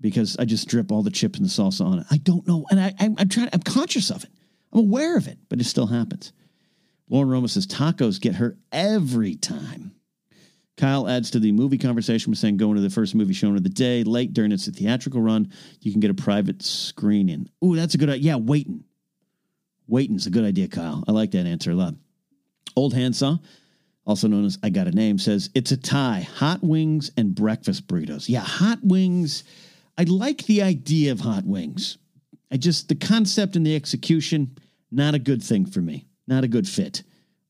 because 0.00 0.36
I 0.38 0.44
just 0.44 0.68
drip 0.68 0.92
all 0.92 1.02
the 1.02 1.10
chips 1.10 1.38
and 1.38 1.46
the 1.46 1.50
salsa 1.50 1.84
on 1.84 2.00
it. 2.00 2.06
I 2.10 2.18
don't 2.18 2.46
know, 2.46 2.66
and 2.70 2.80
I, 2.80 2.94
I'm, 2.98 3.14
I'm 3.18 3.28
trying. 3.28 3.48
I'm 3.52 3.62
conscious 3.62 4.10
of 4.10 4.24
it. 4.24 4.30
I'm 4.72 4.80
aware 4.80 5.16
of 5.16 5.28
it, 5.28 5.38
but 5.48 5.60
it 5.60 5.64
still 5.64 5.86
happens. 5.86 6.32
Lauren 7.08 7.30
Roma 7.30 7.48
says 7.48 7.66
tacos 7.66 8.20
get 8.20 8.36
her 8.36 8.58
every 8.70 9.34
time. 9.34 9.92
Kyle 10.76 11.08
adds 11.08 11.30
to 11.32 11.40
the 11.40 11.50
movie 11.52 11.78
conversation 11.78 12.32
by 12.32 12.36
saying 12.36 12.56
going 12.56 12.76
to 12.76 12.80
the 12.80 12.90
first 12.90 13.14
movie 13.14 13.34
shown 13.34 13.56
of 13.56 13.64
the 13.64 13.68
day 13.68 14.04
late 14.04 14.32
during 14.32 14.52
its 14.52 14.68
theatrical 14.68 15.20
run, 15.20 15.52
you 15.80 15.90
can 15.90 16.00
get 16.00 16.10
a 16.10 16.14
private 16.14 16.62
screening. 16.62 17.48
Ooh, 17.64 17.74
that's 17.74 17.94
a 17.94 17.98
good 17.98 18.08
idea. 18.08 18.32
Yeah, 18.32 18.36
waiting. 18.36 18.84
Waiting's 19.88 20.26
a 20.26 20.30
good 20.30 20.44
idea, 20.44 20.68
Kyle. 20.68 21.02
I 21.08 21.12
like 21.12 21.32
that 21.32 21.46
answer 21.46 21.72
a 21.72 21.74
lot. 21.74 21.94
Old 22.76 22.94
Handsaw, 22.94 23.38
also 24.06 24.28
known 24.28 24.44
as 24.44 24.58
I 24.62 24.70
Got 24.70 24.86
a 24.86 24.92
Name, 24.92 25.18
says 25.18 25.50
it's 25.54 25.72
a 25.72 25.76
tie 25.76 26.20
hot 26.20 26.62
wings 26.62 27.10
and 27.16 27.34
breakfast 27.34 27.88
burritos. 27.88 28.28
Yeah, 28.28 28.40
hot 28.40 28.78
wings. 28.82 29.42
I 29.98 30.04
like 30.04 30.44
the 30.46 30.62
idea 30.62 31.12
of 31.12 31.20
hot 31.20 31.44
wings. 31.44 31.98
I 32.52 32.56
just, 32.56 32.88
the 32.88 32.94
concept 32.94 33.56
and 33.56 33.66
the 33.66 33.74
execution, 33.74 34.56
not 34.92 35.14
a 35.14 35.18
good 35.18 35.42
thing 35.42 35.66
for 35.66 35.80
me. 35.80 36.06
Not 36.28 36.44
a 36.44 36.48
good 36.48 36.68
fit. 36.68 37.02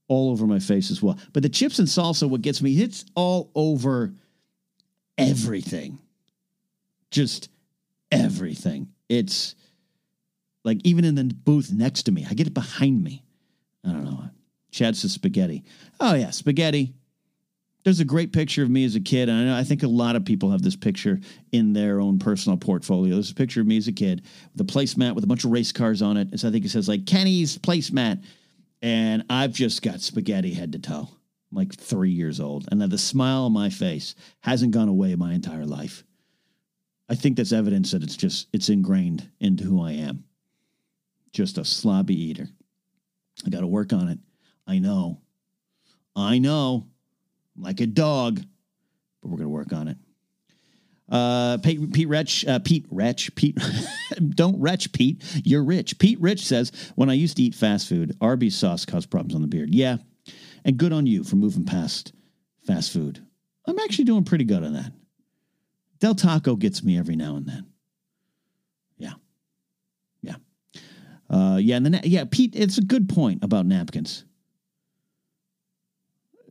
All 0.09 0.31
over 0.31 0.47
my 0.47 0.59
face 0.59 0.91
as 0.91 1.03
well. 1.03 1.19
But 1.35 1.43
the 1.43 1.51
chips 1.51 1.79
and 1.79 1.87
salsa, 1.87 2.29
what 2.29 2.41
gets 2.41 2.63
me, 2.63 2.81
it's 2.81 3.05
all 3.15 3.51
over 3.55 4.15
everything. 5.19 5.99
Just 7.11 7.51
everything. 8.11 8.89
It's 9.09 9.55
like 10.65 10.81
even 10.85 11.05
in 11.05 11.15
the 11.15 11.25
booth 11.25 11.71
next 11.71 12.05
to 12.05 12.13
me, 12.13 12.27
I 12.29 12.35
get 12.35 12.47
it 12.47 12.55
behind 12.55 13.05
me. 13.05 13.23
I 13.85 13.91
don't 13.91 14.05
know. 14.05 14.25
Chad 14.71 14.97
says 14.97 15.13
spaghetti. 15.13 15.65
Oh, 16.01 16.15
yeah, 16.15 16.31
spaghetti. 16.31 16.95
There's 17.89 18.01
a 18.01 18.05
great 18.05 18.35
picture 18.35 18.63
of 18.63 18.69
me 18.69 18.85
as 18.85 18.97
a 18.97 19.01
kid. 19.01 19.31
And 19.31 19.51
I, 19.51 19.61
I 19.61 19.65
think 19.65 19.83
a 19.83 19.89
lot 19.89 20.15
of 20.15 20.27
people 20.27 20.51
have 20.51 20.61
this 20.61 20.77
picture 20.77 21.19
in 21.53 21.73
their 21.73 22.03
own 22.03 22.19
personal 22.19 22.59
portfolio. 22.59 23.15
There's 23.15 23.31
a 23.31 23.35
picture 23.35 23.63
of 23.63 23.67
me 23.67 23.79
as 23.79 23.89
a 23.89 23.93
kid 23.93 24.27
with 24.53 24.61
a 24.61 24.71
placemat 24.71 25.15
with 25.15 25.25
a 25.25 25.27
bunch 25.27 25.47
of 25.47 25.53
race 25.53 25.73
cars 25.73 26.03
on 26.03 26.19
it. 26.19 26.29
And 26.31 26.39
so 26.39 26.49
I 26.49 26.51
think 26.51 26.67
it 26.67 26.69
says 26.69 26.87
like 26.87 27.07
Kenny's 27.07 27.57
placemat. 27.57 28.23
And 28.83 29.25
I've 29.31 29.55
just 29.55 29.81
got 29.81 30.03
spaghetti 30.03 30.53
head 30.53 30.73
to 30.73 30.79
toe. 30.79 31.09
I'm 31.51 31.57
like 31.57 31.75
three 31.75 32.11
years 32.11 32.41
old. 32.41 32.69
And 32.71 32.79
the 32.79 32.99
smile 32.99 33.45
on 33.45 33.53
my 33.55 33.71
face 33.71 34.15
hasn't 34.41 34.73
gone 34.73 34.89
away 34.89 35.15
my 35.15 35.33
entire 35.33 35.65
life. 35.65 36.05
I 37.09 37.15
think 37.15 37.39
that's 37.39 37.53
evidence 37.53 37.93
that 37.93 38.03
it's 38.03 38.19
just, 38.19 38.49
it's 38.53 38.69
ingrained 38.69 39.27
into 39.41 39.65
who 39.65 39.83
I 39.83 39.93
am. 39.93 40.25
Just 41.33 41.57
a 41.57 41.63
slobby 41.63 42.11
eater. 42.11 42.49
I 43.47 43.49
got 43.49 43.61
to 43.61 43.67
work 43.67 43.95
on 43.95 44.09
it. 44.09 44.19
I 44.67 44.79
know. 44.79 45.23
I 46.15 46.39
know. 46.39 46.89
Like 47.59 47.81
a 47.81 47.87
dog, 47.87 48.41
but 49.21 49.29
we're 49.29 49.37
going 49.37 49.47
to 49.47 49.49
work 49.49 49.73
on 49.73 49.89
it. 49.89 49.97
Uh, 51.11 51.57
Pete, 51.59 51.93
Pete 51.93 52.09
Retch, 52.09 52.47
uh, 52.47 52.59
Pete 52.59 52.87
Retch, 52.91 53.35
Pete, 53.35 53.59
don't 54.31 54.61
retch, 54.61 54.93
Pete. 54.93 55.23
You're 55.45 55.65
rich. 55.65 55.99
Pete 55.99 56.21
Rich 56.21 56.45
says, 56.45 56.71
when 56.97 57.09
I 57.09 57.15
used 57.15 57.39
to 57.39 57.43
eat 57.43 57.55
fast 57.55 57.89
food, 57.89 58.17
Arby's 58.21 58.57
sauce 58.57 58.85
caused 58.85 59.11
problems 59.11 59.35
on 59.35 59.41
the 59.41 59.49
beard. 59.49 59.75
Yeah. 59.75 59.97
And 60.65 60.77
good 60.77 60.93
on 60.93 61.07
you 61.07 61.25
for 61.25 61.37
moving 61.37 61.65
past 61.65 62.13
fast 62.67 62.93
food. 62.93 63.25
I'm 63.67 63.79
actually 63.79 64.05
doing 64.05 64.25
pretty 64.25 64.45
good 64.45 64.63
on 64.63 64.75
that. 64.75 64.93
Del 65.99 66.15
Taco 66.15 66.57
gets 66.57 66.85
me 66.85 66.99
every 66.99 67.17
now 67.17 67.37
and 67.37 67.47
then. 67.47 67.67
Yeah. 68.99 69.13
Uh, 71.31 71.59
yeah, 71.61 71.77
and 71.77 71.87
then 71.87 72.01
yeah, 72.05 72.25
Pete, 72.31 72.55
it's 72.57 72.79
a 72.79 72.83
good 72.83 73.09
point 73.09 73.45
about 73.45 73.67
napkins. 73.67 74.25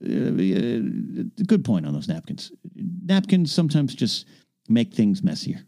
Uh, 0.01 1.23
good 1.47 1.65
point 1.65 1.87
on 1.87 1.93
those 1.93 2.07
napkins. 2.07 2.51
Napkins 2.75 3.51
sometimes 3.51 3.95
just 3.95 4.27
make 4.69 4.93
things 4.93 5.23
messier. 5.23 5.59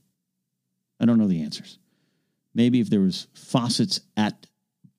I 0.99 1.05
don't 1.05 1.17
know 1.17 1.27
the 1.27 1.41
answers. 1.41 1.80
Maybe 2.53 2.80
if 2.80 2.89
there 2.89 2.99
was 2.99 3.27
faucets 3.34 4.01
at 4.17 4.45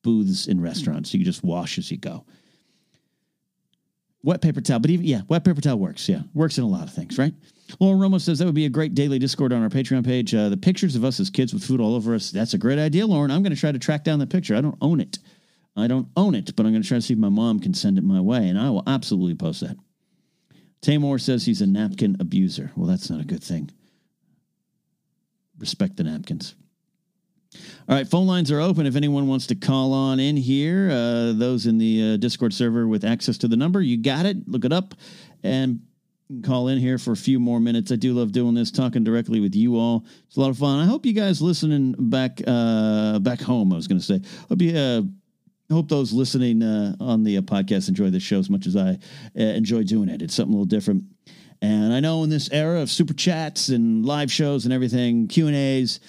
booths 0.03 0.47
in 0.47 0.59
restaurants, 0.59 1.13
you 1.13 1.19
could 1.19 1.25
just 1.25 1.43
wash 1.43 1.77
as 1.77 1.91
you 1.91 1.97
go. 1.97 2.25
Wet 4.23 4.41
paper 4.41 4.61
towel, 4.61 4.79
but 4.79 4.91
even 4.91 5.05
yeah, 5.05 5.21
wet 5.29 5.43
paper 5.43 5.61
towel 5.61 5.79
works. 5.79 6.07
Yeah, 6.07 6.21
works 6.33 6.57
in 6.57 6.63
a 6.63 6.67
lot 6.67 6.83
of 6.83 6.93
things, 6.93 7.17
right? 7.17 7.33
Lauren 7.79 7.99
Romo 7.99 8.19
says 8.21 8.39
that 8.39 8.45
would 8.45 8.53
be 8.53 8.65
a 8.65 8.69
great 8.69 8.93
daily 8.93 9.17
Discord 9.17 9.53
on 9.53 9.63
our 9.63 9.69
Patreon 9.69 10.05
page. 10.05 10.35
Uh, 10.35 10.49
the 10.49 10.57
pictures 10.57 10.95
of 10.95 11.03
us 11.03 11.19
as 11.19 11.29
kids 11.29 11.53
with 11.53 11.63
food 11.63 11.79
all 11.79 11.95
over 11.95 12.13
us. 12.13 12.29
That's 12.31 12.53
a 12.53 12.57
great 12.57 12.77
idea, 12.77 13.07
Lauren. 13.07 13.31
I'm 13.31 13.41
going 13.41 13.55
to 13.55 13.59
try 13.59 13.71
to 13.71 13.79
track 13.79 14.03
down 14.03 14.19
the 14.19 14.27
picture. 14.27 14.55
I 14.55 14.61
don't 14.61 14.77
own 14.81 14.99
it. 14.99 15.19
I 15.75 15.87
don't 15.87 16.09
own 16.17 16.35
it, 16.35 16.55
but 16.55 16.65
I'm 16.65 16.71
going 16.71 16.81
to 16.81 16.87
try 16.87 16.97
to 16.97 17.01
see 17.01 17.13
if 17.13 17.19
my 17.19 17.29
mom 17.29 17.59
can 17.59 17.73
send 17.73 17.97
it 17.97 18.03
my 18.03 18.19
way, 18.19 18.49
and 18.49 18.59
I 18.59 18.69
will 18.69 18.83
absolutely 18.87 19.35
post 19.35 19.61
that. 19.61 19.77
Tamor 20.81 21.21
says 21.21 21.45
he's 21.45 21.61
a 21.61 21.67
napkin 21.67 22.17
abuser. 22.19 22.71
Well, 22.75 22.87
that's 22.87 23.09
not 23.09 23.21
a 23.21 23.25
good 23.25 23.43
thing. 23.43 23.69
Respect 25.57 25.95
the 25.95 26.03
napkins. 26.03 26.55
All 27.87 27.95
right, 27.95 28.07
phone 28.07 28.27
lines 28.27 28.51
are 28.51 28.59
open 28.59 28.85
if 28.85 28.95
anyone 28.95 29.27
wants 29.27 29.47
to 29.47 29.55
call 29.55 29.93
on 29.93 30.19
in 30.19 30.37
here. 30.37 30.89
Uh, 30.89 31.33
those 31.33 31.65
in 31.67 31.77
the 31.77 32.13
uh, 32.13 32.17
Discord 32.17 32.53
server 32.53 32.87
with 32.87 33.03
access 33.03 33.37
to 33.39 33.47
the 33.47 33.57
number, 33.57 33.81
you 33.81 33.97
got 33.97 34.25
it. 34.25 34.47
Look 34.47 34.65
it 34.65 34.73
up 34.73 34.95
and 35.43 35.81
call 36.43 36.69
in 36.69 36.79
here 36.79 36.97
for 36.97 37.11
a 37.11 37.17
few 37.17 37.39
more 37.39 37.59
minutes. 37.59 37.91
I 37.91 37.97
do 37.97 38.13
love 38.13 38.31
doing 38.31 38.55
this, 38.55 38.71
talking 38.71 39.03
directly 39.03 39.41
with 39.41 39.53
you 39.53 39.77
all. 39.77 40.05
It's 40.27 40.37
a 40.37 40.39
lot 40.39 40.49
of 40.49 40.57
fun. 40.57 40.79
I 40.79 40.85
hope 40.85 41.05
you 41.05 41.13
guys 41.13 41.41
listening 41.41 41.93
back 41.97 42.41
uh, 42.47 43.19
back 43.19 43.41
home. 43.41 43.73
I 43.73 43.75
was 43.75 43.87
going 43.87 43.99
to 43.99 44.05
say, 44.05 44.21
hope 44.49 44.61
you. 44.61 45.11
Hope 45.71 45.87
those 45.87 46.11
listening 46.11 46.61
uh, 46.61 46.95
on 46.99 47.23
the 47.23 47.37
uh, 47.37 47.41
podcast 47.41 47.87
enjoy 47.87 48.09
the 48.09 48.19
show 48.19 48.39
as 48.39 48.49
much 48.49 48.67
as 48.67 48.75
I 48.75 48.97
uh, 49.39 49.41
enjoy 49.41 49.83
doing 49.83 50.09
it. 50.09 50.21
It's 50.21 50.35
something 50.35 50.53
a 50.53 50.57
little 50.57 50.65
different. 50.65 51.05
And 51.61 51.93
I 51.93 52.01
know 52.01 52.23
in 52.23 52.29
this 52.29 52.49
era 52.51 52.81
of 52.81 52.91
super 52.91 53.13
chats 53.13 53.69
and 53.69 54.05
live 54.05 54.29
shows 54.29 54.65
and 54.65 54.73
everything, 54.73 55.29
Q 55.29 55.47
and 55.47 55.55
A's, 55.55 56.01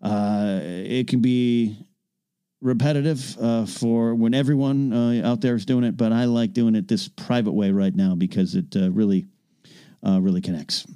uh, 0.00 0.60
it 0.62 1.08
can 1.08 1.20
be 1.20 1.76
repetitive 2.62 3.36
uh, 3.38 3.66
for 3.66 4.14
when 4.14 4.32
everyone 4.32 4.92
uh, 4.92 5.28
out 5.28 5.42
there 5.42 5.56
is 5.56 5.66
doing 5.66 5.84
it. 5.84 5.98
But 5.98 6.12
I 6.12 6.24
like 6.24 6.54
doing 6.54 6.74
it 6.74 6.88
this 6.88 7.06
private 7.06 7.52
way 7.52 7.72
right 7.72 7.94
now 7.94 8.14
because 8.14 8.54
it 8.54 8.74
uh, 8.76 8.90
really, 8.90 9.26
really 10.02 10.40
connects. 10.40 10.86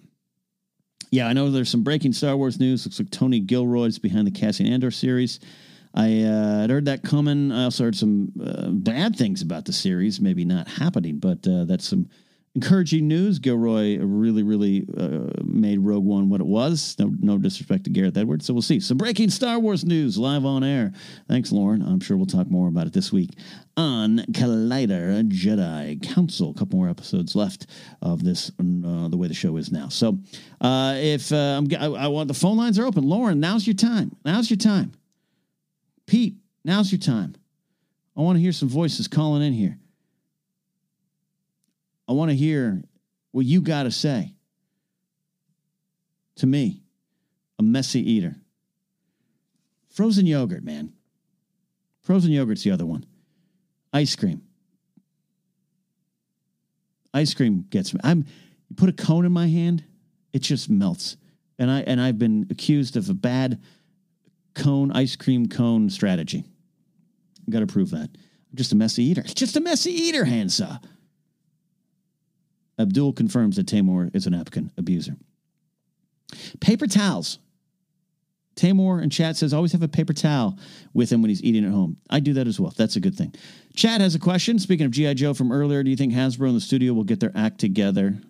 Yeah, 1.10 1.26
I 1.26 1.34
know 1.34 1.50
there's 1.50 1.68
some 1.68 1.82
breaking 1.82 2.14
Star 2.14 2.34
Wars 2.36 2.58
news. 2.58 2.86
Looks 2.86 2.98
like 2.98 3.10
Tony 3.10 3.40
Gilroy's 3.40 3.98
behind 3.98 4.26
the 4.26 4.30
Cassian 4.30 4.72
Andor 4.72 4.92
series. 4.92 5.40
I 5.94 6.22
uh, 6.22 6.60
had 6.60 6.70
heard 6.70 6.84
that 6.84 7.02
coming. 7.02 7.50
I 7.50 7.64
also 7.64 7.84
heard 7.84 7.96
some 7.96 8.32
uh, 8.44 8.70
bad 8.70 9.16
things 9.16 9.42
about 9.42 9.64
the 9.64 9.72
series, 9.72 10.20
maybe 10.20 10.44
not 10.44 10.68
happening, 10.68 11.18
but 11.18 11.46
uh, 11.46 11.64
that's 11.64 11.88
some 11.88 12.08
encouraging 12.54 13.06
news. 13.06 13.38
Gilroy 13.38 13.98
really, 13.98 14.42
really 14.42 14.86
uh, 14.96 15.30
made 15.44 15.78
Rogue 15.78 16.04
One 16.04 16.28
what 16.28 16.40
it 16.40 16.46
was. 16.46 16.96
No, 16.98 17.12
no 17.20 17.38
disrespect 17.38 17.84
to 17.84 17.90
Gareth 17.90 18.16
Edwards. 18.16 18.46
So 18.46 18.52
we'll 18.52 18.62
see. 18.62 18.80
Some 18.80 18.98
breaking 18.98 19.30
Star 19.30 19.58
Wars 19.58 19.84
news 19.84 20.18
live 20.18 20.44
on 20.44 20.64
air. 20.64 20.92
Thanks, 21.28 21.52
Lauren. 21.52 21.82
I'm 21.82 22.00
sure 22.00 22.16
we'll 22.16 22.26
talk 22.26 22.50
more 22.50 22.68
about 22.68 22.86
it 22.86 22.92
this 22.92 23.12
week 23.12 23.30
on 23.76 24.18
Collider 24.32 25.28
Jedi 25.28 26.02
Council. 26.02 26.50
A 26.50 26.54
couple 26.54 26.78
more 26.78 26.88
episodes 26.88 27.34
left 27.34 27.66
of 28.02 28.24
this, 28.24 28.50
uh, 28.50 29.08
the 29.08 29.16
way 29.16 29.28
the 29.28 29.34
show 29.34 29.56
is 29.56 29.70
now. 29.70 29.88
So 29.88 30.18
uh, 30.60 30.94
if 30.96 31.32
uh, 31.32 31.62
I, 31.78 31.86
I 31.86 32.06
want 32.08 32.28
the 32.28 32.34
phone 32.34 32.56
lines 32.56 32.78
are 32.78 32.84
open, 32.84 33.04
Lauren, 33.04 33.38
now's 33.40 33.66
your 33.66 33.74
time. 33.74 34.16
Now's 34.24 34.50
your 34.50 34.56
time. 34.56 34.92
Pete, 36.10 36.38
now's 36.64 36.90
your 36.90 36.98
time. 36.98 37.36
I 38.16 38.22
want 38.22 38.34
to 38.34 38.42
hear 38.42 38.50
some 38.50 38.68
voices 38.68 39.06
calling 39.06 39.44
in 39.44 39.52
here. 39.52 39.78
I 42.08 42.14
want 42.14 42.32
to 42.32 42.36
hear 42.36 42.82
what 43.30 43.46
you 43.46 43.60
got 43.60 43.84
to 43.84 43.92
say 43.92 44.34
to 46.34 46.48
me, 46.48 46.82
a 47.60 47.62
messy 47.62 48.00
eater. 48.00 48.34
Frozen 49.88 50.26
yogurt, 50.26 50.64
man. 50.64 50.94
Frozen 52.00 52.32
yogurt's 52.32 52.64
the 52.64 52.72
other 52.72 52.86
one. 52.86 53.06
Ice 53.92 54.16
cream. 54.16 54.42
Ice 57.14 57.34
cream 57.34 57.66
gets 57.70 57.94
me. 57.94 58.00
I'm 58.02 58.24
you 58.68 58.74
put 58.74 58.88
a 58.88 58.92
cone 58.92 59.24
in 59.24 59.30
my 59.30 59.46
hand, 59.46 59.84
it 60.32 60.40
just 60.40 60.68
melts. 60.68 61.16
And 61.56 61.70
I 61.70 61.82
and 61.82 62.00
I've 62.00 62.18
been 62.18 62.48
accused 62.50 62.96
of 62.96 63.08
a 63.08 63.14
bad 63.14 63.60
cone 64.60 64.92
ice 64.92 65.16
cream 65.16 65.46
cone 65.46 65.90
strategy. 65.90 66.44
Got 67.48 67.60
to 67.60 67.66
prove 67.66 67.90
that. 67.90 68.10
I'm 68.12 68.56
just 68.56 68.72
a 68.72 68.76
messy 68.76 69.04
eater. 69.04 69.22
Just 69.34 69.56
a 69.56 69.60
messy 69.60 69.92
eater, 69.92 70.24
Handsaw. 70.24 70.78
Abdul 72.78 73.12
confirms 73.12 73.56
that 73.56 73.66
Tamor 73.66 74.14
is 74.14 74.26
an 74.26 74.32
napkin 74.32 74.72
abuser. 74.76 75.16
Paper 76.60 76.86
towels. 76.86 77.38
Tamor 78.56 79.02
and 79.02 79.12
chat 79.12 79.36
says 79.36 79.54
always 79.54 79.72
have 79.72 79.82
a 79.82 79.88
paper 79.88 80.12
towel 80.12 80.58
with 80.92 81.10
him 81.10 81.22
when 81.22 81.28
he's 81.28 81.42
eating 81.42 81.64
at 81.64 81.70
home. 81.70 81.96
I 82.08 82.20
do 82.20 82.34
that 82.34 82.46
as 82.46 82.58
well. 82.58 82.72
That's 82.76 82.96
a 82.96 83.00
good 83.00 83.14
thing. 83.14 83.34
Chad 83.74 84.00
has 84.00 84.14
a 84.14 84.18
question. 84.18 84.58
Speaking 84.58 84.86
of 84.86 84.92
G.I. 84.92 85.14
Joe 85.14 85.34
from 85.34 85.52
earlier, 85.52 85.82
do 85.82 85.90
you 85.90 85.96
think 85.96 86.12
Hasbro 86.12 86.48
and 86.48 86.56
the 86.56 86.60
studio 86.60 86.92
will 86.92 87.04
get 87.04 87.20
their 87.20 87.32
act 87.34 87.58
together? 87.58 88.20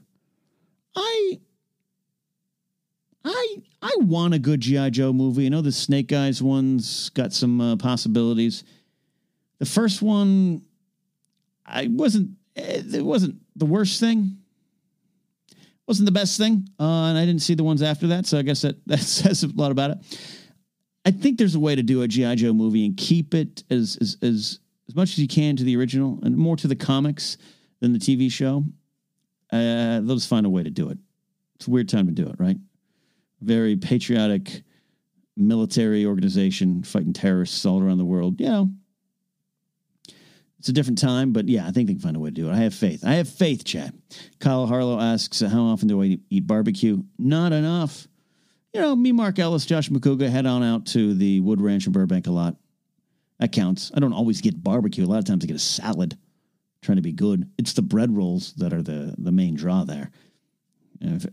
I 0.94 1.40
I 3.24 3.56
I 3.82 3.92
want 4.00 4.34
a 4.34 4.38
good 4.38 4.60
GI 4.60 4.90
Joe 4.90 5.12
movie. 5.12 5.46
I 5.46 5.48
know 5.48 5.60
the 5.60 5.72
Snake 5.72 6.12
Eyes 6.12 6.42
one's 6.42 7.10
got 7.10 7.32
some 7.32 7.60
uh, 7.60 7.76
possibilities. 7.76 8.64
The 9.58 9.66
first 9.66 10.02
one, 10.02 10.62
I 11.66 11.88
wasn't. 11.90 12.30
Eh, 12.56 12.82
it 12.94 13.04
wasn't 13.04 13.36
the 13.56 13.66
worst 13.66 14.00
thing. 14.00 14.38
Wasn't 15.86 16.06
the 16.06 16.12
best 16.12 16.38
thing, 16.38 16.68
uh, 16.78 17.08
and 17.08 17.18
I 17.18 17.26
didn't 17.26 17.42
see 17.42 17.54
the 17.54 17.64
ones 17.64 17.82
after 17.82 18.06
that. 18.08 18.24
So 18.26 18.38
I 18.38 18.42
guess 18.42 18.62
that 18.62 18.76
that 18.86 19.00
says 19.00 19.42
a 19.42 19.48
lot 19.48 19.70
about 19.70 19.90
it. 19.90 19.98
I 21.04 21.10
think 21.10 21.38
there's 21.38 21.54
a 21.54 21.60
way 21.60 21.74
to 21.74 21.82
do 21.82 22.02
a 22.02 22.08
GI 22.08 22.36
Joe 22.36 22.52
movie 22.52 22.86
and 22.86 22.96
keep 22.96 23.34
it 23.34 23.64
as 23.70 23.98
as 24.00 24.16
as 24.22 24.60
as 24.88 24.94
much 24.94 25.10
as 25.10 25.18
you 25.18 25.28
can 25.28 25.56
to 25.56 25.64
the 25.64 25.76
original 25.76 26.18
and 26.22 26.36
more 26.36 26.56
to 26.56 26.68
the 26.68 26.76
comics 26.76 27.36
than 27.80 27.92
the 27.92 27.98
TV 27.98 28.30
show. 28.30 28.64
Uh, 29.52 30.00
they'll 30.00 30.16
just 30.16 30.28
find 30.28 30.46
a 30.46 30.50
way 30.50 30.62
to 30.62 30.70
do 30.70 30.90
it. 30.90 30.98
It's 31.56 31.66
a 31.66 31.70
weird 31.70 31.88
time 31.88 32.06
to 32.06 32.12
do 32.12 32.26
it, 32.26 32.36
right? 32.38 32.56
Very 33.40 33.76
patriotic 33.76 34.62
military 35.36 36.04
organization 36.04 36.82
fighting 36.82 37.12
terrorists 37.12 37.64
all 37.64 37.82
around 37.82 37.98
the 37.98 38.04
world. 38.04 38.40
You 38.40 38.46
know, 38.46 38.70
it's 40.58 40.68
a 40.68 40.74
different 40.74 40.98
time, 40.98 41.32
but 41.32 41.48
yeah, 41.48 41.66
I 41.66 41.70
think 41.70 41.86
they 41.86 41.94
can 41.94 42.02
find 42.02 42.16
a 42.16 42.20
way 42.20 42.28
to 42.28 42.34
do 42.34 42.48
it. 42.50 42.52
I 42.52 42.58
have 42.58 42.74
faith. 42.74 43.02
I 43.04 43.14
have 43.14 43.28
faith, 43.28 43.64
Chad. 43.64 43.94
Kyle 44.40 44.66
Harlow 44.66 45.00
asks, 45.00 45.40
uh, 45.40 45.48
How 45.48 45.62
often 45.62 45.88
do 45.88 46.02
I 46.02 46.18
eat 46.28 46.46
barbecue? 46.46 47.02
Not 47.18 47.52
enough. 47.52 48.06
You 48.74 48.82
know, 48.82 48.94
me, 48.94 49.10
Mark 49.12 49.38
Ellis, 49.38 49.64
Josh 49.66 49.88
Macuga 49.88 50.28
head 50.28 50.46
on 50.46 50.62
out 50.62 50.86
to 50.88 51.14
the 51.14 51.40
Wood 51.40 51.62
Ranch 51.62 51.86
in 51.86 51.92
Burbank 51.92 52.26
a 52.26 52.30
lot. 52.30 52.56
That 53.38 53.52
counts. 53.52 53.90
I 53.94 54.00
don't 54.00 54.12
always 54.12 54.42
get 54.42 54.62
barbecue. 54.62 55.04
A 55.04 55.06
lot 55.06 55.18
of 55.18 55.24
times 55.24 55.42
I 55.42 55.46
get 55.46 55.56
a 55.56 55.58
salad 55.58 56.18
trying 56.82 56.96
to 56.96 57.02
be 57.02 57.12
good. 57.12 57.50
It's 57.56 57.72
the 57.72 57.82
bread 57.82 58.14
rolls 58.14 58.52
that 58.54 58.74
are 58.74 58.82
the, 58.82 59.14
the 59.16 59.32
main 59.32 59.54
draw 59.54 59.84
there. 59.84 60.10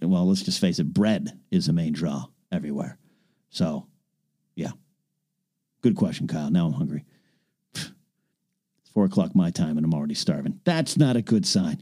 Well, 0.02 0.28
let's 0.28 0.44
just 0.44 0.62
face 0.62 0.80
it, 0.80 0.94
bread 0.94 1.38
is 1.52 1.68
the 1.68 1.74
main 1.74 1.94
draw 1.94 2.26
everywhere. 2.52 2.98
So, 3.50 3.88
yeah. 4.56 4.72
Good 5.82 5.96
question, 5.96 6.28
Kyle. 6.28 6.50
Now 6.50 6.68
I'm 6.68 6.74
hungry. 6.74 7.06
It's 7.76 7.92
four 8.94 9.06
o'clock 9.06 9.36
my 9.36 9.52
time 9.52 9.78
and 9.78 9.86
I'm 9.86 9.94
already 9.94 10.16
starving. 10.16 10.60
That's 10.64 10.98
not 10.98 11.16
a 11.16 11.22
good 11.22 11.46
sign. 11.46 11.82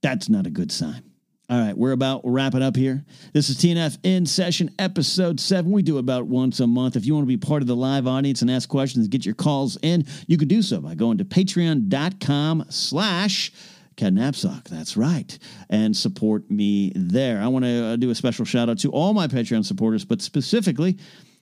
That's 0.00 0.28
not 0.28 0.46
a 0.46 0.50
good 0.50 0.70
sign. 0.70 1.02
All 1.50 1.58
right, 1.58 1.76
we're 1.76 1.92
about 1.92 2.20
wrapping 2.24 2.62
up 2.62 2.76
here. 2.76 3.02
This 3.32 3.48
is 3.48 3.56
TNF 3.56 3.96
in 4.02 4.26
session, 4.26 4.70
episode 4.78 5.40
seven. 5.40 5.72
We 5.72 5.82
do 5.82 5.96
about 5.96 6.26
once 6.26 6.60
a 6.60 6.66
month. 6.66 6.94
If 6.94 7.06
you 7.06 7.14
want 7.14 7.24
to 7.24 7.28
be 7.28 7.38
part 7.38 7.62
of 7.62 7.68
the 7.68 7.74
live 7.74 8.06
audience 8.06 8.42
and 8.42 8.50
ask 8.50 8.68
questions 8.68 9.08
get 9.08 9.24
your 9.24 9.34
calls 9.34 9.78
in, 9.82 10.04
you 10.26 10.36
can 10.36 10.46
do 10.46 10.60
so 10.60 10.78
by 10.82 10.94
going 10.94 11.16
to 11.18 11.24
patreon.com 11.24 12.66
slash 12.68 13.50
Ken 13.98 14.14
Napzok. 14.14 14.68
That's 14.68 14.96
right. 14.96 15.36
And 15.68 15.94
support 15.94 16.48
me 16.48 16.92
there. 16.94 17.42
I 17.42 17.48
want 17.48 17.64
to 17.64 17.84
uh, 17.84 17.96
do 17.96 18.10
a 18.10 18.14
special 18.14 18.44
shout 18.44 18.70
out 18.70 18.78
to 18.78 18.90
all 18.92 19.12
my 19.12 19.26
Patreon 19.26 19.64
supporters, 19.64 20.04
but 20.04 20.22
specifically 20.22 20.96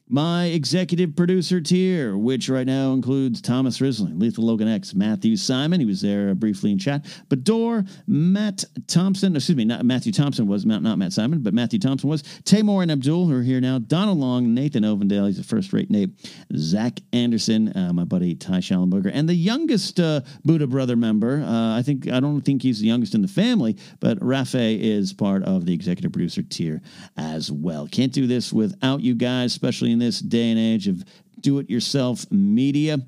my 0.08 0.46
executive 0.46 1.16
producer 1.16 1.60
tier, 1.60 2.16
which 2.16 2.48
right 2.48 2.66
now 2.66 2.92
includes 2.92 3.40
Thomas 3.40 3.78
Risling, 3.78 4.20
Lethal 4.20 4.44
Logan 4.44 4.68
X, 4.68 4.94
Matthew 4.94 5.36
Simon. 5.36 5.80
He 5.80 5.86
was 5.86 6.00
there 6.00 6.34
briefly 6.34 6.70
in 6.70 6.78
chat. 6.78 7.04
Bador, 7.28 7.88
Matt 8.06 8.64
Thompson, 8.86 9.34
excuse 9.34 9.56
me, 9.56 9.64
not 9.64 9.84
Matthew 9.84 10.12
Thompson 10.12 10.46
was 10.46 10.64
not, 10.64 10.82
Matt 10.82 11.12
Simon, 11.12 11.40
but 11.40 11.54
Matthew 11.54 11.80
Thompson 11.80 12.08
was. 12.08 12.22
Tamor 12.44 12.82
and 12.82 12.92
Abdul, 12.92 13.32
are 13.32 13.42
here 13.42 13.60
now. 13.60 13.78
Donald 13.78 14.18
Long, 14.18 14.54
Nathan 14.54 14.84
Ovendale, 14.84 15.26
he's 15.26 15.40
a 15.40 15.44
first 15.44 15.72
rate 15.72 15.90
Nate. 15.90 16.10
Zach 16.56 17.00
Anderson, 17.12 17.76
uh, 17.76 17.92
my 17.92 18.04
buddy 18.04 18.36
Ty 18.36 18.58
Schallenberger, 18.58 19.10
and 19.12 19.28
the 19.28 19.34
youngest 19.34 19.98
uh, 19.98 20.20
Buddha 20.44 20.68
brother 20.68 20.94
member. 20.94 21.42
Uh, 21.42 21.76
I 21.76 21.82
think 21.82 22.08
I 22.08 22.20
don't 22.20 22.42
think 22.42 22.62
he's 22.62 22.78
the 22.80 22.86
youngest 22.86 23.14
in 23.14 23.22
the 23.22 23.28
family, 23.28 23.76
but 23.98 24.18
Rafe 24.22 24.54
is 24.54 25.12
part 25.12 25.42
of 25.42 25.66
the 25.66 25.74
executive 25.74 26.12
producer 26.12 26.42
tier 26.42 26.80
as 27.16 27.50
well. 27.50 27.88
Can't 27.88 28.12
do 28.12 28.28
this 28.28 28.52
without 28.52 29.00
you 29.00 29.14
guys, 29.14 29.52
especially 29.52 29.95
in 29.96 30.00
this 30.00 30.20
day 30.20 30.50
and 30.50 30.58
age 30.58 30.88
of 30.88 31.02
Do 31.40 31.58
It 31.58 31.70
Yourself 31.70 32.30
Media. 32.30 32.98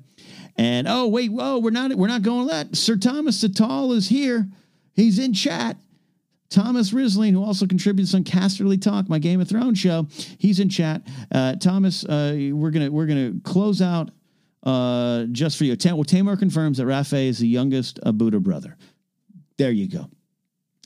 And 0.57 0.87
oh 0.87 1.07
wait, 1.07 1.31
whoa, 1.31 1.59
we're 1.59 1.69
not 1.69 1.93
we're 1.95 2.07
not 2.07 2.23
going 2.23 2.47
to 2.47 2.53
let 2.53 2.75
Sir 2.75 2.97
Thomas 2.97 3.43
Sital 3.43 3.95
is 3.95 4.09
here. 4.09 4.47
He's 4.93 5.19
in 5.19 5.33
chat. 5.33 5.77
Thomas 6.49 6.91
Risling, 6.91 7.31
who 7.33 7.43
also 7.43 7.67
contributes 7.67 8.15
on 8.15 8.23
Casterly 8.23 8.81
Talk, 8.81 9.07
my 9.07 9.19
Game 9.19 9.39
of 9.39 9.47
Thrones 9.47 9.77
show, 9.77 10.07
he's 10.39 10.59
in 10.59 10.67
chat. 10.67 11.03
Uh, 11.31 11.55
Thomas, 11.57 12.03
uh, 12.05 12.49
we're 12.51 12.71
gonna 12.71 12.91
we're 12.91 13.05
gonna 13.05 13.33
close 13.43 13.83
out 13.83 14.09
uh, 14.63 15.25
just 15.25 15.57
for 15.57 15.65
you. 15.65 15.75
Tam- 15.75 15.95
well, 15.95 16.05
Tamor 16.05 16.39
confirms 16.39 16.79
that 16.79 16.87
Rafe 16.87 17.13
is 17.13 17.37
the 17.37 17.47
youngest 17.47 17.99
Abuda 18.01 18.41
brother. 18.41 18.75
There 19.57 19.71
you 19.71 19.87
go. 19.87 20.09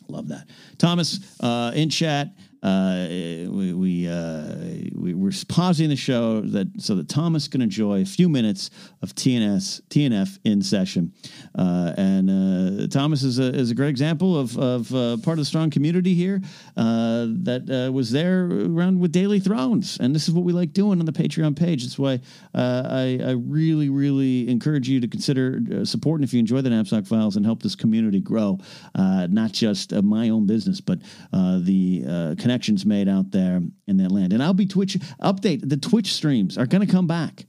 Love 0.09 0.27
that. 0.27 0.49
Thomas 0.77 1.39
uh, 1.39 1.71
in 1.73 1.89
chat. 1.89 2.35
Uh, 2.63 3.07
we 3.49 3.73
we, 3.73 4.07
uh, 4.07 4.55
we 4.95 5.13
we're 5.13 5.33
pausing 5.49 5.89
the 5.89 5.97
show 5.97 6.39
that 6.39 6.67
so 6.81 6.95
that 6.95 7.09
Thomas 7.09 7.49
can 7.49 7.61
enjoy 7.61 8.01
a 8.01 8.05
few 8.05 8.29
minutes 8.29 8.69
of 9.01 9.13
TNS 9.13 9.81
TNF 9.89 10.39
in 10.45 10.61
session, 10.61 11.13
uh, 11.55 11.93
and 11.97 12.29
uh, 12.29 12.87
Thomas 12.87 13.23
is 13.23 13.37
a 13.37 13.53
is 13.53 13.69
a 13.69 13.75
great 13.75 13.89
example 13.89 14.39
of 14.39 14.57
of 14.57 14.95
uh, 14.95 15.17
part 15.17 15.33
of 15.33 15.39
the 15.39 15.45
strong 15.45 15.69
community 15.71 16.13
here 16.13 16.41
uh, 16.77 17.25
that 17.43 17.91
was 17.93 18.11
there 18.11 18.45
around 18.45 18.97
with 18.97 19.11
Daily 19.11 19.41
Thrones, 19.41 19.97
and 19.99 20.15
this 20.15 20.29
is 20.29 20.33
what 20.33 20.45
we 20.45 20.53
like 20.53 20.71
doing 20.71 20.99
on 21.01 21.05
the 21.05 21.11
Patreon 21.11 21.57
page. 21.57 21.83
That's 21.83 21.99
why 21.99 22.21
I 22.55 23.19
I 23.21 23.31
really 23.31 23.89
really 23.89 24.47
encourage 24.47 24.87
you 24.87 25.01
to 25.01 25.07
consider 25.09 25.85
supporting 25.85 26.23
if 26.23 26.33
you 26.33 26.39
enjoy 26.39 26.61
the 26.61 26.69
Napzok 26.69 27.07
Files 27.07 27.35
and 27.35 27.45
help 27.45 27.61
this 27.61 27.75
community 27.75 28.21
grow, 28.21 28.57
not 28.95 29.51
just 29.51 29.91
my 29.91 30.29
own 30.29 30.45
business 30.45 30.79
but 30.79 30.99
the 31.33 32.05
uh, 32.07 32.35
connections 32.53 32.85
made 32.85 33.09
out 33.09 33.31
there 33.31 33.61
in 33.87 33.97
that 33.97 34.11
land. 34.11 34.31
And 34.31 34.43
I'll 34.43 34.53
be 34.53 34.67
Twitch 34.67 34.93
update. 35.19 35.67
The 35.67 35.77
Twitch 35.77 36.13
streams 36.13 36.55
are 36.55 36.67
going 36.67 36.85
to 36.85 36.91
come 36.91 37.07
back, 37.07 37.47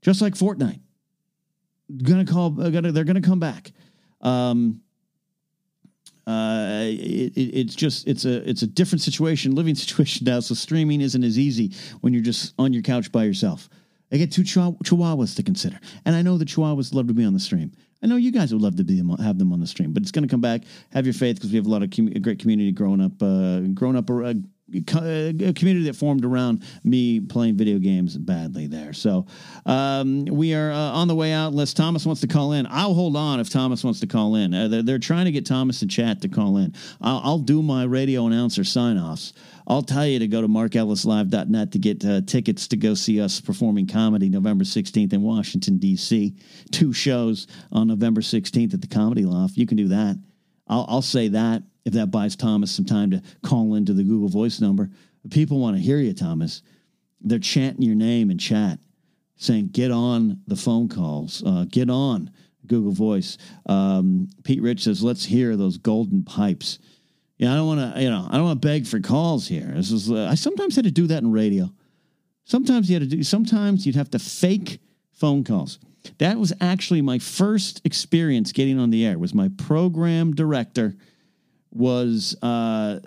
just 0.00 0.22
like 0.22 0.34
Fortnite. 0.34 0.80
Gonna 2.02 2.24
call. 2.26 2.60
Uh, 2.60 2.68
gonna 2.68 2.92
they're 2.92 3.04
gonna 3.04 3.22
come 3.22 3.40
back. 3.40 3.72
Um, 4.20 4.82
uh, 6.26 6.82
it, 6.84 7.34
it, 7.34 7.40
it's 7.40 7.74
just 7.74 8.06
it's 8.06 8.26
a 8.26 8.46
it's 8.48 8.60
a 8.60 8.66
different 8.66 9.00
situation, 9.00 9.54
living 9.54 9.74
situation 9.86 10.26
now. 10.26 10.40
So 10.40 10.54
streaming 10.54 11.00
isn't 11.00 11.24
as 11.24 11.38
easy 11.38 11.72
when 12.02 12.12
you're 12.12 12.22
just 12.22 12.52
on 12.58 12.74
your 12.74 12.82
couch 12.82 13.10
by 13.10 13.24
yourself. 13.24 13.70
I 14.12 14.18
get 14.18 14.32
two 14.32 14.42
chihuah- 14.42 14.78
chihuahuas 14.82 15.34
to 15.36 15.42
consider, 15.42 15.80
and 16.04 16.14
I 16.14 16.20
know 16.20 16.36
the 16.36 16.44
chihuahuas 16.44 16.92
love 16.92 17.08
to 17.08 17.14
be 17.14 17.24
on 17.24 17.32
the 17.32 17.40
stream. 17.40 17.72
I 18.02 18.06
know 18.06 18.16
you 18.16 18.30
guys 18.30 18.52
would 18.52 18.62
love 18.62 18.76
to 18.76 18.84
be 18.84 19.02
have 19.22 19.38
them 19.38 19.52
on 19.52 19.60
the 19.60 19.66
stream, 19.66 19.92
but 19.92 20.02
it's 20.02 20.12
going 20.12 20.22
to 20.26 20.30
come 20.30 20.40
back. 20.40 20.62
Have 20.92 21.04
your 21.04 21.14
faith 21.14 21.36
because 21.36 21.50
we 21.50 21.56
have 21.56 21.66
a 21.66 21.70
lot 21.70 21.82
of 21.82 21.90
a 21.98 22.18
great 22.20 22.38
community 22.38 22.72
growing 22.72 23.00
up, 23.00 23.20
uh, 23.22 23.60
growing 23.74 23.96
up 23.96 24.08
a, 24.10 24.36
a 24.72 25.52
community 25.54 25.84
that 25.84 25.96
formed 25.96 26.24
around 26.24 26.62
me 26.84 27.20
playing 27.20 27.56
video 27.56 27.78
games 27.78 28.16
badly 28.16 28.66
there. 28.66 28.92
So 28.92 29.26
um, 29.66 30.26
we 30.26 30.54
are 30.54 30.70
uh, 30.70 30.76
on 30.76 31.08
the 31.08 31.14
way 31.14 31.32
out. 31.32 31.48
Unless 31.48 31.74
Thomas 31.74 32.04
wants 32.04 32.20
to 32.20 32.26
call 32.26 32.52
in, 32.52 32.66
I'll 32.70 32.94
hold 32.94 33.16
on 33.16 33.40
if 33.40 33.50
Thomas 33.50 33.82
wants 33.82 34.00
to 34.00 34.06
call 34.06 34.34
in. 34.34 34.52
Uh, 34.54 34.68
they're, 34.68 34.82
they're 34.82 34.98
trying 34.98 35.24
to 35.24 35.32
get 35.32 35.46
Thomas 35.46 35.82
in 35.82 35.88
chat 35.88 36.20
to 36.22 36.28
call 36.28 36.58
in. 36.58 36.74
I'll, 37.00 37.20
I'll 37.24 37.38
do 37.38 37.62
my 37.62 37.84
radio 37.84 38.26
announcer 38.26 38.64
sign 38.64 38.98
offs. 38.98 39.32
I'll 39.68 39.82
tell 39.82 40.06
you 40.06 40.18
to 40.18 40.26
go 40.26 40.40
to 40.40 40.48
markellislive.net 40.48 41.72
to 41.72 41.78
get 41.78 42.02
uh, 42.02 42.22
tickets 42.22 42.68
to 42.68 42.76
go 42.78 42.94
see 42.94 43.20
us 43.20 43.38
performing 43.38 43.86
comedy 43.86 44.30
November 44.30 44.64
16th 44.64 45.12
in 45.12 45.20
Washington, 45.20 45.76
D.C. 45.76 46.34
Two 46.72 46.94
shows 46.94 47.46
on 47.70 47.86
November 47.86 48.22
16th 48.22 48.72
at 48.72 48.80
the 48.80 48.86
Comedy 48.86 49.26
Loft. 49.26 49.58
You 49.58 49.66
can 49.66 49.76
do 49.76 49.88
that. 49.88 50.18
I'll, 50.66 50.86
I'll 50.88 51.02
say 51.02 51.28
that 51.28 51.62
if 51.84 51.92
that 51.92 52.10
buys 52.10 52.34
Thomas 52.34 52.70
some 52.70 52.86
time 52.86 53.10
to 53.10 53.22
call 53.42 53.74
into 53.74 53.92
the 53.92 54.04
Google 54.04 54.30
Voice 54.30 54.58
number. 54.58 54.90
People 55.30 55.58
want 55.58 55.76
to 55.76 55.82
hear 55.82 55.98
you, 55.98 56.14
Thomas. 56.14 56.62
They're 57.20 57.38
chanting 57.38 57.82
your 57.82 57.94
name 57.94 58.30
in 58.30 58.38
chat, 58.38 58.78
saying, 59.36 59.68
get 59.68 59.90
on 59.90 60.40
the 60.46 60.56
phone 60.56 60.88
calls, 60.88 61.42
uh, 61.44 61.66
get 61.68 61.90
on 61.90 62.30
Google 62.66 62.92
Voice. 62.92 63.36
Um, 63.66 64.30
Pete 64.44 64.62
Rich 64.62 64.84
says, 64.84 65.02
let's 65.02 65.26
hear 65.26 65.56
those 65.56 65.76
golden 65.76 66.24
pipes. 66.24 66.78
Yeah, 67.38 67.52
I 67.52 67.56
don't 67.56 67.66
want 67.68 67.94
to, 67.94 68.02
you 68.02 68.10
know, 68.10 68.26
I 68.28 68.36
don't 68.36 68.46
want 68.46 68.60
to 68.60 68.68
beg 68.68 68.86
for 68.86 68.98
calls 68.98 69.46
here. 69.46 69.72
This 69.74 69.92
is, 69.92 70.10
uh, 70.10 70.28
I 70.30 70.34
sometimes 70.34 70.74
had 70.74 70.84
to 70.84 70.90
do 70.90 71.06
that 71.06 71.22
in 71.22 71.30
radio. 71.30 71.70
Sometimes 72.44 72.90
you 72.90 72.98
had 72.98 73.08
to 73.08 73.16
do, 73.16 73.22
sometimes 73.22 73.86
you'd 73.86 73.94
have 73.94 74.10
to 74.10 74.18
fake 74.18 74.80
phone 75.12 75.44
calls. 75.44 75.78
That 76.18 76.38
was 76.38 76.52
actually 76.60 77.00
my 77.00 77.18
first 77.18 77.80
experience 77.84 78.50
getting 78.52 78.78
on 78.78 78.90
the 78.90 79.06
air. 79.06 79.18
Was 79.18 79.34
my 79.34 79.50
program 79.56 80.34
director 80.34 80.96
was 81.70 82.36
uh, 82.42 83.00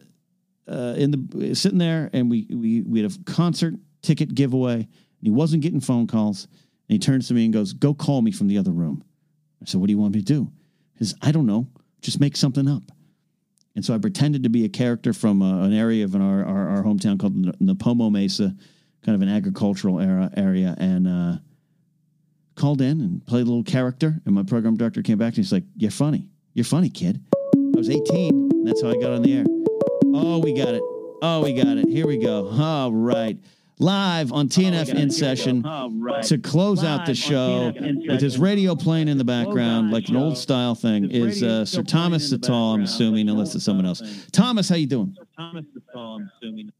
uh, 0.67 0.93
in 0.97 1.11
the 1.11 1.55
sitting 1.55 1.79
there, 1.79 2.09
and 2.13 2.29
we 2.29 2.47
we 2.51 2.81
we 2.81 3.01
had 3.01 3.11
a 3.11 3.23
concert 3.31 3.73
ticket 4.01 4.35
giveaway, 4.35 4.75
and 4.75 4.87
he 5.21 5.31
wasn't 5.31 5.63
getting 5.63 5.79
phone 5.79 6.05
calls, 6.05 6.43
and 6.43 6.93
he 6.93 6.99
turns 6.99 7.27
to 7.29 7.33
me 7.33 7.45
and 7.45 7.53
goes, 7.53 7.73
"Go 7.73 7.93
call 7.93 8.21
me 8.21 8.31
from 8.31 8.47
the 8.47 8.57
other 8.57 8.71
room." 8.71 9.03
I 9.61 9.65
said, 9.65 9.81
"What 9.81 9.87
do 9.87 9.93
you 9.93 9.99
want 9.99 10.13
me 10.13 10.21
to 10.21 10.25
do?" 10.25 10.51
He 10.99 11.05
says, 11.05 11.15
"I 11.21 11.31
don't 11.31 11.47
know. 11.47 11.67
Just 12.01 12.19
make 12.19 12.37
something 12.37 12.67
up." 12.67 12.83
And 13.75 13.85
so 13.85 13.93
I 13.93 13.97
pretended 13.97 14.43
to 14.43 14.49
be 14.49 14.65
a 14.65 14.69
character 14.69 15.13
from 15.13 15.41
uh, 15.41 15.63
an 15.65 15.73
area 15.73 16.03
of 16.03 16.15
our, 16.15 16.45
our, 16.45 16.69
our 16.69 16.83
hometown 16.83 17.19
called 17.19 17.35
Nipomo 17.59 18.11
Mesa, 18.11 18.55
kind 19.05 19.15
of 19.15 19.21
an 19.21 19.29
agricultural 19.29 19.99
era, 19.99 20.29
area, 20.35 20.75
and 20.77 21.07
uh, 21.07 21.37
called 22.55 22.81
in 22.81 22.99
and 23.01 23.25
played 23.25 23.41
a 23.41 23.45
little 23.45 23.63
character. 23.63 24.19
And 24.25 24.35
my 24.35 24.43
program 24.43 24.75
director 24.75 25.01
came 25.01 25.17
back 25.17 25.29
and 25.29 25.37
he's 25.37 25.53
like, 25.53 25.63
"You're 25.77 25.91
funny. 25.91 26.27
You're 26.53 26.65
funny, 26.65 26.89
kid." 26.89 27.23
I 27.55 27.77
was 27.77 27.89
18, 27.89 28.33
and 28.51 28.67
that's 28.67 28.81
how 28.81 28.89
I 28.89 28.95
got 28.95 29.11
on 29.11 29.21
the 29.21 29.37
air. 29.37 29.45
Oh, 30.13 30.39
we 30.39 30.53
got 30.53 30.73
it. 30.73 30.81
Oh, 31.21 31.41
we 31.43 31.53
got 31.53 31.77
it. 31.77 31.87
Here 31.87 32.05
we 32.05 32.17
go. 32.17 32.49
All 32.49 32.91
right. 32.91 33.37
Live 33.81 34.31
on 34.31 34.47
TNF 34.47 34.93
in 34.93 35.09
session 35.09 35.63
to 35.63 36.37
close 36.37 36.83
out 36.83 37.07
the 37.07 37.15
show 37.15 37.73
with 37.75 38.21
his 38.21 38.37
radio 38.37 38.75
playing 38.75 39.07
in 39.07 39.17
the 39.17 39.23
background, 39.23 39.89
like 39.89 40.07
an 40.07 40.17
old 40.17 40.37
style 40.37 40.75
thing, 40.75 41.09
is 41.09 41.41
uh, 41.41 41.65
Sir 41.65 41.81
Thomas 41.81 42.31
Sital, 42.31 42.75
I'm 42.75 42.83
assuming, 42.83 43.27
unless 43.27 43.55
it's 43.55 43.65
someone 43.65 43.87
else. 43.87 44.03
Thomas, 44.31 44.69
how 44.69 44.75
you 44.75 44.85
doing? 44.85 45.15
Thomas 45.35 45.65
Sital, 45.75 46.19
I'm 46.19 46.31
assuming. 46.37 46.71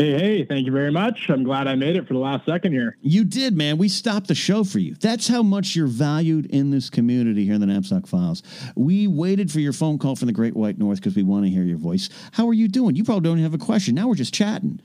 Hey, 0.00 0.12
hey, 0.12 0.44
thank 0.44 0.64
you 0.64 0.70
very 0.70 0.92
much. 0.92 1.28
I'm 1.28 1.42
glad 1.42 1.66
I 1.66 1.74
made 1.74 1.96
it 1.96 2.06
for 2.06 2.14
the 2.14 2.20
last 2.20 2.46
second 2.46 2.70
here. 2.70 2.96
You 3.02 3.24
did, 3.24 3.56
man. 3.56 3.78
We 3.78 3.88
stopped 3.88 4.28
the 4.28 4.34
show 4.36 4.62
for 4.62 4.78
you. 4.78 4.94
That's 4.94 5.26
how 5.26 5.42
much 5.42 5.74
you're 5.74 5.88
valued 5.88 6.46
in 6.46 6.70
this 6.70 6.88
community 6.88 7.44
here 7.44 7.54
in 7.54 7.60
the 7.60 7.66
Napzok 7.66 8.06
Files. 8.06 8.44
We 8.76 9.08
waited 9.08 9.50
for 9.50 9.58
your 9.58 9.72
phone 9.72 9.98
call 9.98 10.14
from 10.14 10.26
the 10.26 10.32
Great 10.32 10.54
White 10.54 10.78
North 10.78 11.00
because 11.00 11.16
we 11.16 11.24
want 11.24 11.46
to 11.46 11.50
hear 11.50 11.64
your 11.64 11.78
voice. 11.78 12.10
How 12.30 12.46
are 12.46 12.54
you 12.54 12.68
doing? 12.68 12.94
You 12.94 13.02
probably 13.02 13.28
don't 13.28 13.38
have 13.38 13.54
a 13.54 13.58
question. 13.58 13.96
Now 13.96 14.06
we're 14.06 14.14
just 14.14 14.32
chatting. 14.32 14.80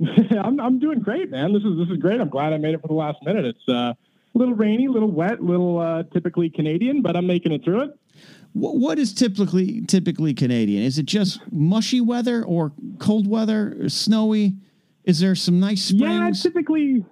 I'm 0.30 0.58
I'm 0.60 0.78
doing 0.78 1.00
great, 1.00 1.30
man. 1.30 1.52
This 1.52 1.62
is 1.62 1.76
this 1.76 1.90
is 1.90 1.98
great. 1.98 2.22
I'm 2.22 2.30
glad 2.30 2.54
I 2.54 2.56
made 2.56 2.72
it 2.72 2.80
for 2.80 2.88
the 2.88 2.94
last 2.94 3.22
minute. 3.22 3.44
It's 3.44 3.68
uh, 3.68 3.92
a 3.92 3.96
little 4.34 4.54
rainy, 4.54 4.86
a 4.86 4.90
little 4.90 5.10
wet, 5.10 5.40
a 5.40 5.42
little 5.42 5.78
uh, 5.78 6.04
typically 6.04 6.48
Canadian, 6.48 7.02
but 7.02 7.16
I'm 7.16 7.26
making 7.26 7.52
it 7.52 7.64
through 7.64 7.82
it. 7.82 7.98
What, 8.58 8.76
what 8.76 8.98
is 8.98 9.12
typically 9.12 9.82
typically 9.82 10.34
Canadian? 10.34 10.82
Is 10.82 10.98
it 10.98 11.06
just 11.06 11.40
mushy 11.52 12.00
weather 12.00 12.42
or 12.44 12.72
cold 12.98 13.26
weather, 13.28 13.76
or 13.80 13.88
snowy? 13.88 14.54
Is 15.04 15.20
there 15.20 15.34
some 15.34 15.60
nice 15.60 15.84
springs? 15.84 16.44
Yeah, 16.44 16.50
typically. 16.50 17.04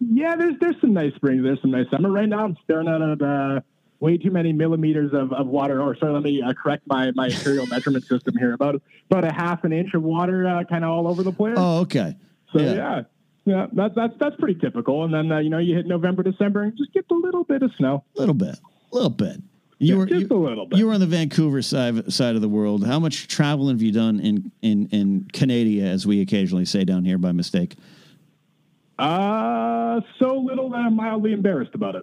Yeah, 0.00 0.36
there's 0.36 0.54
there's 0.60 0.80
some 0.80 0.92
nice 0.92 1.14
springs. 1.14 1.42
There's 1.42 1.60
some 1.60 1.70
nice 1.70 1.90
summer. 1.90 2.10
Right 2.10 2.28
now, 2.28 2.44
I'm 2.44 2.56
staring 2.64 2.88
at 2.88 3.22
uh, 3.22 3.60
way 4.00 4.16
too 4.16 4.30
many 4.30 4.52
millimeters 4.52 5.12
of, 5.12 5.32
of 5.32 5.46
water. 5.46 5.82
Or 5.82 5.96
sorry, 5.96 6.12
let 6.12 6.22
me 6.22 6.40
uh, 6.42 6.52
correct 6.54 6.84
my 6.86 7.10
my 7.12 7.26
imperial 7.26 7.66
measurement 7.70 8.04
system 8.04 8.36
here. 8.38 8.54
About 8.54 8.80
about 9.10 9.24
a 9.24 9.32
half 9.32 9.64
an 9.64 9.72
inch 9.72 9.94
of 9.94 10.02
water, 10.02 10.46
uh, 10.48 10.64
kind 10.64 10.84
of 10.84 10.90
all 10.90 11.06
over 11.08 11.22
the 11.22 11.32
place. 11.32 11.54
oh, 11.56 11.80
okay. 11.80 12.16
So 12.52 12.60
Yeah. 12.60 12.74
yeah, 12.74 13.02
yeah, 13.44 13.66
that's 13.72 13.94
that's 13.94 14.14
that's 14.18 14.36
pretty 14.36 14.58
typical. 14.58 15.04
And 15.04 15.12
then 15.12 15.30
uh, 15.30 15.38
you 15.38 15.50
know 15.50 15.58
you 15.58 15.74
hit 15.74 15.86
November, 15.86 16.22
December, 16.22 16.62
and 16.62 16.76
just 16.78 16.92
get 16.92 17.04
a 17.10 17.14
little 17.14 17.44
bit 17.44 17.62
of 17.62 17.72
snow. 17.76 18.04
A 18.16 18.20
little 18.20 18.34
bit. 18.34 18.58
A 18.90 18.94
little 18.94 19.10
bit. 19.10 19.42
You 19.80 19.94
Yeah, 19.94 19.98
were 19.98 20.06
just 20.06 20.30
you, 20.30 20.36
a 20.36 20.36
little 20.36 20.66
bit. 20.66 20.78
you 20.78 20.86
were 20.86 20.92
on 20.92 21.00
the 21.00 21.06
Vancouver 21.06 21.62
side 21.62 22.12
side 22.12 22.34
of 22.34 22.40
the 22.42 22.48
world. 22.48 22.84
How 22.84 22.98
much 22.98 23.28
traveling 23.28 23.76
have 23.76 23.82
you 23.82 23.92
done 23.92 24.18
in 24.20 24.50
in 24.62 24.88
in 24.88 25.28
Canada, 25.32 25.82
as 25.82 26.06
we 26.06 26.20
occasionally 26.20 26.64
say 26.64 26.84
down 26.84 27.04
here 27.04 27.18
by 27.18 27.30
mistake? 27.32 27.76
Uh, 28.98 30.00
so 30.18 30.36
little 30.38 30.68
that 30.70 30.78
I'm 30.78 30.96
mildly 30.96 31.32
embarrassed 31.32 31.74
about 31.74 31.94
it. 31.94 32.02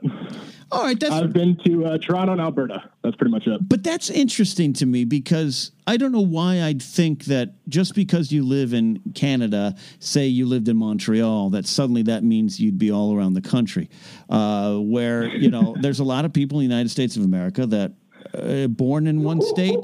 All 0.71 0.83
right, 0.83 0.97
that's 0.97 1.13
I've 1.13 1.33
been 1.33 1.57
to 1.65 1.85
uh, 1.85 1.97
Toronto 1.97 2.31
and 2.31 2.39
Alberta. 2.39 2.89
That's 3.03 3.17
pretty 3.17 3.31
much 3.31 3.47
it. 3.47 3.67
But 3.67 3.83
that's 3.83 4.09
interesting 4.09 4.71
to 4.73 4.85
me 4.85 5.03
because 5.03 5.71
I 5.87 5.97
don't 5.97 6.13
know 6.13 6.21
why 6.21 6.61
I'd 6.61 6.81
think 6.81 7.25
that 7.25 7.55
just 7.67 7.95
because 7.95 8.31
you 8.31 8.45
live 8.45 8.73
in 8.73 9.01
Canada, 9.13 9.75
say 9.99 10.27
you 10.27 10.45
lived 10.45 10.69
in 10.69 10.77
Montreal, 10.77 11.49
that 11.49 11.65
suddenly 11.65 12.03
that 12.03 12.23
means 12.23 12.61
you'd 12.61 12.77
be 12.77 12.91
all 12.91 13.15
around 13.15 13.33
the 13.33 13.41
country. 13.41 13.89
Uh, 14.29 14.77
where, 14.77 15.27
you 15.27 15.49
know, 15.49 15.75
there's 15.81 15.99
a 15.99 16.05
lot 16.05 16.23
of 16.23 16.31
people 16.31 16.59
in 16.59 16.67
the 16.67 16.73
United 16.73 16.89
States 16.89 17.17
of 17.17 17.25
America 17.25 17.65
that 17.65 17.91
uh, 18.33 18.67
born 18.67 19.07
in 19.07 19.21
one 19.21 19.41
state, 19.41 19.79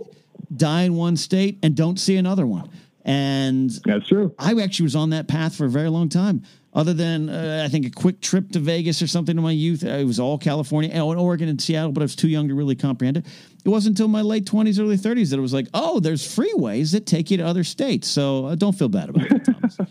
die 0.56 0.84
in 0.84 0.96
one 0.96 1.18
state, 1.18 1.60
and 1.62 1.76
don't 1.76 2.00
see 2.00 2.16
another 2.16 2.48
one. 2.48 2.70
And 3.04 3.70
That's 3.86 4.08
true. 4.08 4.34
I 4.38 4.54
actually 4.62 4.84
was 4.84 4.96
on 4.96 5.10
that 5.10 5.28
path 5.28 5.56
for 5.56 5.66
a 5.66 5.70
very 5.70 5.90
long 5.90 6.08
time. 6.08 6.44
Other 6.74 6.94
than 6.94 7.30
uh, 7.30 7.64
I 7.66 7.70
think 7.70 7.86
a 7.86 7.90
quick 7.90 8.22
trip 8.22 8.52
to 8.52 8.60
Vegas 8.60 9.02
or 9.02 9.08
something 9.08 9.36
in 9.36 9.44
my 9.44 9.52
youth, 9.52 9.84
it 9.84 10.06
was 10.06 10.20
all 10.20 10.38
California, 10.38 10.90
oh, 10.94 11.12
and 11.12 11.20
Oregon 11.20 11.50
and 11.50 11.62
Seattle, 11.62 11.92
but 11.92 12.02
I 12.02 12.06
was 12.06 12.16
too 12.16 12.30
young 12.30 12.48
to 12.48 12.56
really 12.56 12.76
comprehend 12.76 13.18
it. 13.18 13.26
It 13.66 13.70
wasn't 13.70 14.00
until 14.00 14.08
my 14.08 14.22
late 14.22 14.46
twenties, 14.46 14.80
early 14.80 14.98
thirties 14.98 15.32
that 15.32 15.38
it 15.38 15.42
was 15.42 15.54
like, 15.54 15.68
oh, 15.74 16.00
there's 16.00 16.26
freeways 16.26 16.94
that 16.94 17.06
take 17.06 17.30
you 17.30 17.38
to 17.38 17.44
other 17.44 17.66
states. 17.66 18.08
So 18.08 18.46
uh, 18.46 18.56
don't 18.56 18.74
feel 18.74 18.90
bad 18.90 19.10
about 19.10 19.32
it, 19.32 19.46
Thomas. 19.46 19.78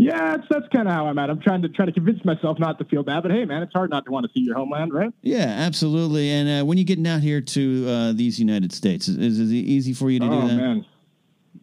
Yeah, 0.00 0.36
that's 0.36 0.46
that's 0.48 0.68
kind 0.68 0.86
of 0.86 0.94
how 0.94 1.06
I'm 1.08 1.18
at. 1.18 1.28
I'm 1.28 1.40
trying 1.40 1.62
to 1.62 1.68
try 1.68 1.84
to 1.84 1.90
convince 1.90 2.24
myself 2.24 2.58
not 2.60 2.78
to 2.78 2.84
feel 2.84 3.02
bad, 3.02 3.22
but 3.22 3.32
hey, 3.32 3.44
man, 3.44 3.62
it's 3.62 3.72
hard 3.72 3.90
not 3.90 4.04
to 4.04 4.12
want 4.12 4.26
to 4.26 4.32
see 4.32 4.40
your 4.40 4.54
homeland, 4.54 4.92
right? 4.92 5.12
Yeah, 5.22 5.46
absolutely. 5.46 6.30
And 6.30 6.48
uh, 6.48 6.64
when 6.64 6.78
you're 6.78 6.84
getting 6.84 7.06
out 7.06 7.20
here 7.20 7.40
to 7.40 7.88
uh, 7.88 8.12
these 8.12 8.38
United 8.38 8.72
States, 8.72 9.08
is, 9.08 9.16
is 9.16 9.50
it 9.50 9.54
easy 9.54 9.92
for 9.92 10.08
you 10.08 10.20
to 10.20 10.26
oh, 10.26 10.42
do 10.42 10.48
that? 10.48 10.54
man. 10.54 10.86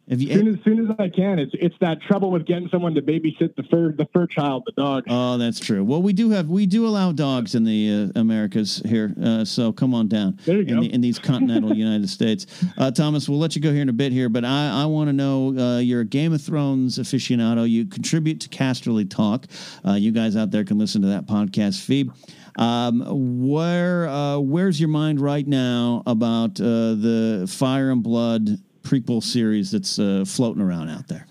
Have 0.09 0.21
you, 0.21 0.29
As 0.29 0.37
soon 0.37 0.47
as, 0.47 0.63
soon 0.63 0.91
as 0.91 0.95
I 0.99 1.09
can, 1.09 1.39
it's 1.39 1.53
it's 1.55 1.75
that 1.81 1.99
trouble 2.01 2.29
with 2.29 2.45
getting 2.45 2.69
someone 2.69 2.93
to 2.93 3.01
babysit 3.01 3.55
the 3.55 3.63
fur 3.63 3.91
the 3.91 4.07
fur 4.13 4.27
child, 4.27 4.63
the 4.67 4.71
dog. 4.73 5.05
Oh, 5.09 5.37
that's 5.39 5.59
true. 5.59 5.83
Well, 5.83 6.01
we 6.01 6.13
do 6.13 6.29
have 6.29 6.47
we 6.47 6.67
do 6.67 6.85
allow 6.85 7.11
dogs 7.11 7.55
in 7.55 7.63
the 7.63 8.11
uh, 8.15 8.19
Americas 8.19 8.83
here, 8.85 9.15
uh, 9.23 9.43
so 9.45 9.71
come 9.71 9.95
on 9.95 10.07
down 10.07 10.37
There 10.45 10.57
you 10.57 10.61
in, 10.61 10.75
go. 10.75 10.81
the, 10.81 10.93
in 10.93 11.01
these 11.01 11.17
continental 11.17 11.73
United 11.75 12.07
States. 12.07 12.45
Uh, 12.77 12.91
Thomas, 12.91 13.27
we'll 13.27 13.39
let 13.39 13.55
you 13.55 13.61
go 13.63 13.71
here 13.71 13.81
in 13.81 13.89
a 13.89 13.93
bit 13.93 14.11
here, 14.11 14.29
but 14.29 14.45
I, 14.45 14.83
I 14.83 14.85
want 14.85 15.09
to 15.09 15.13
know 15.13 15.57
uh, 15.57 15.79
you're 15.79 16.01
a 16.01 16.05
Game 16.05 16.33
of 16.33 16.41
Thrones 16.41 16.99
aficionado. 16.99 17.67
You 17.67 17.85
contribute 17.85 18.39
to 18.41 18.49
Casterly 18.49 19.09
Talk. 19.09 19.47
Uh, 19.83 19.93
you 19.93 20.11
guys 20.11 20.35
out 20.35 20.51
there 20.51 20.63
can 20.63 20.77
listen 20.77 21.01
to 21.01 21.07
that 21.07 21.25
podcast 21.25 21.81
feed. 21.81 22.11
Um, 22.57 23.03
where 23.47 24.07
uh, 24.07 24.37
where's 24.37 24.79
your 24.79 24.89
mind 24.89 25.19
right 25.19 25.45
now 25.45 26.03
about 26.05 26.61
uh, 26.61 26.93
the 26.93 27.47
Fire 27.49 27.89
and 27.91 28.01
Blood 28.01 28.59
prequel 28.86 29.21
series 29.23 29.71
that's 29.71 29.99
uh, 29.99 30.23
floating 30.27 30.61
around 30.61 30.89
out 30.89 31.07
there? 31.07 31.25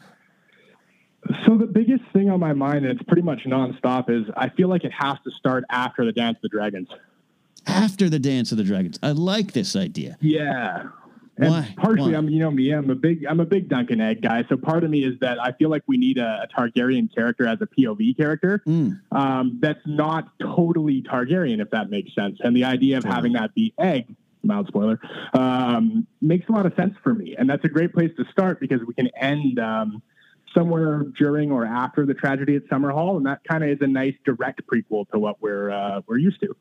So 1.47 1.57
the 1.57 1.67
biggest 1.67 2.05
thing 2.13 2.29
on 2.29 2.39
my 2.39 2.53
mind, 2.53 2.85
and 2.85 2.99
it's 2.99 3.03
pretty 3.09 3.23
much 3.23 3.45
nonstop, 3.45 4.11
is 4.11 4.27
I 4.37 4.51
feel 4.51 4.69
like 4.69 4.85
it 4.85 4.93
has 4.93 5.17
to 5.25 5.31
start 5.31 5.65
after 5.71 6.05
the 6.05 6.13
Dance 6.13 6.37
of 6.37 6.43
the 6.43 6.49
Dragons. 6.51 6.89
After 7.67 8.11
the 8.11 8.19
Dance 8.19 8.53
of 8.53 8.59
the 8.59 8.65
Dragons, 8.65 8.99
I 9.03 9.13
like 9.13 9.53
this 9.53 9.75
idea. 9.75 10.19
Yeah. 10.21 10.89
And 11.39 11.51
Why? 11.51 11.75
partially, 11.79 12.13
Why? 12.13 12.19
I'm 12.19 12.29
you 12.29 12.39
know 12.41 12.51
me, 12.51 12.71
I'm 12.73 12.91
a 12.91 12.95
big 12.95 13.25
I'm 13.27 13.41
a 13.41 13.47
big 13.47 13.69
Dunk 13.71 13.91
and 13.91 14.01
Egg 14.03 14.21
guy. 14.23 14.45
So 14.51 14.57
part 14.57 14.85
of 14.85 14.91
me 14.91 15.03
is 15.03 15.19
that 15.21 15.41
I 15.43 15.51
feel 15.53 15.69
like 15.71 15.83
we 15.87 15.97
need 15.97 16.19
a, 16.19 16.45
a 16.45 16.47
Targaryen 16.55 17.13
character 17.13 17.47
as 17.47 17.59
a 17.63 17.67
POV 17.67 18.17
character 18.17 18.63
Mm. 18.67 19.01
um, 19.11 19.59
that's 19.61 19.81
not 19.87 20.29
totally 20.39 21.03
Targaryen, 21.03 21.61
if 21.61 21.71
that 21.71 21.89
makes 21.91 22.15
sense. 22.15 22.39
And 22.41 22.55
the 22.55 22.65
idea 22.65 22.99
of 22.99 23.05
having 23.05 23.33
that 23.33 23.53
be 23.55 23.73
Egg, 23.79 24.15
mild 24.45 24.69
spoiler, 24.69 25.01
um, 25.33 26.07
makes 26.21 26.49
a 26.49 26.53
lot 26.53 26.67
of 26.67 26.75
sense 26.75 26.95
for 27.03 27.15
me. 27.15 27.35
And 27.37 27.49
that's 27.49 27.65
a 27.65 27.69
great 27.69 27.93
place 27.93 28.11
to 28.17 28.25
start 28.31 28.61
because 28.61 28.81
we 28.87 28.95
can 28.95 29.09
end 29.21 29.59
um, 29.59 30.03
somewhere 30.55 31.05
during 31.19 31.51
or 31.51 31.67
after 31.67 32.07
the 32.07 32.15
tragedy 32.15 32.57
at 32.57 32.67
Summerhall, 32.69 33.17
and 33.17 33.27
that 33.27 33.41
kind 33.49 33.65
of 33.65 33.71
is 33.71 33.79
a 33.81 33.87
nice 33.87 34.15
direct 34.25 34.63
prequel 34.67 35.09
to 35.11 35.19
what 35.19 35.43
we're 35.43 35.71
uh, 35.71 36.01
we're 36.07 36.19
used 36.19 36.41
to. 36.41 36.57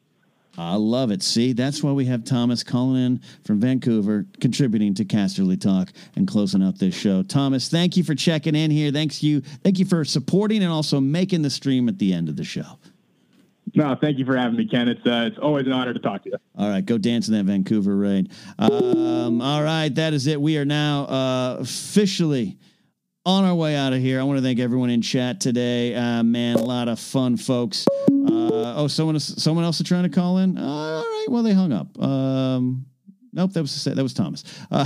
I 0.56 0.76
love 0.76 1.10
it. 1.10 1.24
See, 1.24 1.54
that's 1.54 1.82
why 1.82 1.94
we 1.94 2.06
have 2.06 2.24
Thomas 2.24 2.64
calling 2.64 3.04
in 3.04 3.22
from 3.44 3.60
Vancouver, 3.60 4.28
contributing 4.40 4.94
to 4.96 5.06
Casterly 5.06 5.60
Talk 5.60 5.92
and 6.16 6.28
closing 6.28 6.62
out 6.62 6.78
this 6.78 6.94
show. 6.94 7.24
Thomas, 7.24 7.70
thank 7.70 7.98
you 7.98 8.04
for 8.04 8.14
checking 8.14 8.54
in 8.54 8.70
here. 8.70 8.92
Thanks 8.92 9.24
you. 9.24 9.42
Thank 9.42 9.80
you 9.80 9.86
for 9.86 10.06
supporting 10.06 10.62
and 10.62 10.72
also 10.72 11.00
making 11.00 11.42
the 11.42 11.50
stream 11.50 11.90
at 11.90 11.98
the 11.98 12.14
end 12.14 12.30
of 12.30 12.36
the 12.36 12.44
show. 12.44 12.78
No, 13.76 13.96
thank 14.00 14.20
you 14.20 14.26
for 14.26 14.38
having 14.38 14.58
me, 14.58 14.68
Ken. 14.68 14.88
It's 14.88 15.06
uh, 15.06 15.30
it's 15.32 15.40
always 15.40 15.66
an 15.66 15.72
honor 15.72 15.94
to 15.94 16.00
talk 16.00 16.24
to 16.24 16.30
you. 16.30 16.38
All 16.58 16.70
right, 16.70 16.86
go 16.86 16.98
dance 16.98 17.28
in 17.28 17.34
that 17.34 17.46
Vancouver 17.46 17.96
rain. 17.96 18.30
Um, 18.60 19.42
all 19.42 19.64
right, 19.64 19.94
that 19.96 20.14
is 20.14 20.28
it. 20.28 20.40
We 20.40 20.58
are 20.58 20.66
now 20.66 21.06
uh, 21.06 21.58
officially 21.60 22.58
on 23.26 23.46
our 23.46 23.56
way 23.56 23.76
out 23.76 23.94
of 23.94 24.00
here. 24.00 24.20
I 24.20 24.24
want 24.24 24.38
to 24.38 24.44
thank 24.44 24.60
everyone 24.60 24.92
in 24.92 25.02
chat 25.02 25.40
today. 25.40 25.96
Uh, 25.96 26.22
man, 26.22 26.58
a 26.58 26.64
lot 26.64 26.88
of 26.88 27.00
fun, 27.00 27.36
folks. 27.36 27.88
Uh, 28.12 28.76
oh, 28.76 28.88
someone 28.88 29.20
someone 29.20 29.64
else 29.64 29.80
is 29.80 29.88
trying 29.88 30.04
to 30.04 30.10
call 30.10 30.38
in. 30.38 30.58
Uh, 30.58 30.62
all 30.62 31.02
right, 31.02 31.28
well 31.30 31.42
they 31.42 31.54
hung 31.54 31.74
up. 31.74 32.00
Um, 32.00 32.86
nope, 33.32 33.54
that 33.54 33.62
was 33.62 33.84
that 33.86 33.98
was 33.98 34.14
Thomas. 34.14 34.44
Uh, 34.70 34.86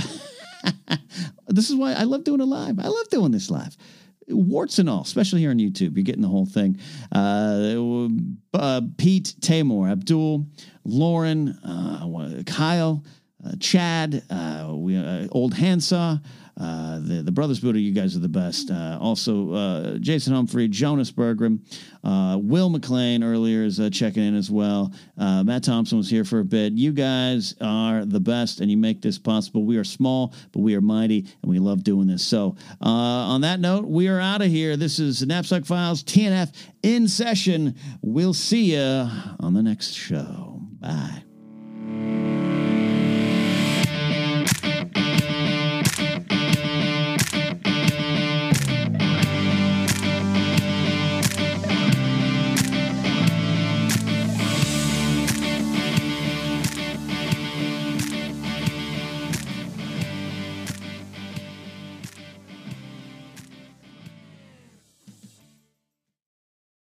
this 1.48 1.68
is 1.68 1.76
why 1.76 1.92
I 1.92 2.04
love 2.04 2.24
doing 2.24 2.40
it 2.40 2.46
live. 2.46 2.78
I 2.78 2.88
love 2.88 3.08
doing 3.10 3.32
this 3.32 3.50
live. 3.50 3.76
Warts 4.30 4.78
and 4.78 4.88
all, 4.90 5.02
especially 5.02 5.40
here 5.40 5.50
on 5.50 5.58
YouTube. 5.58 5.96
You're 5.96 6.04
getting 6.04 6.22
the 6.22 6.28
whole 6.28 6.46
thing. 6.46 6.78
Uh, 7.12 8.08
uh, 8.54 8.80
Pete, 8.96 9.34
Tamor, 9.40 9.90
Abdul, 9.90 10.46
Lauren, 10.84 11.48
uh, 11.64 12.42
Kyle, 12.46 13.04
uh, 13.44 13.52
Chad, 13.60 14.22
uh, 14.30 14.72
we, 14.74 15.28
Old 15.30 15.54
Handsaw, 15.54 16.18
uh, 16.58 16.98
the, 16.98 17.22
the 17.22 17.30
Brothers 17.30 17.60
Buddha, 17.60 17.78
you 17.78 17.92
guys 17.92 18.16
are 18.16 18.20
the 18.20 18.28
best. 18.28 18.70
Uh, 18.70 18.98
also, 19.00 19.52
uh, 19.52 19.98
Jason 19.98 20.34
Humphrey, 20.34 20.66
Jonas 20.66 21.12
Berggren, 21.12 21.60
uh, 22.02 22.36
Will 22.40 22.68
McLean 22.68 23.22
earlier 23.22 23.62
is 23.62 23.78
uh, 23.78 23.90
checking 23.90 24.24
in 24.24 24.34
as 24.34 24.50
well. 24.50 24.92
Matt 25.16 25.62
Thompson 25.64 25.98
was 25.98 26.10
here 26.10 26.24
for 26.24 26.40
a 26.40 26.44
bit. 26.44 26.72
You 26.72 26.92
guys 26.92 27.54
are 27.60 28.04
the 28.04 28.20
best, 28.20 28.60
and 28.60 28.70
you 28.70 28.76
make 28.76 29.00
this 29.02 29.18
possible. 29.18 29.64
We 29.64 29.76
are 29.76 29.84
small, 29.84 30.34
but 30.52 30.60
we 30.60 30.74
are 30.74 30.80
mighty, 30.80 31.26
and 31.42 31.50
we 31.50 31.58
love 31.58 31.84
doing 31.84 32.08
this. 32.08 32.24
So, 32.24 32.56
on 32.80 33.42
that 33.42 33.60
note, 33.60 33.84
we 33.84 34.08
are 34.08 34.20
out 34.20 34.42
of 34.42 34.48
here. 34.48 34.76
This 34.76 34.98
is 34.98 35.24
Napzok 35.24 35.66
Files 35.66 36.02
TNF 36.02 36.52
in 36.82 37.06
session. 37.06 37.76
We'll 38.02 38.34
see 38.34 38.74
you 38.74 39.08
on 39.40 39.54
the 39.54 39.62
next 39.62 39.92
show. 39.92 40.60
Bye. 40.80 41.27